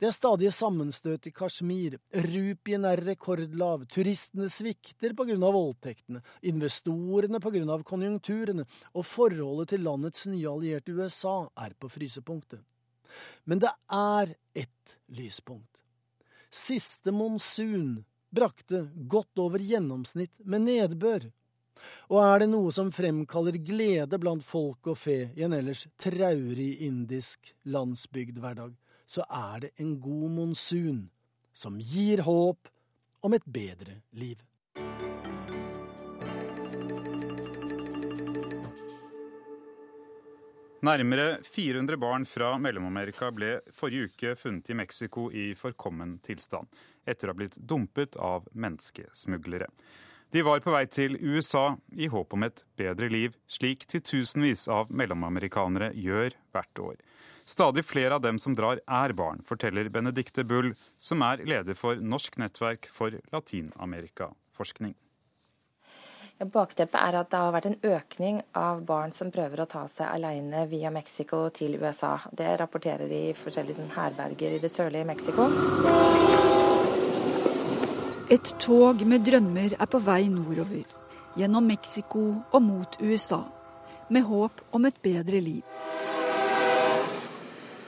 Det 0.02 0.08
er 0.10 0.16
stadige 0.16 0.52
sammenstøt 0.58 1.30
i 1.30 1.34
Kashmir, 1.38 2.00
rupien 2.26 2.90
er 2.90 3.04
rekordlav, 3.06 3.86
turistene 3.94 4.50
svikter 4.50 5.14
på 5.14 5.28
grunn 5.30 5.46
av 5.46 5.54
voldtektene, 5.54 6.24
investorene 6.50 7.44
på 7.46 7.54
grunn 7.54 7.70
av 7.78 7.86
konjunkturene, 7.86 8.66
og 8.98 9.06
forholdet 9.06 9.76
til 9.76 9.86
landets 9.86 10.26
nye 10.34 10.50
allierte 10.50 10.98
USA 10.98 11.38
er 11.62 11.78
på 11.78 11.94
frysepunktet. 11.94 12.66
Men 13.46 13.62
det 13.62 13.76
er 13.94 14.34
ett 14.58 14.98
lyspunkt. 15.14 15.86
Siste 16.50 17.14
monsun 17.14 18.00
brakte 18.34 18.86
godt 19.10 19.42
over 19.42 19.62
gjennomsnitt 19.62 20.34
med 20.44 20.66
nedbør. 20.68 21.28
Og 22.10 22.20
er 22.24 22.42
det 22.42 22.50
noe 22.52 22.72
som 22.74 22.90
fremkaller 22.94 23.60
glede 23.64 24.20
blant 24.20 24.46
folk 24.46 24.90
og 24.92 24.98
fe 25.00 25.20
i 25.38 25.46
en 25.46 25.56
ellers 25.56 25.86
traurig 26.02 26.72
indisk 26.88 27.54
landsbygdhverdag, 27.70 28.74
så 29.08 29.24
er 29.30 29.68
det 29.68 29.72
en 29.82 29.96
god 30.02 30.30
monsun 30.40 31.06
som 31.56 31.78
gir 31.80 32.26
håp 32.26 32.70
om 33.26 33.34
et 33.34 33.46
bedre 33.46 34.02
liv. 34.12 34.38
Nærmere 40.86 41.40
400 41.42 41.98
barn 41.98 42.26
fra 42.30 42.52
Mellom-Amerika 42.62 43.32
ble 43.34 43.56
forrige 43.74 44.12
uke 44.12 44.34
funnet 44.38 44.68
i 44.70 44.76
Mexico 44.78 45.24
i 45.34 45.56
forkommen 45.58 46.20
tilstand, 46.22 46.70
etter 47.02 47.28
å 47.28 47.34
ha 47.34 47.38
blitt 47.40 47.56
dumpet 47.58 48.14
av 48.22 48.46
menneskesmuglere. 48.54 49.72
De 50.30 50.44
var 50.46 50.62
på 50.62 50.76
vei 50.76 50.84
til 50.86 51.18
USA 51.18 51.80
i 51.98 52.12
håp 52.14 52.36
om 52.38 52.46
et 52.46 52.62
bedre 52.78 53.10
liv, 53.10 53.34
slik 53.50 53.88
titusenvis 53.90 54.68
av 54.70 54.92
mellomamerikanere 54.94 55.90
gjør 55.98 56.38
hvert 56.54 56.84
år. 56.84 57.02
Stadig 57.48 57.86
flere 57.88 58.20
av 58.20 58.22
dem 58.28 58.38
som 58.38 58.54
drar, 58.54 58.78
er 58.86 59.16
barn, 59.18 59.42
forteller 59.48 59.90
Benedicte 59.90 60.46
Bull, 60.46 60.76
som 61.00 61.26
er 61.26 61.42
leder 61.48 61.80
for 61.80 61.98
Norsk 61.98 62.38
nettverk 62.38 62.92
for 62.94 63.18
Latin-Amerika-forskning. 63.34 64.94
Bakteppet 66.38 67.00
er 67.02 67.16
at 67.18 67.32
det 67.32 67.38
har 67.42 67.54
vært 67.56 67.66
en 67.66 67.80
økning 67.90 68.36
av 68.54 68.84
barn 68.86 69.10
som 69.10 69.32
prøver 69.34 69.64
å 69.64 69.66
ta 69.66 69.88
seg 69.90 70.06
alene 70.06 70.68
via 70.70 70.92
Mexico 70.94 71.48
til 71.50 71.80
USA. 71.82 72.12
Det 72.30 72.52
rapporterer 72.62 73.10
de 73.10 73.34
forskjellige 73.34 73.88
herberger 73.96 74.54
i 74.54 74.60
det 74.62 74.70
sørlige 74.70 75.08
Mexico. 75.10 75.48
Et 78.30 78.52
tog 78.62 79.02
med 79.02 79.26
drømmer 79.26 79.74
er 79.80 79.90
på 79.90 80.04
vei 80.06 80.28
nordover, 80.30 80.86
gjennom 81.42 81.66
Mexico 81.66 82.28
og 82.52 82.62
mot 82.62 83.00
USA, 83.02 83.42
med 84.14 84.30
håp 84.30 84.62
om 84.78 84.86
et 84.86 85.02
bedre 85.02 85.42
liv. 85.42 85.66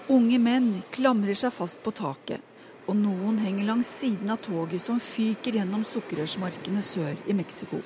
Unge 0.10 0.42
menn 0.42 0.72
klamrer 0.90 1.38
seg 1.38 1.54
fast 1.54 1.84
på 1.86 1.94
taket, 1.94 2.42
og 2.90 2.98
noen 2.98 3.38
henger 3.46 3.70
langs 3.70 3.94
siden 4.02 4.34
av 4.34 4.42
toget 4.42 4.82
som 4.82 4.98
fyker 4.98 5.62
gjennom 5.62 5.86
sukkerrørsmarkene 5.86 6.82
sør 6.82 7.14
i 7.30 7.38
Mexico. 7.38 7.84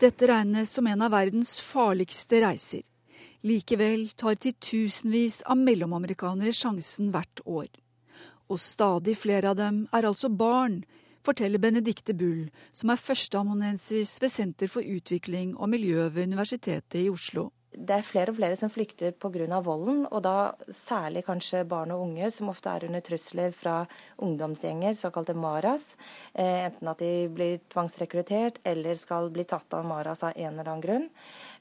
Dette 0.00 0.26
regnes 0.26 0.70
som 0.72 0.86
en 0.86 1.02
av 1.04 1.10
verdens 1.12 1.58
farligste 1.60 2.38
reiser. 2.40 2.86
Likevel 3.44 4.06
tar 4.16 4.38
titusenvis 4.40 5.42
av 5.44 5.60
mellomamerikanere 5.60 6.54
sjansen 6.56 7.10
hvert 7.12 7.42
år. 7.44 7.68
Og 8.48 8.56
stadig 8.62 9.18
flere 9.20 9.52
av 9.52 9.58
dem 9.58 9.82
er 9.92 10.08
altså 10.08 10.30
barn, 10.32 10.78
forteller 11.20 11.60
Benedicte 11.60 12.16
Bull, 12.16 12.46
som 12.72 12.94
er 12.94 13.02
førsteamanuensis 13.02 14.14
ved 14.22 14.32
Senter 14.32 14.72
for 14.72 14.80
utvikling 14.80 15.52
og 15.58 15.68
miljø 15.74 16.08
ved 16.08 16.32
Universitetet 16.32 17.02
i 17.02 17.10
Oslo. 17.12 17.50
Det 17.70 17.94
er 17.94 18.02
flere 18.02 18.32
og 18.32 18.34
flere 18.34 18.56
som 18.58 18.70
flykter 18.72 19.12
pga. 19.14 19.60
volden, 19.62 20.02
og 20.10 20.22
da 20.22 20.54
særlig 20.74 21.22
kanskje 21.24 21.62
barn 21.64 21.92
og 21.94 22.02
unge, 22.02 22.30
som 22.30 22.48
ofte 22.50 22.68
er 22.68 22.86
under 22.86 23.00
trusler 23.00 23.52
fra 23.52 23.86
ungdomsgjenger, 24.18 24.96
såkalte 24.98 25.34
maras. 25.34 25.94
Eh, 26.34 26.66
enten 26.66 26.88
at 26.88 26.98
de 26.98 27.28
blir 27.28 27.60
tvangsrekruttert 27.70 28.58
eller 28.64 28.94
skal 28.96 29.30
bli 29.30 29.44
tatt 29.44 29.72
av 29.72 29.86
maras 29.86 30.24
av 30.24 30.32
en 30.34 30.58
eller 30.58 30.66
annen 30.66 30.82
grunn. 30.82 31.08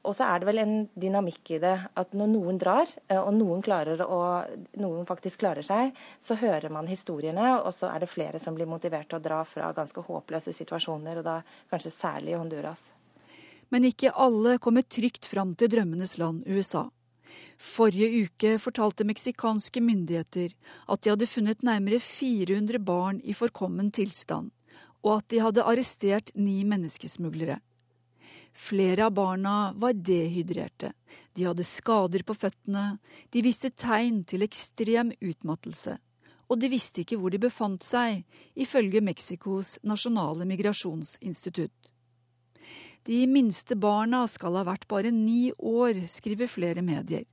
Og 0.03 0.15
så 0.15 0.25
er 0.25 0.39
det 0.39 0.49
vel 0.49 0.57
en 0.57 0.89
dynamikk 0.95 1.51
i 1.51 1.61
det 1.61 1.77
at 1.93 2.13
når 2.13 2.33
noen 2.33 2.57
drar, 2.57 2.89
eh, 3.07 3.21
og 3.21 3.33
noen, 3.37 3.61
å, 4.01 4.21
noen 4.81 5.05
faktisk 5.05 5.39
klarer 5.45 5.61
seg, 5.61 5.93
så 6.19 6.35
hører 6.41 6.69
man 6.73 6.89
historiene, 6.89 7.59
og 7.61 7.73
så 7.73 7.93
er 7.93 7.99
det 7.99 8.09
flere 8.09 8.39
som 8.39 8.57
blir 8.57 8.65
motivert 8.65 9.11
til 9.11 9.21
å 9.21 9.23
dra 9.29 9.43
fra 9.45 9.69
ganske 9.77 10.01
håpløse 10.01 10.57
situasjoner, 10.57 11.21
og 11.21 11.27
da 11.27 11.41
kanskje 11.69 11.93
særlig 11.93 12.33
i 12.33 12.39
Honduras 12.39 12.89
men 13.69 13.87
ikke 13.89 14.13
alle 14.13 14.57
kommer 14.61 14.85
trygt 14.85 15.27
fram 15.29 15.55
til 15.55 15.71
drømmenes 15.71 16.17
land 16.21 16.45
USA. 16.49 16.87
Forrige 17.59 18.25
uke 18.25 18.55
fortalte 18.61 19.05
meksikanske 19.07 19.81
myndigheter 19.83 20.53
at 20.87 21.01
de 21.03 21.11
hadde 21.11 21.29
funnet 21.29 21.65
nærmere 21.65 21.99
400 21.99 22.79
barn 22.79 23.19
i 23.23 23.35
forkommen 23.35 23.91
tilstand, 23.91 24.51
og 25.03 25.19
at 25.19 25.27
de 25.31 25.41
hadde 25.43 25.65
arrestert 25.67 26.31
ni 26.35 26.63
menneskesmuglere. 26.63 27.59
Flere 28.55 29.05
av 29.05 29.13
barna 29.13 29.71
var 29.77 29.93
dehydrerte, 29.93 30.93
de 31.35 31.45
hadde 31.45 31.67
skader 31.67 32.23
på 32.25 32.35
føttene, 32.35 32.97
de 33.29 33.43
viste 33.45 33.69
tegn 33.69 34.23
til 34.27 34.43
ekstrem 34.43 35.13
utmattelse, 35.21 35.99
og 36.49 36.59
de 36.59 36.71
visste 36.71 37.03
ikke 37.03 37.19
hvor 37.21 37.31
de 37.31 37.41
befant 37.43 37.85
seg, 37.85 38.23
ifølge 38.57 39.03
Mexicos 39.05 39.77
nasjonale 39.85 40.47
migrasjonsinstitutt. 40.49 41.88
De 43.09 43.23
minste 43.25 43.73
barna 43.73 44.19
skal 44.29 44.53
ha 44.59 44.61
vært 44.67 44.83
bare 44.91 45.09
ni 45.09 45.49
år, 45.57 46.03
skriver 46.05 46.45
flere 46.45 46.83
medier. 46.85 47.23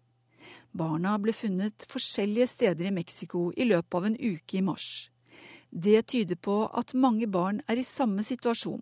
Barna 0.73 1.19
ble 1.21 1.35
funnet 1.37 1.85
forskjellige 1.91 2.47
steder 2.49 2.89
i 2.89 2.93
Mexico 2.97 3.51
i 3.53 3.67
løpet 3.69 3.99
av 3.99 4.07
en 4.09 4.17
uke 4.17 4.57
i 4.57 4.63
mars. 4.65 5.11
Det 5.69 6.07
tyder 6.15 6.41
på 6.41 6.63
at 6.81 6.95
mange 6.97 7.29
barn 7.29 7.61
er 7.69 7.77
i 7.77 7.85
samme 7.85 8.25
situasjon. 8.25 8.81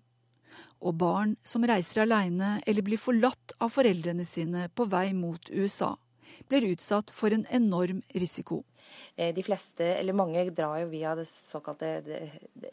Og 0.87 0.95
barn 1.01 1.35
som 1.43 1.67
reiser 1.67 2.05
aleine 2.05 2.61
eller 2.63 2.87
blir 2.87 3.03
forlatt 3.03 3.57
av 3.59 3.75
foreldrene 3.75 4.23
sine 4.29 4.69
på 4.71 4.87
vei 4.87 5.09
mot 5.19 5.51
USA, 5.51 5.97
blir 6.49 6.73
utsatt 6.73 7.11
for 7.15 7.35
en 7.35 7.47
enorm 7.51 8.03
risiko. 8.15 8.63
Eh, 9.17 9.35
de 9.35 9.43
fleste, 9.43 9.85
eller 9.85 10.17
mange, 10.17 10.43
drar 10.51 10.81
jo 10.83 10.89
via 10.91 11.15
det 11.19 11.27
såkalte 11.29 11.91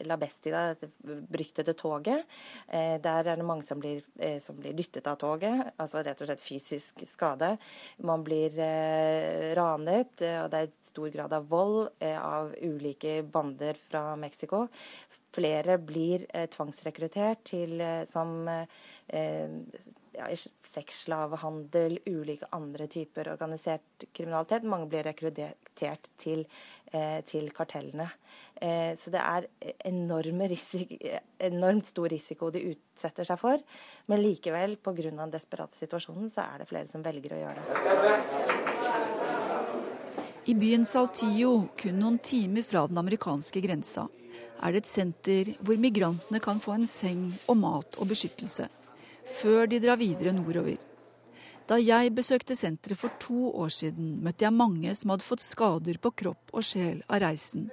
La 0.06 0.16
Bestida, 0.20 0.74
det 0.78 0.90
beryktede 1.02 1.74
toget. 1.78 2.26
Eh, 2.68 2.98
der 3.02 3.28
er 3.28 3.38
det 3.38 3.46
mange 3.46 3.66
som 3.66 3.80
blir, 3.80 4.02
eh, 4.18 4.38
som 4.40 4.56
blir, 4.56 4.74
dyttet 4.74 5.06
av 5.06 5.16
toget, 5.16 5.72
altså 5.78 6.02
rett 6.02 6.20
og 6.20 6.28
slett 6.28 6.44
fysisk 6.44 7.04
skade. 7.06 7.56
Man 7.98 8.24
blir 8.24 8.50
ranet, 9.56 10.22
og 10.22 10.50
det 10.50 10.60
er 10.60 10.72
stor 10.88 11.10
grad 11.10 11.32
av 11.32 11.48
vold 11.48 11.90
av 12.02 12.54
ulike 12.60 13.22
bander 13.22 13.74
fra 13.74 14.16
Mexico. 14.16 14.68
Flere 15.32 15.78
blir 15.78 16.26
tvangsrekruttert 16.52 17.44
til, 17.44 17.80
som 18.06 18.48
ja, 20.12 20.36
sexslavehandel, 20.62 21.98
ulike 22.06 22.46
andre 22.52 22.86
typer 22.90 23.28
organisert 23.32 24.04
kriminalitet. 24.12 24.62
Mange 24.68 24.86
blir 24.90 25.02
rekruttert 25.06 26.08
til, 26.20 26.44
eh, 26.92 27.20
til 27.24 27.50
kartellene. 27.50 28.10
Eh, 28.60 28.96
så 28.96 29.10
det 29.10 29.20
er 29.20 29.46
enormt 29.84 31.86
stor 31.86 32.08
risiko 32.08 32.50
de 32.50 32.74
utsetter 32.74 33.24
seg 33.24 33.38
for. 33.38 33.58
Men 34.06 34.22
likevel, 34.22 34.76
pga. 34.76 35.10
den 35.10 35.30
desperate 35.30 35.72
situasjonen, 35.72 36.30
så 36.30 36.40
er 36.54 36.58
det 36.58 36.68
flere 36.68 36.88
som 36.88 37.02
velger 37.02 37.32
å 37.32 37.36
gjøre 37.42 37.56
det. 37.56 37.64
I 40.44 40.54
byen 40.54 40.84
Saltillo, 40.84 41.68
kun 41.76 41.98
noen 41.98 42.18
timer 42.18 42.62
fra 42.62 42.86
den 42.86 42.98
amerikanske 42.98 43.60
grensa, 43.62 44.08
er 44.62 44.72
det 44.72 44.76
et 44.82 44.86
senter 44.86 45.44
hvor 45.62 45.76
migrantene 45.76 46.40
kan 46.40 46.58
få 46.58 46.72
en 46.74 46.86
seng 46.86 47.38
og 47.48 47.56
mat 47.56 47.96
og 47.98 48.08
beskyttelse 48.08 48.68
før 49.26 49.68
de 49.70 49.80
drar 49.82 50.00
videre 50.00 50.32
nordover. 50.36 50.78
Da 51.68 51.78
jeg 51.78 52.10
besøkte 52.14 52.56
senteret 52.58 52.98
for 52.98 53.14
to 53.22 53.52
år 53.62 53.70
siden, 53.70 54.16
møtte 54.24 54.44
jeg 54.44 54.54
mange 54.54 54.94
som 54.98 55.12
hadde 55.14 55.26
fått 55.26 55.44
skader 55.44 56.00
på 56.02 56.10
kropp 56.22 56.50
og 56.52 56.66
sjel 56.66 56.98
av 57.06 57.22
reisen. 57.22 57.68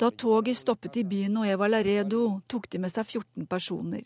Da 0.00 0.10
toget 0.10 0.56
stoppet 0.56 0.96
i 0.96 1.04
byen 1.04 1.36
Nueva 1.36 1.68
Laredo, 1.68 2.22
tok 2.48 2.70
de 2.72 2.80
med 2.80 2.94
seg 2.94 3.06
14 3.06 3.46
personer. 3.50 4.02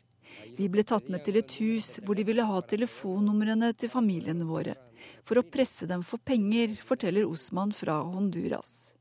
Vi 0.59 0.69
ble 0.69 0.83
tatt 0.85 1.09
med 1.13 1.23
til 1.25 1.39
et 1.41 1.57
hus 1.63 1.97
hvor 2.03 2.19
de 2.19 2.27
ville 2.27 2.45
ha 2.45 2.61
telefonnumrene 2.61 3.71
til 3.79 3.93
familiene 3.93 4.49
våre, 4.49 4.75
for 5.23 5.39
å 5.39 5.47
presse 5.47 5.87
dem 5.89 6.03
for 6.03 6.19
penger, 6.19 6.75
forteller 6.83 7.29
Osman 7.29 7.73
fra 7.73 8.01
Honduras. 8.03 8.96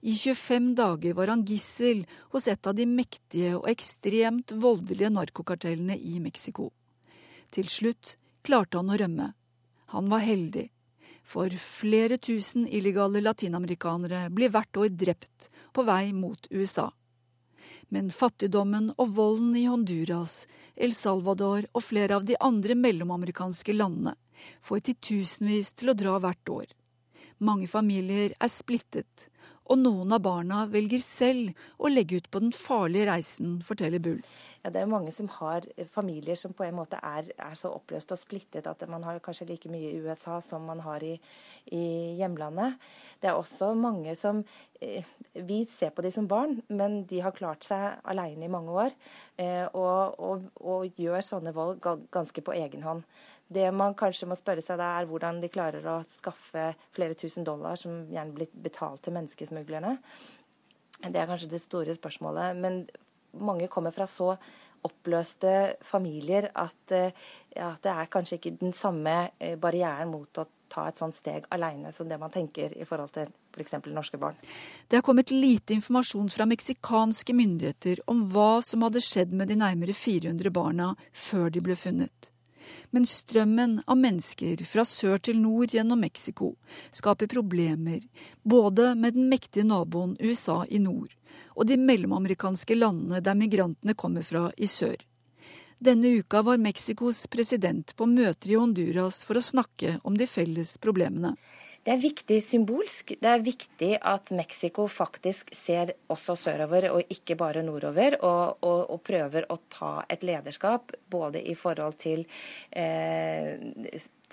I 0.00 0.14
25 0.16 0.74
dager 0.74 1.12
var 1.12 1.28
han 1.28 1.44
gissel 1.44 2.06
hos 2.32 2.48
et 2.48 2.66
av 2.66 2.76
de 2.76 2.86
mektige 2.88 3.52
og 3.58 3.68
ekstremt 3.68 4.54
voldelige 4.56 5.10
narkokartellene 5.12 5.98
i 5.98 6.16
Mexico. 6.24 6.70
Til 7.52 7.68
slutt 7.68 8.14
klarte 8.46 8.80
han 8.80 8.88
å 8.88 8.96
rømme. 8.96 9.26
Han 9.92 10.08
var 10.08 10.24
heldig, 10.24 10.70
for 11.26 11.52
flere 11.52 12.16
tusen 12.16 12.64
illegale 12.64 13.20
latinamerikanere 13.20 14.28
blir 14.32 14.52
hvert 14.54 14.80
år 14.80 14.88
drept 14.88 15.50
på 15.76 15.84
vei 15.84 16.14
mot 16.16 16.48
USA. 16.48 16.88
Men 17.90 18.08
fattigdommen 18.14 18.92
og 18.96 19.16
volden 19.16 19.52
i 19.58 19.66
Honduras, 19.66 20.46
El 20.76 20.94
Salvador 20.96 21.66
og 21.74 21.84
flere 21.84 22.16
av 22.16 22.24
de 22.24 22.38
andre 22.40 22.76
mellomamerikanske 22.78 23.74
landene 23.76 24.14
får 24.64 24.86
titusenvis 24.88 25.74
til 25.76 25.92
å 25.92 25.98
dra 25.98 26.16
hvert 26.22 26.54
år. 26.54 26.68
Mange 27.44 27.66
familier 27.68 28.32
er 28.38 28.52
splittet, 28.52 29.26
og 29.70 29.78
noen 29.78 30.10
av 30.16 30.22
barna 30.24 30.64
velger 30.70 30.98
selv 31.02 31.54
å 31.78 31.90
legge 31.90 32.18
ut 32.18 32.30
på 32.30 32.42
den 32.42 32.50
farlige 32.54 33.06
reisen, 33.12 33.60
forteller 33.62 34.02
Bull. 34.02 34.18
Ja, 34.64 34.72
det 34.74 34.82
er 34.82 34.90
mange 34.90 35.12
som 35.14 35.28
har 35.38 35.64
familier 35.94 36.36
som 36.36 36.52
på 36.56 36.66
en 36.66 36.76
måte 36.76 36.98
er, 37.06 37.30
er 37.38 37.54
så 37.56 37.70
oppløst 37.72 38.10
og 38.12 38.20
splittet 38.20 38.66
at 38.68 38.82
man 38.90 39.06
har 39.06 39.22
kanskje 39.24 39.46
like 39.48 39.70
mye 39.72 39.92
i 39.94 40.00
USA 40.02 40.40
som 40.44 40.66
man 40.68 40.82
har 40.84 41.04
i, 41.06 41.14
i 41.72 41.84
hjemlandet. 42.18 42.76
Det 43.22 43.30
er 43.30 43.38
også 43.38 43.70
mange 43.78 44.12
som 44.18 44.42
eh, 44.42 44.69
Vi 44.80 45.58
ser 45.68 45.90
på 45.92 46.02
de 46.02 46.10
som 46.12 46.26
barn, 46.28 46.56
men 46.68 47.02
de 47.06 47.20
har 47.20 47.34
klart 47.36 47.66
seg 47.66 48.00
alene 48.08 48.46
i 48.46 48.52
mange 48.52 48.72
år. 48.72 48.94
Eh, 49.36 49.66
og, 49.76 50.16
og, 50.18 50.46
og, 50.56 51.00
gjør 51.00 51.20
sånne 51.24 51.52
valg 51.56 51.84
ganske 52.10 52.44
på 52.44 52.54
egen 52.56 52.86
hånd. 52.86 53.04
Det 53.50 53.66
man 53.74 53.96
kanskje 53.98 54.28
må 54.30 54.38
spørre 54.38 54.64
seg 54.64 54.80
da, 54.80 54.94
er 54.96 55.08
hvordan 55.10 55.42
de 55.42 55.50
klarer 55.52 55.86
å 55.90 56.00
skaffe 56.14 56.70
flere 56.96 57.18
tusen 57.18 57.44
dollar, 57.46 57.76
som 57.76 58.06
gjerne 58.10 58.36
blir 58.36 58.50
betalt 58.64 59.04
til 59.04 59.16
menneskesmuglerne. 59.18 59.98
Det 61.06 61.16
er 61.16 61.28
kanskje 61.28 61.52
det 61.52 61.62
store 61.62 61.96
spørsmålet. 61.96 62.56
Men 62.56 62.82
mange 63.36 63.68
kommer 63.72 63.94
fra 63.94 64.08
så 64.10 64.34
oppløste 64.86 65.76
familier 65.84 66.48
at, 66.56 66.96
eh, 66.96 67.12
at 67.56 67.82
det 67.84 67.92
er 67.92 68.10
kanskje 68.12 68.40
ikke 68.40 68.56
den 68.62 68.72
samme 68.76 69.30
eh, 69.38 69.58
barrieren 69.60 70.08
mot 70.08 70.40
å 70.40 70.46
ta 70.70 70.86
et 70.88 71.00
sånt 71.00 71.16
steg 71.18 71.46
alene 71.54 71.92
som 71.92 72.08
det 72.08 72.18
man 72.20 72.32
tenker 72.32 72.72
i 72.78 72.86
forhold 72.88 73.12
til 73.14 73.30
f.eks. 73.54 73.76
norske 73.90 74.18
barn. 74.20 74.38
Det 74.88 75.00
har 75.00 75.06
kommet 75.06 75.32
lite 75.34 75.74
informasjon 75.76 76.30
fra 76.30 76.46
meksikanske 76.48 77.34
myndigheter 77.36 78.04
om 78.10 78.26
hva 78.32 78.60
som 78.64 78.86
hadde 78.86 79.02
skjedd 79.04 79.34
med 79.34 79.50
de 79.50 79.58
nærmere 79.60 79.96
400 79.96 80.54
barna 80.54 80.92
før 81.12 81.50
de 81.50 81.64
ble 81.64 81.76
funnet. 81.78 82.30
Men 82.94 83.06
strømmen 83.06 83.80
av 83.90 83.98
mennesker 83.98 84.62
fra 84.68 84.84
sør 84.86 85.18
til 85.18 85.40
nord 85.42 85.74
gjennom 85.74 86.00
Mexico 86.04 86.52
skaper 86.94 87.30
problemer 87.30 88.04
både 88.42 88.92
med 88.94 89.16
den 89.18 89.30
mektige 89.32 89.66
naboen 89.66 90.16
USA 90.20 90.62
i 90.68 90.78
nord 90.82 91.16
og 91.56 91.66
de 91.68 91.78
mellomamerikanske 91.80 92.76
landene 92.78 93.20
der 93.24 93.38
migrantene 93.38 93.94
kommer 93.98 94.26
fra 94.26 94.48
i 94.56 94.68
sør. 94.70 94.96
Denne 95.80 96.08
uka 96.08 96.42
var 96.42 96.58
Mexicos 96.60 97.22
president 97.32 97.94
på 97.96 98.04
møter 98.04 98.50
i 98.52 98.56
Honduras 98.60 99.22
for 99.24 99.40
å 99.40 99.42
snakke 99.44 99.94
om 100.04 100.18
de 100.18 100.26
felles 100.28 100.74
problemene. 100.76 101.30
Det 101.80 101.94
er 101.94 102.02
viktig 102.02 102.36
symbolsk. 102.44 103.14
Det 103.16 103.30
er 103.30 103.40
viktig 103.40 103.94
at 104.04 104.28
Mexico 104.36 104.84
faktisk 104.92 105.54
ser 105.56 105.94
også 106.12 106.36
sørover 106.36 106.90
og 106.90 107.14
ikke 107.16 107.38
bare 107.40 107.64
nordover, 107.64 108.18
og, 108.20 108.60
og, 108.60 108.82
og 108.92 109.00
prøver 109.08 109.48
å 109.48 109.56
ta 109.72 109.94
et 110.12 110.26
lederskap 110.28 110.92
både 111.08 111.40
i 111.40 111.56
forhold 111.56 111.96
til, 112.04 112.26
eh, 112.76 113.56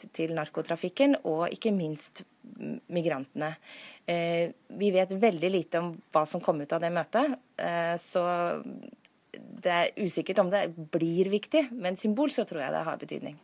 til 0.03 0.35
narkotrafikken 0.35 1.21
og 1.23 1.47
ikke 1.55 1.71
minst 1.71 2.25
migrantene. 2.91 3.53
Eh, 4.03 4.51
vi 4.67 4.91
vet 4.91 5.15
veldig 5.15 5.55
lite 5.55 5.79
om 5.79 5.93
hva 6.11 6.27
som 6.27 6.43
kom 6.43 6.59
ut 6.59 6.75
av 6.75 6.83
det 6.83 6.91
møtet, 6.91 7.39
eh, 7.55 7.95
så 8.03 8.27
det 9.37 9.73
er 9.73 9.91
usikkert 9.99 10.39
om 10.43 10.51
det 10.53 10.63
blir 10.93 11.29
viktig, 11.31 11.67
men 11.71 11.97
symbol 11.99 12.31
så 12.33 12.45
tror 12.47 12.63
jeg 12.63 12.75
det 12.75 12.85
har 12.87 13.01
betydning. 13.01 13.37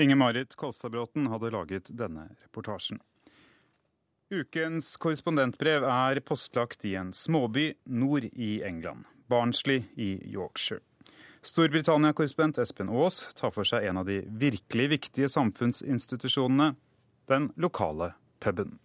Inger-Marit 0.00 0.56
Kolstadbråten 0.56 1.28
hadde 1.28 1.52
laget 1.52 1.90
denne 1.92 2.30
reportasjen. 2.40 3.00
Ukens 4.30 4.94
korrespondentbrev 5.02 5.84
er 5.90 6.20
postlagt 6.22 6.84
i 6.86 6.94
en 6.96 7.10
småby 7.12 7.72
nord 7.84 8.28
i 8.30 8.60
England, 8.62 9.08
Barnsley 9.28 9.82
i 9.98 10.12
Yorkshire. 10.30 10.84
Storbritannia-korrespondent 11.42 12.60
Espen 12.60 12.92
Aas 12.92 13.24
tar 13.34 13.50
for 13.54 13.66
seg 13.66 13.88
en 13.88 14.02
av 14.02 14.06
de 14.06 14.20
virkelig 14.28 14.86
viktige 14.92 15.28
samfunnsinstitusjonene, 15.32 16.74
den 17.26 17.50
lokale 17.56 18.12
puben. 18.44 18.76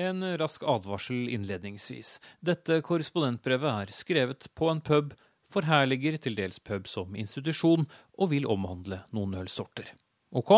En 0.00 0.24
rask 0.40 0.62
advarsel 0.64 1.28
innledningsvis. 1.28 2.14
Dette 2.40 2.78
korrespondentbrevet 2.86 3.82
er 3.84 3.92
skrevet 3.92 4.46
på 4.56 4.70
en 4.72 4.80
pub 4.80 5.12
forherliger 5.50 6.16
til 6.22 6.38
dels 6.38 6.60
pub 6.62 6.88
som 6.88 7.16
institusjon, 7.18 7.84
og 8.16 8.30
vil 8.32 8.48
omhandle 8.48 9.02
noen 9.16 9.36
ølsorter. 9.42 9.90
Ok? 10.32 10.54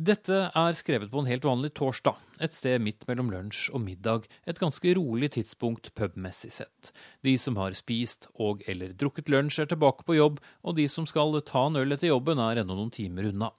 Dette 0.00 0.36
er 0.56 0.76
skrevet 0.78 1.10
på 1.12 1.20
en 1.20 1.28
helt 1.28 1.44
vanlig 1.44 1.74
torsdag, 1.76 2.16
et 2.40 2.54
sted 2.56 2.80
midt 2.80 3.04
mellom 3.08 3.28
lunsj 3.32 3.66
og 3.76 3.82
middag, 3.84 4.24
et 4.48 4.60
ganske 4.60 4.94
rolig 4.96 5.28
tidspunkt 5.34 5.90
pubmessig 5.92 6.54
sett. 6.54 6.92
De 7.20 7.34
som 7.40 7.58
har 7.60 7.76
spist 7.76 8.24
og 8.40 8.64
eller 8.70 8.94
drukket 8.96 9.28
lunsj 9.28 9.60
er 9.60 9.68
tilbake 9.68 10.06
på 10.08 10.16
jobb, 10.16 10.40
og 10.64 10.78
de 10.80 10.88
som 10.88 11.08
skal 11.08 11.36
ta 11.44 11.66
en 11.68 11.76
øl 11.82 11.92
etter 11.92 12.08
jobben 12.08 12.40
er 12.40 12.62
ennå 12.62 12.78
noen 12.78 12.94
timer 12.96 13.28
unna. 13.28 13.52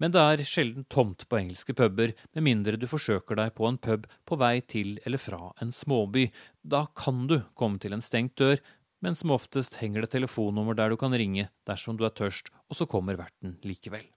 Men 0.00 0.14
det 0.14 0.20
er 0.20 0.42
sjelden 0.48 0.86
tomt 0.88 1.26
på 1.28 1.38
engelske 1.42 1.74
puber, 1.76 2.14
med 2.32 2.46
mindre 2.46 2.78
du 2.80 2.86
forsøker 2.88 3.36
deg 3.36 3.52
på 3.58 3.68
en 3.68 3.78
pub 3.78 4.06
på 4.24 4.38
vei 4.40 4.54
til 4.64 4.94
eller 5.04 5.20
fra 5.20 5.50
en 5.60 5.72
småby. 5.76 6.30
Da 6.64 6.86
kan 6.96 7.26
du 7.28 7.42
komme 7.54 7.80
til 7.82 7.92
en 7.92 8.04
stengt 8.04 8.38
dør, 8.40 8.62
men 9.04 9.16
som 9.16 9.34
oftest 9.36 9.76
henger 9.80 10.04
det 10.04 10.14
telefonnummer 10.14 10.76
der 10.76 10.92
du 10.92 10.96
kan 11.00 11.12
ringe 11.12 11.50
dersom 11.68 12.00
du 12.00 12.06
er 12.08 12.16
tørst, 12.16 12.48
og 12.68 12.80
så 12.80 12.88
kommer 12.88 13.20
verten 13.20 13.58
likevel. 13.64 14.08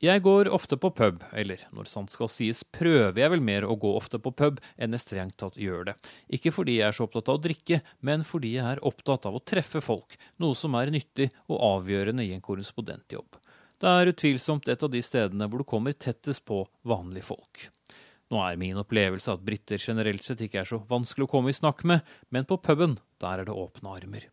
Jeg 0.00 0.22
går 0.24 0.48
ofte 0.48 0.78
på 0.80 0.88
pub, 0.96 1.20
eller 1.36 1.60
når 1.76 1.84
sant 1.84 2.08
skal 2.08 2.30
sies, 2.32 2.62
prøver 2.64 3.18
jeg 3.20 3.32
vel 3.34 3.42
mer 3.44 3.66
å 3.68 3.76
gå 3.76 3.90
ofte 3.98 4.16
på 4.16 4.32
pub 4.32 4.62
enn 4.80 4.96
jeg 4.96 5.02
strengt 5.02 5.36
tatt 5.42 5.58
gjør 5.60 5.90
det. 5.90 5.94
Ikke 6.32 6.54
fordi 6.56 6.78
jeg 6.78 6.86
er 6.88 6.96
så 6.96 7.04
opptatt 7.04 7.28
av 7.28 7.36
å 7.36 7.42
drikke, 7.44 7.82
men 8.00 8.24
fordi 8.24 8.54
jeg 8.54 8.64
er 8.64 8.80
opptatt 8.88 9.28
av 9.28 9.36
å 9.36 9.44
treffe 9.44 9.84
folk, 9.84 10.16
noe 10.40 10.56
som 10.56 10.78
er 10.80 10.92
nyttig 10.94 11.28
og 11.50 11.60
avgjørende 11.66 12.24
i 12.24 12.32
en 12.32 12.40
korrespondentjobb. 12.40 13.36
Det 13.80 13.88
er 13.88 14.10
utvilsomt 14.12 14.68
et 14.68 14.82
av 14.84 14.90
de 14.92 15.00
stedene 15.00 15.46
hvor 15.48 15.62
du 15.62 15.68
kommer 15.68 15.96
tettest 15.96 16.44
på 16.48 16.62
vanlige 16.84 17.30
folk. 17.30 17.68
Nå 18.30 18.42
er 18.44 18.58
min 18.60 18.78
opplevelse 18.78 19.32
at 19.32 19.42
briter 19.42 19.80
generelt 19.80 20.26
sett 20.26 20.42
ikke 20.44 20.60
er 20.60 20.68
så 20.68 20.78
vanskelig 20.90 21.26
å 21.26 21.30
komme 21.32 21.50
i 21.50 21.56
snakk 21.56 21.82
med, 21.88 22.04
men 22.28 22.46
på 22.46 22.60
puben, 22.62 22.98
der 23.22 23.40
er 23.40 23.48
det 23.48 23.56
åpne 23.56 23.94
armer. 23.96 24.26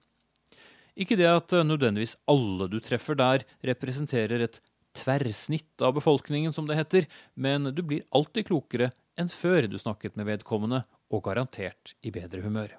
Ikke 0.97 1.17
det 1.17 1.29
at 1.29 1.55
nødvendigvis 1.65 2.17
alle 2.29 2.67
du 2.69 2.77
treffer 2.83 3.17
der, 3.17 3.45
representerer 3.65 4.43
et 4.43 4.59
tverrsnitt 4.97 5.81
av 5.81 5.95
befolkningen, 5.97 6.53
som 6.53 6.67
det 6.67 6.77
heter, 6.77 7.07
men 7.33 7.69
du 7.71 7.83
blir 7.85 8.05
alltid 8.17 8.49
klokere 8.49 8.91
enn 9.17 9.31
før 9.31 9.69
du 9.69 9.77
snakket 9.81 10.17
med 10.17 10.29
vedkommende, 10.29 10.83
og 11.07 11.23
garantert 11.23 11.95
i 12.03 12.11
bedre 12.11 12.43
humør. 12.43 12.73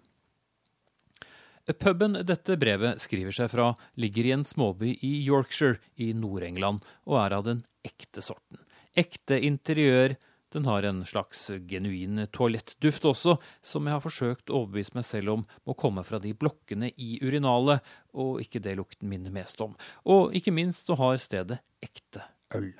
Puben 1.77 2.17
dette 2.25 2.57
brevet 2.57 3.03
skriver 3.03 3.35
seg 3.35 3.51
fra, 3.53 3.73
ligger 4.01 4.29
i 4.29 4.33
en 4.39 4.47
småby 4.47 4.95
i 5.05 5.13
Yorkshire 5.27 5.77
i 6.01 6.15
Nord-England, 6.17 6.81
og 7.05 7.21
er 7.21 7.37
av 7.37 7.45
den 7.45 7.61
ekte 7.85 8.25
sorten. 8.25 8.63
Ekte 8.97 9.37
interiør, 9.45 10.17
den 10.53 10.65
har 10.65 10.87
en 10.89 11.03
slags 11.05 11.43
genuin 11.69 12.23
toalettduft 12.33 13.05
også, 13.11 13.37
som 13.61 13.85
jeg 13.85 13.99
har 13.99 14.05
forsøkt 14.05 14.49
å 14.49 14.63
overbevise 14.63 14.97
meg 14.97 15.05
selv 15.05 15.35
om 15.35 15.47
må 15.69 15.77
komme 15.77 16.05
fra 16.09 16.21
de 16.25 16.33
blokkene 16.33 16.89
i 16.97 17.19
urinalet, 17.21 17.85
og 18.17 18.41
ikke 18.41 18.65
det 18.65 18.79
lukten 18.81 19.13
minner 19.13 19.35
mest 19.35 19.61
om. 19.61 19.77
Og 20.09 20.33
ikke 20.33 20.57
minst 20.57 20.89
så 20.89 20.97
har 20.97 21.21
stedet 21.21 21.61
ekte 21.85 22.25
øl. 22.57 22.73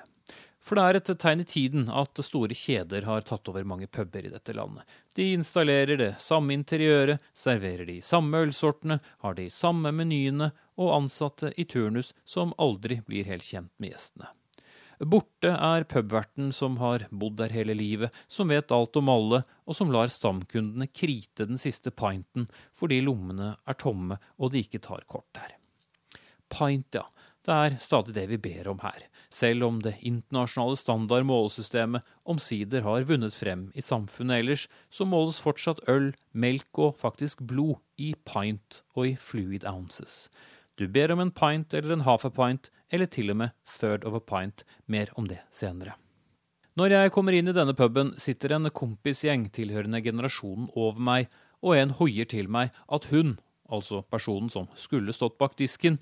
For 0.69 0.77
det 0.77 0.83
er 0.85 0.97
et 0.99 1.09
tegn 1.17 1.39
i 1.41 1.47
tiden 1.49 1.87
at 1.89 2.19
store 2.21 2.53
kjeder 2.53 3.07
har 3.09 3.23
tatt 3.25 3.49
over 3.49 3.63
mange 3.65 3.87
puber 3.89 4.27
i 4.27 4.29
dette 4.29 4.53
landet. 4.53 4.85
De 5.17 5.31
installerer 5.33 5.97
det 5.97 6.09
samme 6.21 6.53
interiøret, 6.53 7.23
serverer 7.33 7.89
de 7.89 7.95
samme 8.05 8.37
ølsortene, 8.45 8.99
har 9.25 9.33
de 9.39 9.47
samme 9.49 9.89
menyene 9.89 10.51
og 10.77 10.91
ansatte 10.93 11.49
i 11.57 11.65
turnus 11.65 12.13
som 12.21 12.53
aldri 12.61 12.99
blir 13.07 13.25
helt 13.25 13.47
kjent 13.47 13.73
med 13.81 13.95
gjestene. 13.95 14.29
Borte 15.09 15.55
er 15.57 15.87
pubverten 15.89 16.53
som 16.53 16.77
har 16.83 17.07
bodd 17.09 17.39
der 17.41 17.55
hele 17.55 17.73
livet, 17.73 18.13
som 18.29 18.53
vet 18.53 18.69
alt 18.75 18.99
om 19.01 19.09
alle, 19.09 19.41
og 19.65 19.73
som 19.73 19.89
lar 19.89 20.13
stamkundene 20.13 20.91
krite 20.93 21.49
den 21.49 21.57
siste 21.57 21.89
pinten 21.89 22.45
fordi 22.77 23.01
lommene 23.01 23.55
er 23.65 23.79
tomme 23.81 24.21
og 24.37 24.53
de 24.53 24.61
ikke 24.61 24.85
tar 24.85 25.01
kort 25.09 25.31
der. 25.33 25.55
Pint, 26.49 26.93
ja. 26.93 27.07
Det 27.47 27.55
er 27.55 27.77
stadig 27.79 28.13
det 28.17 28.25
vi 28.29 28.37
ber 28.41 28.67
om 28.67 28.81
her, 28.83 29.05
selv 29.31 29.63
om 29.63 29.79
det 29.81 29.95
internasjonale 30.05 30.77
standard 30.77 31.23
målesystemet 31.25 32.03
omsider 32.27 32.83
har 32.83 33.07
vunnet 33.07 33.33
frem 33.33 33.69
i 33.79 33.83
samfunnet 33.85 34.43
ellers, 34.43 34.67
så 34.91 35.07
måles 35.07 35.39
fortsatt 35.41 35.79
øl, 35.87 36.11
melk 36.33 36.81
og 36.83 36.99
faktisk 36.99 37.45
blod 37.47 37.79
i 37.97 38.11
pint 38.27 38.81
og 38.95 39.07
i 39.07 39.15
fluid 39.15 39.63
ounces. 39.63 40.27
Du 40.79 40.87
ber 40.87 41.11
om 41.11 41.23
en 41.23 41.31
pint 41.31 41.73
eller 41.73 41.95
en 41.95 42.05
half 42.07 42.27
a 42.27 42.31
pint, 42.31 42.69
eller 42.91 43.07
til 43.07 43.31
og 43.31 43.41
med 43.41 43.55
third 43.67 44.05
of 44.07 44.15
a 44.15 44.21
pint. 44.23 44.63
Mer 44.87 45.11
om 45.15 45.27
det 45.27 45.41
senere. 45.51 45.95
Når 46.79 46.93
jeg 46.93 47.11
kommer 47.11 47.35
inn 47.35 47.51
i 47.51 47.55
denne 47.55 47.75
puben, 47.75 48.13
sitter 48.15 48.53
en 48.55 48.69
kompisgjeng 48.71 49.49
tilhørende 49.51 49.99
generasjonen 50.05 50.69
over 50.79 51.01
meg, 51.03 51.27
og 51.59 51.75
en 51.75 51.91
hoier 51.99 52.27
til 52.29 52.47
meg 52.47 52.71
at 52.87 53.09
hun, 53.11 53.35
altså 53.67 53.99
personen 54.07 54.47
som 54.53 54.69
skulle 54.79 55.11
stått 55.15 55.35
bak 55.41 55.57
disken, 55.59 55.97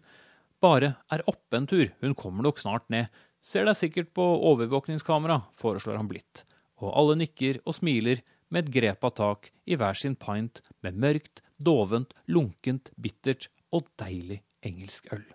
bare 0.64 0.96
er 1.14 1.24
oppe 1.30 1.60
en 1.60 1.68
tur, 1.70 1.90
hun 2.02 2.16
kommer 2.18 2.46
nok 2.46 2.62
snart 2.62 2.88
ned. 2.94 3.12
Ser 3.42 3.68
deg 3.68 3.78
sikkert 3.80 4.14
på 4.18 4.24
overvåkningskamera, 4.52 5.42
foreslår 5.60 6.00
han 6.00 6.10
blidt. 6.10 6.44
Og 6.82 6.94
alle 6.94 7.18
nikker 7.22 7.62
og 7.66 7.78
smiler 7.78 8.24
med 8.54 8.66
et 8.66 8.74
grep 8.74 9.06
av 9.08 9.16
tak 9.18 9.52
i 9.66 9.78
hver 9.80 9.98
sin 9.98 10.16
pint 10.20 10.62
med 10.86 10.98
mørkt, 11.00 11.42
dovent, 11.58 12.14
lunkent, 12.28 12.92
bittert 12.96 13.50
og 13.74 13.88
deilig 14.00 14.42
engelsk 14.66 15.12
øl. 15.14 15.26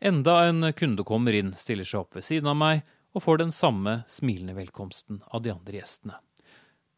Enda 0.00 0.42
en 0.48 0.72
kunde 0.76 1.04
kommer 1.08 1.36
inn, 1.36 1.54
stiller 1.56 1.88
seg 1.88 2.04
opp 2.04 2.16
ved 2.18 2.26
siden 2.26 2.50
av 2.52 2.58
meg 2.60 2.84
og 3.16 3.24
får 3.24 3.40
den 3.40 3.52
samme 3.54 4.02
smilende 4.12 4.56
velkomsten 4.58 5.22
av 5.32 5.44
de 5.44 5.54
andre 5.54 5.80
gjestene. 5.80 6.18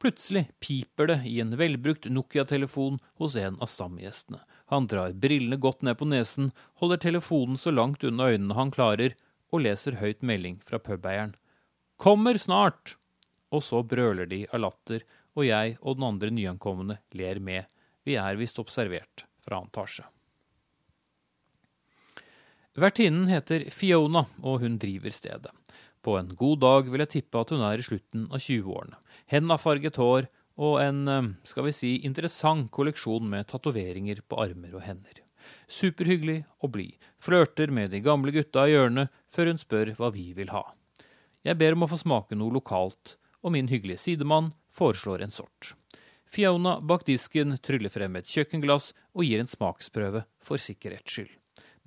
Plutselig 0.02 0.44
piper 0.62 1.10
det 1.10 1.18
i 1.26 1.38
en 1.42 1.54
velbrukt 1.58 2.06
Nokia-telefon 2.10 3.00
hos 3.18 3.34
en 3.38 3.58
av 3.58 3.70
stamgjestene. 3.70 4.38
Han 4.68 4.86
drar 4.86 5.14
brillene 5.16 5.56
godt 5.56 5.84
ned 5.86 5.96
på 6.00 6.08
nesen, 6.08 6.50
holder 6.80 7.00
telefonen 7.00 7.56
så 7.56 7.72
langt 7.72 8.04
unna 8.04 8.28
øynene 8.32 8.56
han 8.58 8.72
klarer, 8.74 9.14
og 9.48 9.64
leser 9.64 9.96
høyt 10.02 10.20
melding 10.20 10.58
fra 10.64 10.80
pubeieren. 10.82 11.32
Kommer 11.96 12.36
snart! 12.36 12.96
Og 13.48 13.64
så 13.64 13.80
brøler 13.80 14.28
de 14.28 14.42
av 14.52 14.60
latter, 14.60 15.06
og 15.32 15.46
jeg 15.48 15.78
og 15.80 15.96
den 15.96 16.06
andre 16.10 16.30
nyankomne 16.34 16.98
ler 17.16 17.40
med. 17.40 17.64
Vi 18.04 18.18
er 18.20 18.36
visst 18.36 18.60
observert 18.60 19.24
fra 19.40 19.56
annen 19.56 19.72
etasje. 19.72 20.04
Vertinnen 22.78 23.26
heter 23.32 23.64
Fiona, 23.74 24.26
og 24.44 24.60
hun 24.62 24.76
driver 24.78 25.10
stedet. 25.10 25.50
På 26.04 26.14
en 26.18 26.28
god 26.38 26.60
dag 26.62 26.90
vil 26.92 27.02
jeg 27.02 27.14
tippe 27.16 27.40
at 27.40 27.50
hun 27.50 27.64
er 27.66 27.80
i 27.80 27.86
slutten 27.86 28.28
av 28.28 28.38
20-årene. 28.44 29.00
Hendafarget 29.32 29.98
hår 29.98 30.28
og 30.58 30.80
en, 30.82 31.08
eh, 31.08 31.30
skal 31.44 31.64
vi 31.64 31.72
si, 31.72 31.94
interessant 32.04 32.70
kolleksjon 32.74 33.28
med 33.30 33.46
tatoveringer 33.46 34.20
på 34.28 34.40
armer 34.42 34.74
og 34.74 34.82
hender. 34.82 35.22
Superhyggelig 35.68 36.44
og 36.62 36.72
blid, 36.74 36.96
flørter 37.22 37.70
med 37.70 37.90
de 37.90 38.00
gamle 38.00 38.32
gutta 38.34 38.66
i 38.66 38.74
hjørnet 38.74 39.08
før 39.30 39.52
hun 39.52 39.58
spør 39.58 39.94
hva 39.96 40.12
vi 40.12 40.32
vil 40.36 40.50
ha. 40.50 40.64
Jeg 41.44 41.58
ber 41.58 41.76
om 41.76 41.86
å 41.86 41.90
få 41.90 42.00
smake 42.00 42.36
noe 42.36 42.52
lokalt, 42.52 43.16
og 43.42 43.54
min 43.54 43.68
hyggelige 43.70 44.02
sidemann 44.02 44.52
foreslår 44.74 45.22
en 45.22 45.32
sort. 45.32 45.74
Fiona 46.28 46.78
bak 46.80 47.06
disken 47.08 47.56
tryller 47.64 47.92
frem 47.92 48.18
et 48.18 48.28
kjøkkenglass 48.28 48.92
og 49.14 49.24
gir 49.24 49.40
en 49.40 49.48
smaksprøve 49.48 50.26
for 50.44 50.60
sikkerhets 50.60 51.08
skyld. 51.08 51.30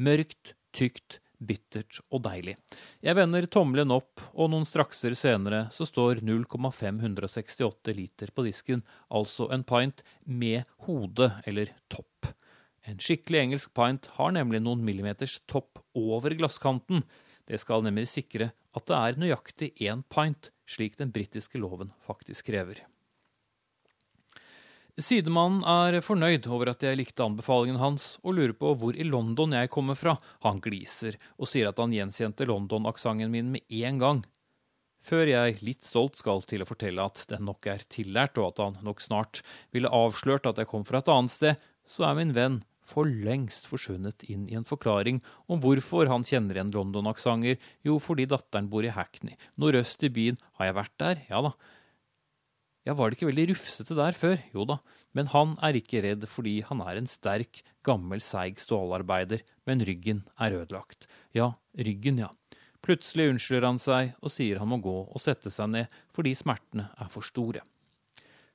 Mørkt, 0.02 0.56
tykt, 0.74 1.21
bittert 1.42 2.00
og 2.14 2.22
deilig. 2.28 2.56
Jeg 3.02 3.18
vender 3.18 3.48
tommelen 3.52 3.94
opp, 3.96 4.22
og 4.38 4.52
noen 4.54 4.68
strakser 4.68 5.16
senere 5.18 5.66
så 5.74 5.88
står 5.90 6.22
0,568 6.26 7.96
liter 7.98 8.32
på 8.36 8.46
disken, 8.46 8.86
altså 9.10 9.50
en 9.54 9.66
pint 9.68 10.06
med 10.24 10.70
hode 10.86 11.32
eller 11.50 11.74
topp. 11.92 12.30
En 12.90 13.02
skikkelig 13.02 13.44
engelsk 13.44 13.74
pint 13.78 14.10
har 14.18 14.34
nemlig 14.38 14.62
noen 14.64 14.82
millimeters 14.86 15.40
topp 15.50 15.82
over 15.98 16.34
glasskanten. 16.38 17.04
Det 17.46 17.60
skal 17.62 17.86
nemlig 17.86 18.08
sikre 18.10 18.52
at 18.78 18.88
det 18.88 18.98
er 18.98 19.20
nøyaktig 19.22 19.74
én 19.84 20.06
pint, 20.10 20.50
slik 20.70 20.98
den 21.02 21.14
britiske 21.14 21.62
loven 21.62 21.94
faktisk 22.08 22.50
krever. 22.50 22.86
Sidemannen 25.00 25.64
er 25.64 26.02
fornøyd 26.04 26.48
over 26.52 26.74
at 26.74 26.84
jeg 26.84 26.98
likte 27.00 27.24
anbefalingen 27.24 27.80
hans, 27.80 28.18
og 28.28 28.36
lurer 28.36 28.54
på 28.58 28.74
hvor 28.76 28.98
i 28.98 29.08
London 29.08 29.56
jeg 29.56 29.72
kommer 29.72 29.96
fra. 29.96 30.18
Han 30.44 30.60
gliser 30.64 31.16
og 31.38 31.48
sier 31.48 31.70
at 31.70 31.80
han 31.80 31.96
gjenkjente 31.96 32.48
London-aksenten 32.50 33.32
min 33.32 33.54
med 33.54 33.64
en 33.82 34.02
gang. 34.02 34.24
Før 35.02 35.26
jeg 35.32 35.62
litt 35.66 35.88
stolt 35.88 36.20
skal 36.20 36.44
til 36.46 36.62
å 36.62 36.68
fortelle 36.70 37.02
at 37.02 37.24
den 37.32 37.48
nok 37.48 37.66
er 37.72 37.86
tillært, 37.90 38.38
og 38.38 38.52
at 38.52 38.62
han 38.62 38.82
nok 38.86 39.02
snart 39.02 39.42
ville 39.74 39.90
avslørt 39.90 40.46
at 40.50 40.60
jeg 40.62 40.70
kom 40.70 40.84
fra 40.86 41.02
et 41.02 41.10
annet 41.10 41.34
sted, 41.34 41.64
så 41.88 42.12
er 42.12 42.20
min 42.20 42.36
venn 42.38 42.60
for 42.92 43.08
lengst 43.08 43.70
forsvunnet 43.72 44.26
inn 44.30 44.48
i 44.52 44.58
en 44.60 44.68
forklaring 44.68 45.22
om 45.50 45.62
hvorfor 45.64 46.10
han 46.12 46.26
kjenner 46.28 46.60
igjen 46.60 46.74
London-aksenter. 46.76 47.58
Jo, 47.88 47.98
fordi 48.04 48.28
datteren 48.30 48.70
bor 48.70 48.86
i 48.86 48.94
Hackney. 48.94 49.38
Nordøst 49.62 50.04
i 50.06 50.12
byen. 50.14 50.42
Har 50.60 50.70
jeg 50.70 50.78
vært 50.82 50.98
der? 51.02 51.24
Ja 51.32 51.46
da. 51.48 51.56
Ja, 52.82 52.96
var 52.98 53.12
det 53.12 53.20
ikke 53.20 53.30
veldig 53.30 53.52
rufsete 53.52 53.94
der 53.94 54.16
før? 54.18 54.40
Jo 54.56 54.64
da, 54.66 54.80
men 55.14 55.28
han 55.30 55.52
er 55.62 55.78
ikke 55.78 56.02
redd 56.02 56.24
fordi 56.30 56.56
han 56.66 56.80
er 56.82 56.98
en 56.98 57.10
sterk, 57.10 57.60
gammel, 57.86 58.24
seig 58.26 58.58
stålarbeider, 58.62 59.44
men 59.70 59.84
ryggen 59.86 60.24
er 60.42 60.56
ødelagt. 60.58 61.06
Ja, 61.38 61.52
ryggen, 61.78 62.18
ja. 62.24 62.32
Plutselig 62.82 63.28
unnskylder 63.30 63.68
han 63.68 63.78
seg 63.82 64.16
og 64.18 64.34
sier 64.34 64.58
han 64.58 64.72
må 64.72 64.80
gå 64.82 64.96
og 65.04 65.22
sette 65.22 65.54
seg 65.54 65.70
ned 65.76 65.94
fordi 66.16 66.34
smertene 66.34 66.88
er 66.98 67.14
for 67.14 67.26
store. 67.26 67.62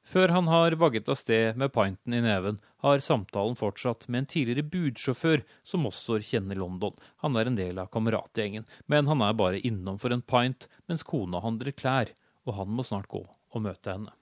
Før 0.07 0.35
han 0.35 0.51
har 0.51 0.75
vagget 0.79 1.09
av 1.11 1.19
sted 1.19 1.59
med 1.59 1.71
pinten 1.75 2.15
i 2.15 2.23
neven, 2.23 2.59
har 2.83 3.03
samtalen 3.03 3.55
fortsatt 3.59 4.09
med 4.11 4.25
en 4.25 4.29
tidligere 4.31 4.67
budsjåfør 4.71 5.47
som 5.67 5.87
også 5.87 6.19
kjenner 6.33 6.59
London. 6.59 6.95
Han 7.23 7.39
er 7.39 7.51
en 7.51 7.59
del 7.59 7.79
av 7.83 7.91
kameratgjengen, 7.95 8.67
men 8.91 9.11
han 9.11 9.23
er 9.23 9.39
bare 9.39 9.63
innom 9.63 10.03
for 10.03 10.15
en 10.15 10.23
pint 10.23 10.67
mens 10.91 11.07
kona 11.07 11.43
handler 11.47 11.75
klær, 11.75 12.15
og 12.47 12.59
han 12.59 12.71
må 12.75 12.87
snart 12.87 13.11
gå 13.11 13.23
og 13.57 13.65
møte 13.65 13.97
henne. 13.97 14.13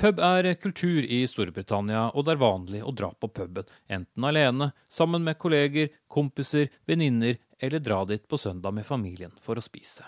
Pub 0.00 0.20
er 0.24 0.46
kultur 0.56 1.04
i 1.04 1.18
Storbritannia, 1.28 2.06
og 2.16 2.24
det 2.24 2.32
er 2.32 2.40
vanlig 2.40 2.78
å 2.80 2.92
dra 2.96 3.10
på 3.12 3.28
puben, 3.36 3.66
enten 3.84 4.24
alene, 4.24 4.70
sammen 4.88 5.26
med 5.26 5.36
kolleger, 5.36 5.90
kompiser, 6.08 6.70
venninner, 6.88 7.36
eller 7.60 7.84
dra 7.84 7.98
dit 8.08 8.24
på 8.24 8.38
søndag 8.40 8.72
med 8.78 8.88
familien 8.88 9.34
for 9.44 9.60
å 9.60 9.64
spise. 9.64 10.06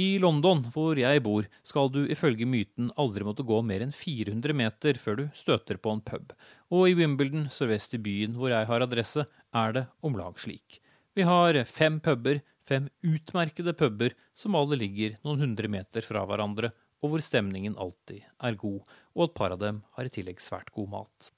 I 0.00 0.16
London, 0.18 0.64
hvor 0.74 0.98
jeg 0.98 1.20
bor, 1.22 1.44
skal 1.62 1.92
du 1.92 2.00
ifølge 2.10 2.48
myten 2.48 2.88
aldri 2.98 3.26
måtte 3.28 3.44
gå 3.46 3.60
mer 3.62 3.84
enn 3.84 3.92
400 3.94 4.56
meter 4.56 4.96
før 4.98 5.20
du 5.20 5.26
støter 5.36 5.76
på 5.78 5.92
en 5.92 6.00
pub, 6.02 6.32
og 6.72 6.88
i 6.88 6.96
Wimbledon, 6.98 7.50
sørvest 7.52 7.94
i 7.94 8.00
byen 8.02 8.34
hvor 8.40 8.50
jeg 8.50 8.66
har 8.72 8.82
adresse, 8.82 9.26
er 9.54 9.76
det 9.76 9.84
om 10.00 10.16
lag 10.18 10.40
slik. 10.40 10.80
Vi 11.14 11.28
har 11.28 11.60
fem 11.68 12.00
puber, 12.02 12.40
fem 12.68 12.88
utmerkede 13.04 13.74
puber 13.76 14.16
som 14.34 14.56
alle 14.58 14.78
ligger 14.80 15.18
noen 15.24 15.44
hundre 15.44 15.70
meter 15.70 16.04
fra 16.06 16.24
hverandre, 16.28 16.72
og 17.04 17.12
hvor 17.12 17.24
stemningen 17.24 17.76
alltid 17.80 18.24
er 18.24 18.60
god, 18.60 18.82
og 19.14 19.24
et 19.26 19.34
par 19.36 19.54
av 19.54 19.60
dem 19.60 19.82
har 19.96 20.08
i 20.08 20.12
tillegg 20.12 20.40
svært 20.40 20.72
god 20.74 20.92
mat. 20.96 21.32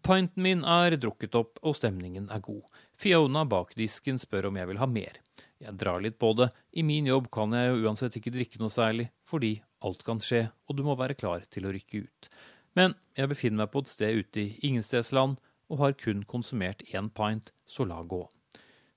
Pinten 0.00 0.40
min 0.42 0.62
er 0.64 0.96
drukket 0.96 1.34
opp, 1.36 1.58
og 1.60 1.76
stemningen 1.76 2.30
er 2.32 2.40
god. 2.44 2.62
Fiona 2.96 3.44
bak 3.44 3.74
disken 3.76 4.20
spør 4.20 4.48
om 4.48 4.56
jeg 4.56 4.70
vil 4.70 4.80
ha 4.80 4.88
mer. 4.88 5.18
Jeg 5.60 5.76
drar 5.78 6.00
litt 6.00 6.16
på 6.20 6.32
det. 6.38 6.48
I 6.72 6.84
min 6.86 7.08
jobb 7.10 7.28
kan 7.32 7.52
jeg 7.52 7.68
jo 7.68 7.82
uansett 7.84 8.16
ikke 8.16 8.32
drikke 8.32 8.60
noe 8.62 8.72
særlig, 8.72 9.10
fordi 9.28 9.58
alt 9.84 10.04
kan 10.06 10.20
skje, 10.24 10.46
og 10.68 10.78
du 10.78 10.84
må 10.86 10.96
være 10.96 11.18
klar 11.18 11.44
til 11.52 11.68
å 11.68 11.74
rykke 11.74 12.06
ut. 12.06 12.30
Men 12.78 12.96
jeg 13.18 13.28
befinner 13.28 13.64
meg 13.64 13.72
på 13.72 13.82
et 13.84 13.92
sted 13.92 14.16
ute 14.16 14.40
i 14.40 14.54
ingenstedsland 14.64 15.36
og 15.72 15.82
har 15.82 15.98
kun 16.00 16.24
konsumert 16.28 16.84
én 16.92 17.12
pint, 17.12 17.52
så 17.68 17.84
la 17.88 18.00
gå. 18.02 18.24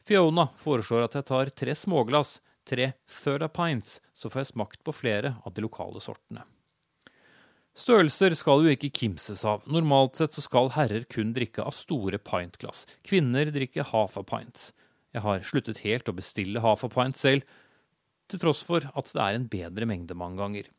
Fiona 0.05 0.49
foreslår 0.61 1.07
at 1.07 1.15
jeg 1.17 1.25
tar 1.31 1.49
tre 1.49 1.73
småglass, 1.77 2.37
tre 2.65 2.91
thirda 3.09 3.49
pints, 3.49 3.99
så 4.13 4.29
får 4.29 4.43
jeg 4.43 4.51
smakt 4.51 4.83
på 4.85 4.93
flere 4.93 5.35
av 5.41 5.55
de 5.55 5.65
lokale 5.65 6.01
sortene. 6.03 6.45
Størrelser 7.75 8.31
skal 8.37 8.63
jo 8.63 8.71
ikke 8.71 8.93
kimses 8.95 9.41
av. 9.43 9.65
Normalt 9.67 10.15
sett 10.15 10.35
så 10.35 10.43
skal 10.45 10.69
herrer 10.77 11.03
kun 11.11 11.33
drikke 11.35 11.65
av 11.65 11.75
store 11.75 12.21
pintglass. 12.23 12.85
Kvinner 13.03 13.49
drikker 13.51 13.89
half 13.89 14.15
a 14.21 14.23
pints. 14.23 14.69
Jeg 15.11 15.25
har 15.25 15.43
sluttet 15.47 15.81
helt 15.83 16.07
å 16.07 16.15
bestille 16.15 16.63
half 16.63 16.85
a 16.87 16.91
pint 16.91 17.19
selv, 17.19 17.43
til 18.31 18.41
tross 18.41 18.63
for 18.65 18.85
at 18.85 19.11
det 19.13 19.21
er 19.21 19.35
en 19.37 19.49
bedre 19.51 19.87
mengde 19.89 20.15
mange 20.17 20.39
ganger. 20.39 20.69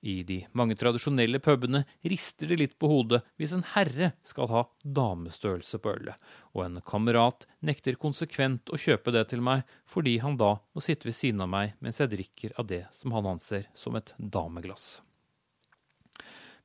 I 0.00 0.22
de 0.22 0.38
mange 0.52 0.76
tradisjonelle 0.76 1.40
pubene 1.42 1.84
rister 2.02 2.50
det 2.50 2.58
litt 2.60 2.74
på 2.78 2.90
hodet 2.90 3.22
hvis 3.40 3.54
en 3.56 3.64
herre 3.74 4.12
skal 4.26 4.50
ha 4.52 4.62
damestørrelse 4.82 5.80
på 5.82 5.94
ølet, 5.94 6.14
og 6.54 6.66
en 6.66 6.82
kamerat 6.86 7.48
nekter 7.64 7.98
konsekvent 8.00 8.70
å 8.70 8.80
kjøpe 8.80 9.14
det 9.14 9.24
til 9.32 9.42
meg 9.44 9.64
fordi 9.88 10.18
han 10.22 10.38
da 10.40 10.56
må 10.76 10.84
sitte 10.84 11.08
ved 11.08 11.16
siden 11.18 11.42
av 11.46 11.50
meg 11.52 11.74
mens 11.80 12.02
jeg 12.02 12.12
drikker 12.12 12.54
av 12.60 12.68
det 12.70 12.84
som 12.94 13.16
han 13.16 13.32
anser 13.34 13.66
som 13.74 13.96
et 13.98 14.14
dameglass. 14.18 15.00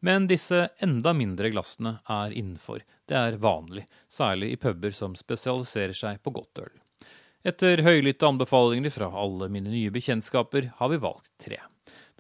Men 0.02 0.26
disse 0.26 0.64
enda 0.82 1.14
mindre 1.14 1.52
glassene 1.54 2.00
er 2.10 2.34
innenfor. 2.34 2.82
Det 3.06 3.18
er 3.18 3.38
vanlig, 3.38 3.84
særlig 4.10 4.50
i 4.56 4.58
puber 4.58 4.96
som 4.98 5.14
spesialiserer 5.18 5.94
seg 5.94 6.24
på 6.26 6.34
godt 6.34 6.64
øl. 6.64 6.74
Etter 7.46 7.82
høylytte 7.86 8.26
anbefalinger 8.26 8.94
fra 8.94 9.12
alle 9.18 9.48
mine 9.54 9.70
nye 9.70 9.94
bekjentskaper 9.94 10.72
har 10.78 10.90
vi 10.90 11.00
valgt 11.02 11.32
tre. 11.42 11.62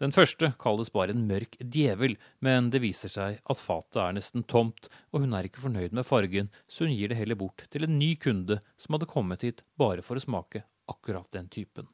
Den 0.02 0.14
første 0.16 0.48
kalles 0.58 0.90
bare 0.90 1.14
en 1.14 1.28
mørk 1.30 1.60
djevel, 1.62 2.16
men 2.42 2.72
det 2.74 2.80
viser 2.82 3.12
seg 3.12 3.38
at 3.38 3.62
fatet 3.62 4.00
er 4.02 4.16
nesten 4.18 4.42
tomt, 4.50 4.90
og 5.14 5.22
hun 5.22 5.36
er 5.38 5.46
ikke 5.46 5.62
fornøyd 5.62 5.94
med 5.94 6.08
fargen, 6.08 6.50
så 6.66 6.88
hun 6.88 6.96
gir 6.96 7.12
det 7.12 7.20
heller 7.20 7.38
bort 7.38 7.68
til 7.70 7.86
en 7.86 8.00
ny 8.00 8.16
kunde 8.18 8.58
som 8.82 8.98
hadde 8.98 9.10
kommet 9.12 9.46
hit 9.46 9.62
bare 9.78 10.02
for 10.02 10.18
å 10.18 10.24
smake 10.26 10.64
akkurat 10.90 11.30
den 11.38 11.52
typen. 11.54 11.86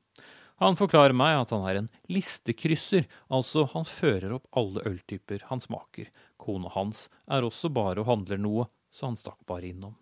Han 0.63 0.79
forklarer 0.79 1.13
meg 1.13 1.35
at 1.41 1.51
han 1.53 1.67
er 1.67 1.81
en 1.81 1.91
listekrysser, 2.09 3.05
altså 3.27 3.67
han 3.75 3.85
fører 3.85 4.39
opp 4.39 4.47
alle 4.57 4.87
øltyper 4.87 5.43
han 5.51 5.61
smaker. 5.61 6.07
Kona 6.39 6.71
hans 6.79 7.09
er 7.27 7.45
også 7.45 7.69
bare 7.75 8.01
og 8.01 8.09
handler 8.09 8.39
noe, 8.41 8.71
så 8.89 9.11
han 9.11 9.19
stakk 9.19 9.43
bare 9.51 9.67
innom. 9.69 9.99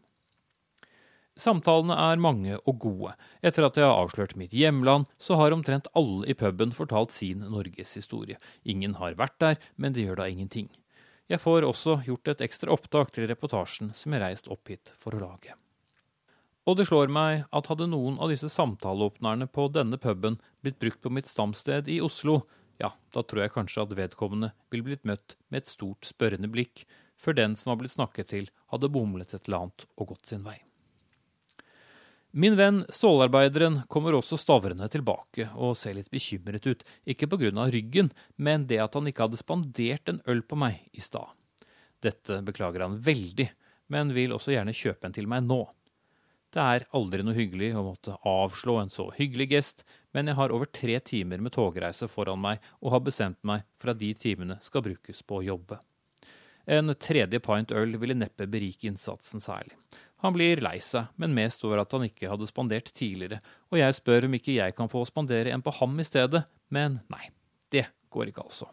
Samtalene 1.35 1.95
er 1.99 2.21
mange 2.21 2.55
og 2.63 2.77
gode. 2.79 3.11
Etter 3.43 3.65
at 3.67 3.75
jeg 3.75 3.83
har 3.83 3.99
avslørt 3.99 4.37
mitt 4.39 4.53
hjemland, 4.55 5.09
så 5.19 5.35
har 5.35 5.51
omtrent 5.51 5.89
alle 5.91 6.23
i 6.31 6.35
puben 6.37 6.71
fortalt 6.71 7.11
sin 7.11 7.43
norgeshistorie. 7.43 8.39
Ingen 8.63 8.95
har 9.01 9.17
vært 9.19 9.35
der, 9.43 9.59
men 9.75 9.91
det 9.91 10.05
gjør 10.05 10.21
da 10.21 10.29
ingenting. 10.31 10.69
Jeg 11.27 11.41
får 11.41 11.65
også 11.67 11.99
gjort 12.05 12.31
et 12.31 12.43
ekstra 12.45 12.71
opptak 12.71 13.11
til 13.11 13.27
reportasjen 13.27 13.91
som 13.97 14.13
jeg 14.13 14.21
reist 14.21 14.47
opp 14.47 14.69
hit 14.71 14.93
for 15.01 15.17
å 15.17 15.23
lage. 15.25 15.57
Og 16.65 16.77
det 16.79 16.87
slår 16.87 17.11
meg 17.13 17.43
at 17.53 17.67
hadde 17.69 17.89
noen 17.91 18.15
av 18.21 18.31
disse 18.31 18.49
samtaleåpnerne 18.49 19.49
på 19.51 19.67
denne 19.73 19.99
puben 20.01 20.37
blitt 20.63 20.79
brukt 20.81 21.01
på 21.03 21.11
mitt 21.13 21.27
stamsted 21.29 21.89
i 21.91 21.99
Oslo, 22.01 22.43
ja, 22.81 22.93
da 23.13 23.23
tror 23.23 23.43
jeg 23.43 23.53
kanskje 23.55 23.83
at 23.85 23.97
vedkommende 23.97 24.51
ville 24.71 24.87
blitt 24.87 25.05
møtt 25.07 25.35
med 25.49 25.63
et 25.63 25.71
stort 25.71 26.07
spørrende 26.07 26.49
blikk, 26.51 26.85
før 27.19 27.37
den 27.37 27.59
som 27.59 27.73
var 27.73 27.81
blitt 27.83 27.95
snakket 27.95 28.31
til, 28.31 28.49
hadde 28.73 28.91
bomlet 28.91 29.35
et 29.35 29.45
eller 29.45 29.65
annet 29.67 29.87
og 29.95 30.15
gått 30.15 30.31
sin 30.31 30.47
vei. 30.47 30.57
Min 32.37 32.57
venn 32.59 32.81
stålarbeideren 32.89 33.77
kommer 33.87 34.17
også 34.17 34.35
stavrende 34.35 34.89
tilbake 34.91 35.45
og 35.55 35.77
ser 35.79 35.93
litt 35.95 36.09
bekymret 36.11 36.65
ut, 36.67 36.81
ikke 37.07 37.29
av 37.31 37.71
ryggen, 37.71 38.09
men 38.35 38.65
det 38.67 38.81
at 38.83 38.97
han 38.99 39.07
ikke 39.07 39.23
hadde 39.23 39.39
spandert 39.39 40.09
en 40.11 40.19
øl 40.27 40.41
på 40.43 40.57
meg 40.59 40.81
i 40.91 40.99
stad. 40.99 41.31
Dette 42.03 42.41
beklager 42.43 42.83
han 42.83 42.99
veldig, 42.99 43.47
men 43.87 44.11
vil 44.11 44.35
også 44.35 44.51
gjerne 44.51 44.75
kjøpe 44.75 45.07
en 45.07 45.15
til 45.15 45.31
meg 45.31 45.47
nå. 45.47 45.61
Det 46.51 46.59
er 46.59 46.87
aldri 46.91 47.23
noe 47.23 47.39
hyggelig 47.39 47.71
å 47.71 47.85
måtte 47.87 48.19
avslå 48.27 48.81
en 48.81 48.91
så 48.91 49.07
hyggelig 49.15 49.47
gest, 49.53 49.85
men 50.11 50.27
jeg 50.27 50.35
har 50.35 50.51
over 50.51 50.67
tre 50.67 50.99
timer 50.99 51.39
med 51.39 51.55
togreise 51.55 52.11
foran 52.11 52.43
meg 52.43 52.59
og 52.81 52.97
har 52.97 53.05
bestemt 53.07 53.39
meg 53.47 53.63
for 53.79 53.93
at 53.93 54.03
de 54.03 54.11
timene 54.11 54.59
skal 54.59 54.83
brukes 54.83 55.23
på 55.23 55.39
å 55.39 55.45
jobbe. 55.53 55.79
En 56.65 56.89
tredje 56.99 57.39
pint 57.39 57.71
øl 57.71 57.95
ville 58.01 58.17
neppe 58.17 58.47
berike 58.49 58.89
innsatsen 58.89 59.39
særlig. 59.39 59.75
Han 60.25 60.33
blir 60.33 60.57
lei 60.65 60.79
seg, 60.81 61.11
men 61.21 61.35
mest 61.37 61.61
over 61.67 61.83
at 61.83 61.91
han 61.93 62.07
ikke 62.07 62.31
hadde 62.31 62.47
spandert 62.49 62.89
tidligere, 62.97 63.37
og 63.69 63.77
jeg 63.77 63.97
spør 63.99 64.25
om 64.25 64.37
ikke 64.39 64.55
jeg 64.55 64.73
kan 64.77 64.89
få 64.89 65.03
spandere 65.05 65.53
en 65.53 65.61
på 65.61 65.73
ham 65.77 65.93
i 66.01 66.05
stedet, 66.07 66.41
men 66.73 66.97
nei, 67.13 67.27
det 67.69 67.85
går 68.09 68.31
ikke 68.31 68.47
altså. 68.47 68.71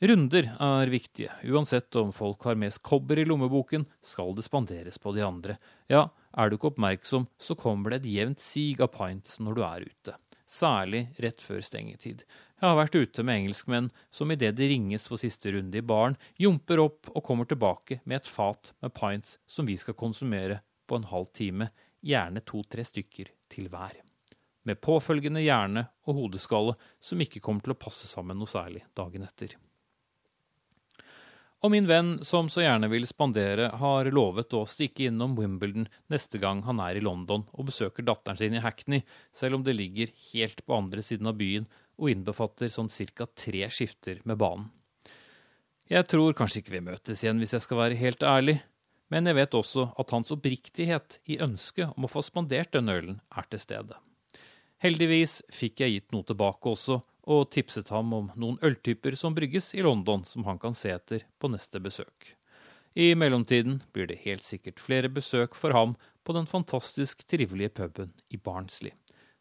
Runder 0.00 0.46
er 0.64 0.92
viktige, 0.92 1.32
uansett 1.48 1.96
om 2.00 2.12
folk 2.12 2.44
har 2.48 2.60
mest 2.60 2.82
kobber 2.84 3.20
i 3.20 3.26
lommeboken, 3.28 3.86
skal 4.04 4.34
det 4.36 4.44
spanderes 4.46 5.00
på 5.00 5.12
de 5.16 5.24
andre. 5.24 5.56
Ja, 5.92 6.06
er 6.36 6.48
du 6.48 6.56
ikke 6.56 6.70
oppmerksom, 6.74 7.26
så 7.40 7.56
kommer 7.56 7.92
det 7.92 8.02
et 8.02 8.12
jevnt 8.14 8.40
sig 8.40 8.80
av 8.80 8.92
pints 8.94 9.38
når 9.40 9.56
du 9.56 9.64
er 9.64 9.88
ute. 9.88 10.16
Særlig 10.50 11.04
rett 11.22 11.42
før 11.44 11.60
stengetid. 11.62 12.24
Jeg 12.58 12.66
har 12.66 12.74
vært 12.74 12.96
ute 12.98 13.22
med 13.22 13.38
engelskmenn 13.38 13.86
som 14.10 14.32
idet 14.34 14.56
det 14.58 14.66
ringes 14.72 15.06
for 15.06 15.20
siste 15.20 15.52
runde 15.54 15.78
i 15.78 15.84
baren, 15.86 16.16
jumper 16.42 16.82
opp 16.82 17.12
og 17.14 17.22
kommer 17.24 17.46
tilbake 17.46 18.00
med 18.02 18.18
et 18.18 18.30
fat 18.30 18.72
med 18.82 18.92
pints 18.96 19.38
som 19.46 19.68
vi 19.68 19.78
skal 19.78 19.94
konsumere 19.94 20.58
på 20.90 20.98
en 20.98 21.06
halv 21.06 21.30
time, 21.38 21.70
gjerne 22.02 22.42
to-tre 22.42 22.82
stykker 22.82 23.30
til 23.52 23.70
hver. 23.70 23.94
Med 24.66 24.82
påfølgende 24.82 25.44
hjerne 25.44 25.86
og 26.10 26.18
hodeskalle 26.18 26.74
som 26.98 27.22
ikke 27.22 27.40
kommer 27.44 27.62
til 27.62 27.76
å 27.76 27.80
passe 27.86 28.10
sammen 28.10 28.40
noe 28.40 28.50
særlig 28.50 28.82
dagen 28.98 29.22
etter. 29.24 29.54
Og 31.60 31.68
min 31.74 31.84
venn, 31.84 32.14
som 32.24 32.48
så 32.48 32.62
gjerne 32.64 32.88
vil 32.88 33.04
spandere, 33.04 33.66
har 33.82 34.08
lovet 34.14 34.54
å 34.56 34.62
stikke 34.68 35.10
innom 35.10 35.34
Wimbledon 35.36 35.84
neste 36.08 36.40
gang 36.40 36.62
han 36.64 36.80
er 36.80 36.96
i 36.96 37.02
London 37.04 37.44
og 37.52 37.68
besøker 37.68 38.06
datteren 38.06 38.40
sin 38.40 38.56
i 38.56 38.62
Hackney, 38.64 39.04
selv 39.28 39.58
om 39.58 39.66
det 39.66 39.76
ligger 39.76 40.08
helt 40.30 40.64
på 40.64 40.78
andre 40.78 41.04
siden 41.04 41.28
av 41.28 41.36
byen 41.36 41.68
og 42.00 42.08
innbefatter 42.14 42.72
sånn 42.72 42.88
cirka 42.88 43.28
tre 43.28 43.68
skifter 43.68 44.22
med 44.24 44.40
banen. 44.40 44.70
Jeg 45.90 46.06
tror 46.08 46.32
kanskje 46.38 46.62
ikke 46.62 46.78
vi 46.78 46.84
møtes 46.86 47.20
igjen, 47.20 47.40
hvis 47.42 47.52
jeg 47.52 47.66
skal 47.66 47.82
være 47.82 47.98
helt 47.98 48.24
ærlig, 48.24 48.56
men 49.10 49.26
jeg 49.26 49.36
vet 49.36 49.56
også 49.58 49.90
at 50.00 50.12
hans 50.14 50.30
oppriktighet 50.32 51.18
i 51.28 51.40
ønsket 51.44 51.92
om 51.92 52.06
å 52.06 52.10
få 52.12 52.22
spandert 52.24 52.72
den 52.72 52.88
ølen 52.88 53.20
er 53.36 53.48
til 53.50 53.60
stede. 53.60 53.98
Heldigvis 54.80 55.42
fikk 55.52 55.82
jeg 55.82 55.96
gitt 55.96 56.14
noe 56.14 56.24
tilbake 56.24 56.72
også, 56.72 57.02
og 57.22 57.50
tipset 57.54 57.90
ham 57.92 58.12
om 58.16 58.30
noen 58.36 58.58
øltyper 58.64 59.16
som 59.18 59.34
brygges 59.36 59.74
i 59.74 59.84
London 59.84 60.24
som 60.24 60.44
han 60.48 60.58
kan 60.58 60.76
se 60.76 60.92
etter 60.94 61.26
på 61.38 61.50
neste 61.52 61.80
besøk. 61.82 62.34
I 62.94 63.14
mellomtiden 63.14 63.82
blir 63.92 64.08
det 64.10 64.22
helt 64.24 64.44
sikkert 64.44 64.80
flere 64.82 65.08
besøk 65.12 65.54
for 65.54 65.74
ham 65.76 65.94
på 66.26 66.34
den 66.34 66.48
fantastisk 66.50 67.22
trivelige 67.28 67.74
puben 67.80 68.10
i 68.28 68.36
Barnsley, 68.36 68.92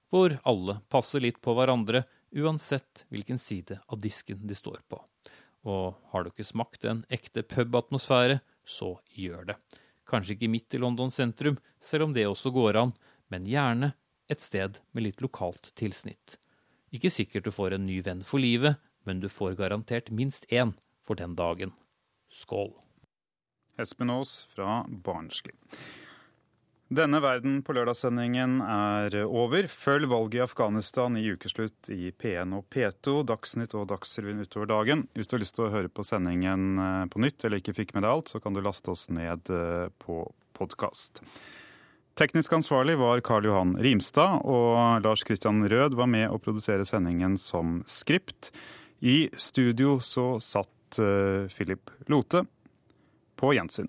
hvor 0.10 0.38
alle 0.44 0.80
passer 0.90 1.24
litt 1.24 1.42
på 1.42 1.56
hverandre 1.58 2.04
uansett 2.36 3.06
hvilken 3.10 3.40
side 3.42 3.80
av 3.88 4.02
disken 4.02 4.46
de 4.48 4.58
står 4.58 4.84
på. 4.90 5.02
Og 5.66 5.98
har 6.12 6.24
du 6.24 6.30
ikke 6.32 6.48
smakt 6.48 6.86
en 6.88 7.02
ekte 7.12 7.44
pubatmosfære, 7.44 8.40
så 8.64 8.96
gjør 9.18 9.50
det. 9.52 9.58
Kanskje 10.10 10.36
ikke 10.36 10.52
midt 10.52 10.78
i 10.78 10.82
London 10.82 11.12
sentrum, 11.14 11.58
selv 11.82 12.08
om 12.08 12.14
det 12.14 12.28
også 12.30 12.54
går 12.54 12.78
an, 12.80 12.94
men 13.30 13.50
gjerne 13.50 13.94
et 14.30 14.42
sted 14.46 14.78
med 14.94 15.06
litt 15.06 15.22
lokalt 15.26 15.72
tilsnitt. 15.78 16.38
Ikke 16.96 17.12
sikkert 17.14 17.46
du 17.46 17.54
får 17.54 17.78
en 17.78 17.86
ny 17.86 18.00
venn 18.06 18.26
for 18.26 18.42
livet, 18.42 18.80
men 19.06 19.22
du 19.22 19.30
får 19.30 19.58
garantert 19.60 20.12
minst 20.12 20.48
én 20.50 20.76
for 21.06 21.20
den 21.20 21.36
dagen. 21.38 21.74
Skål. 22.30 22.74
Espen 23.80 24.12
Aas 24.14 24.44
fra 24.52 24.84
Barnsley. 24.90 25.56
Denne 26.90 27.20
Verden 27.22 27.60
på 27.62 27.76
lørdagssendingen 27.78 28.64
er 28.66 29.14
over. 29.28 29.68
Følg 29.70 30.10
valget 30.10 30.40
i 30.40 30.42
Afghanistan 30.42 31.20
i 31.20 31.28
ukeslutt 31.30 31.92
i 31.94 32.10
P1 32.10 32.56
og 32.58 32.66
P2, 32.74 33.20
Dagsnytt 33.30 33.76
og 33.78 33.86
Dagsrevyen 33.92 34.42
utover 34.42 34.72
dagen. 34.72 35.06
Hvis 35.14 35.30
du 35.30 35.38
har 35.38 35.44
lyst 35.44 35.58
til 35.60 35.68
å 35.68 35.72
høre 35.76 35.92
på 35.94 36.06
sendingen 36.08 36.82
eh, 36.82 37.06
på 37.14 37.22
nytt 37.22 37.46
eller 37.46 37.62
ikke 37.62 37.78
fikk 37.78 37.94
med 37.94 38.08
deg 38.08 38.16
alt, 38.16 38.34
så 38.34 38.42
kan 38.42 38.58
du 38.58 38.64
laste 38.66 38.90
oss 38.90 39.06
ned 39.14 39.54
eh, 39.54 39.86
på 40.02 40.24
podkast. 40.58 41.22
Teknisk 42.18 42.54
ansvarlig 42.54 42.98
var 43.00 43.22
Karl 43.24 43.46
Johan 43.48 43.76
Rimstad, 43.80 44.42
og 44.44 45.04
Lars 45.06 45.24
Christian 45.28 45.62
Rød 45.70 45.96
var 46.00 46.10
med 46.12 46.28
å 46.32 46.40
produsere 46.42 46.88
sendingen 46.88 47.38
som 47.40 47.80
skript. 47.88 48.52
I 49.00 49.30
studio 49.40 50.00
så 50.04 50.34
satt 50.44 51.00
uh, 51.00 51.48
Philip 51.54 51.92
Lote. 52.12 52.44
På 53.40 53.54
gjensyn. 53.56 53.88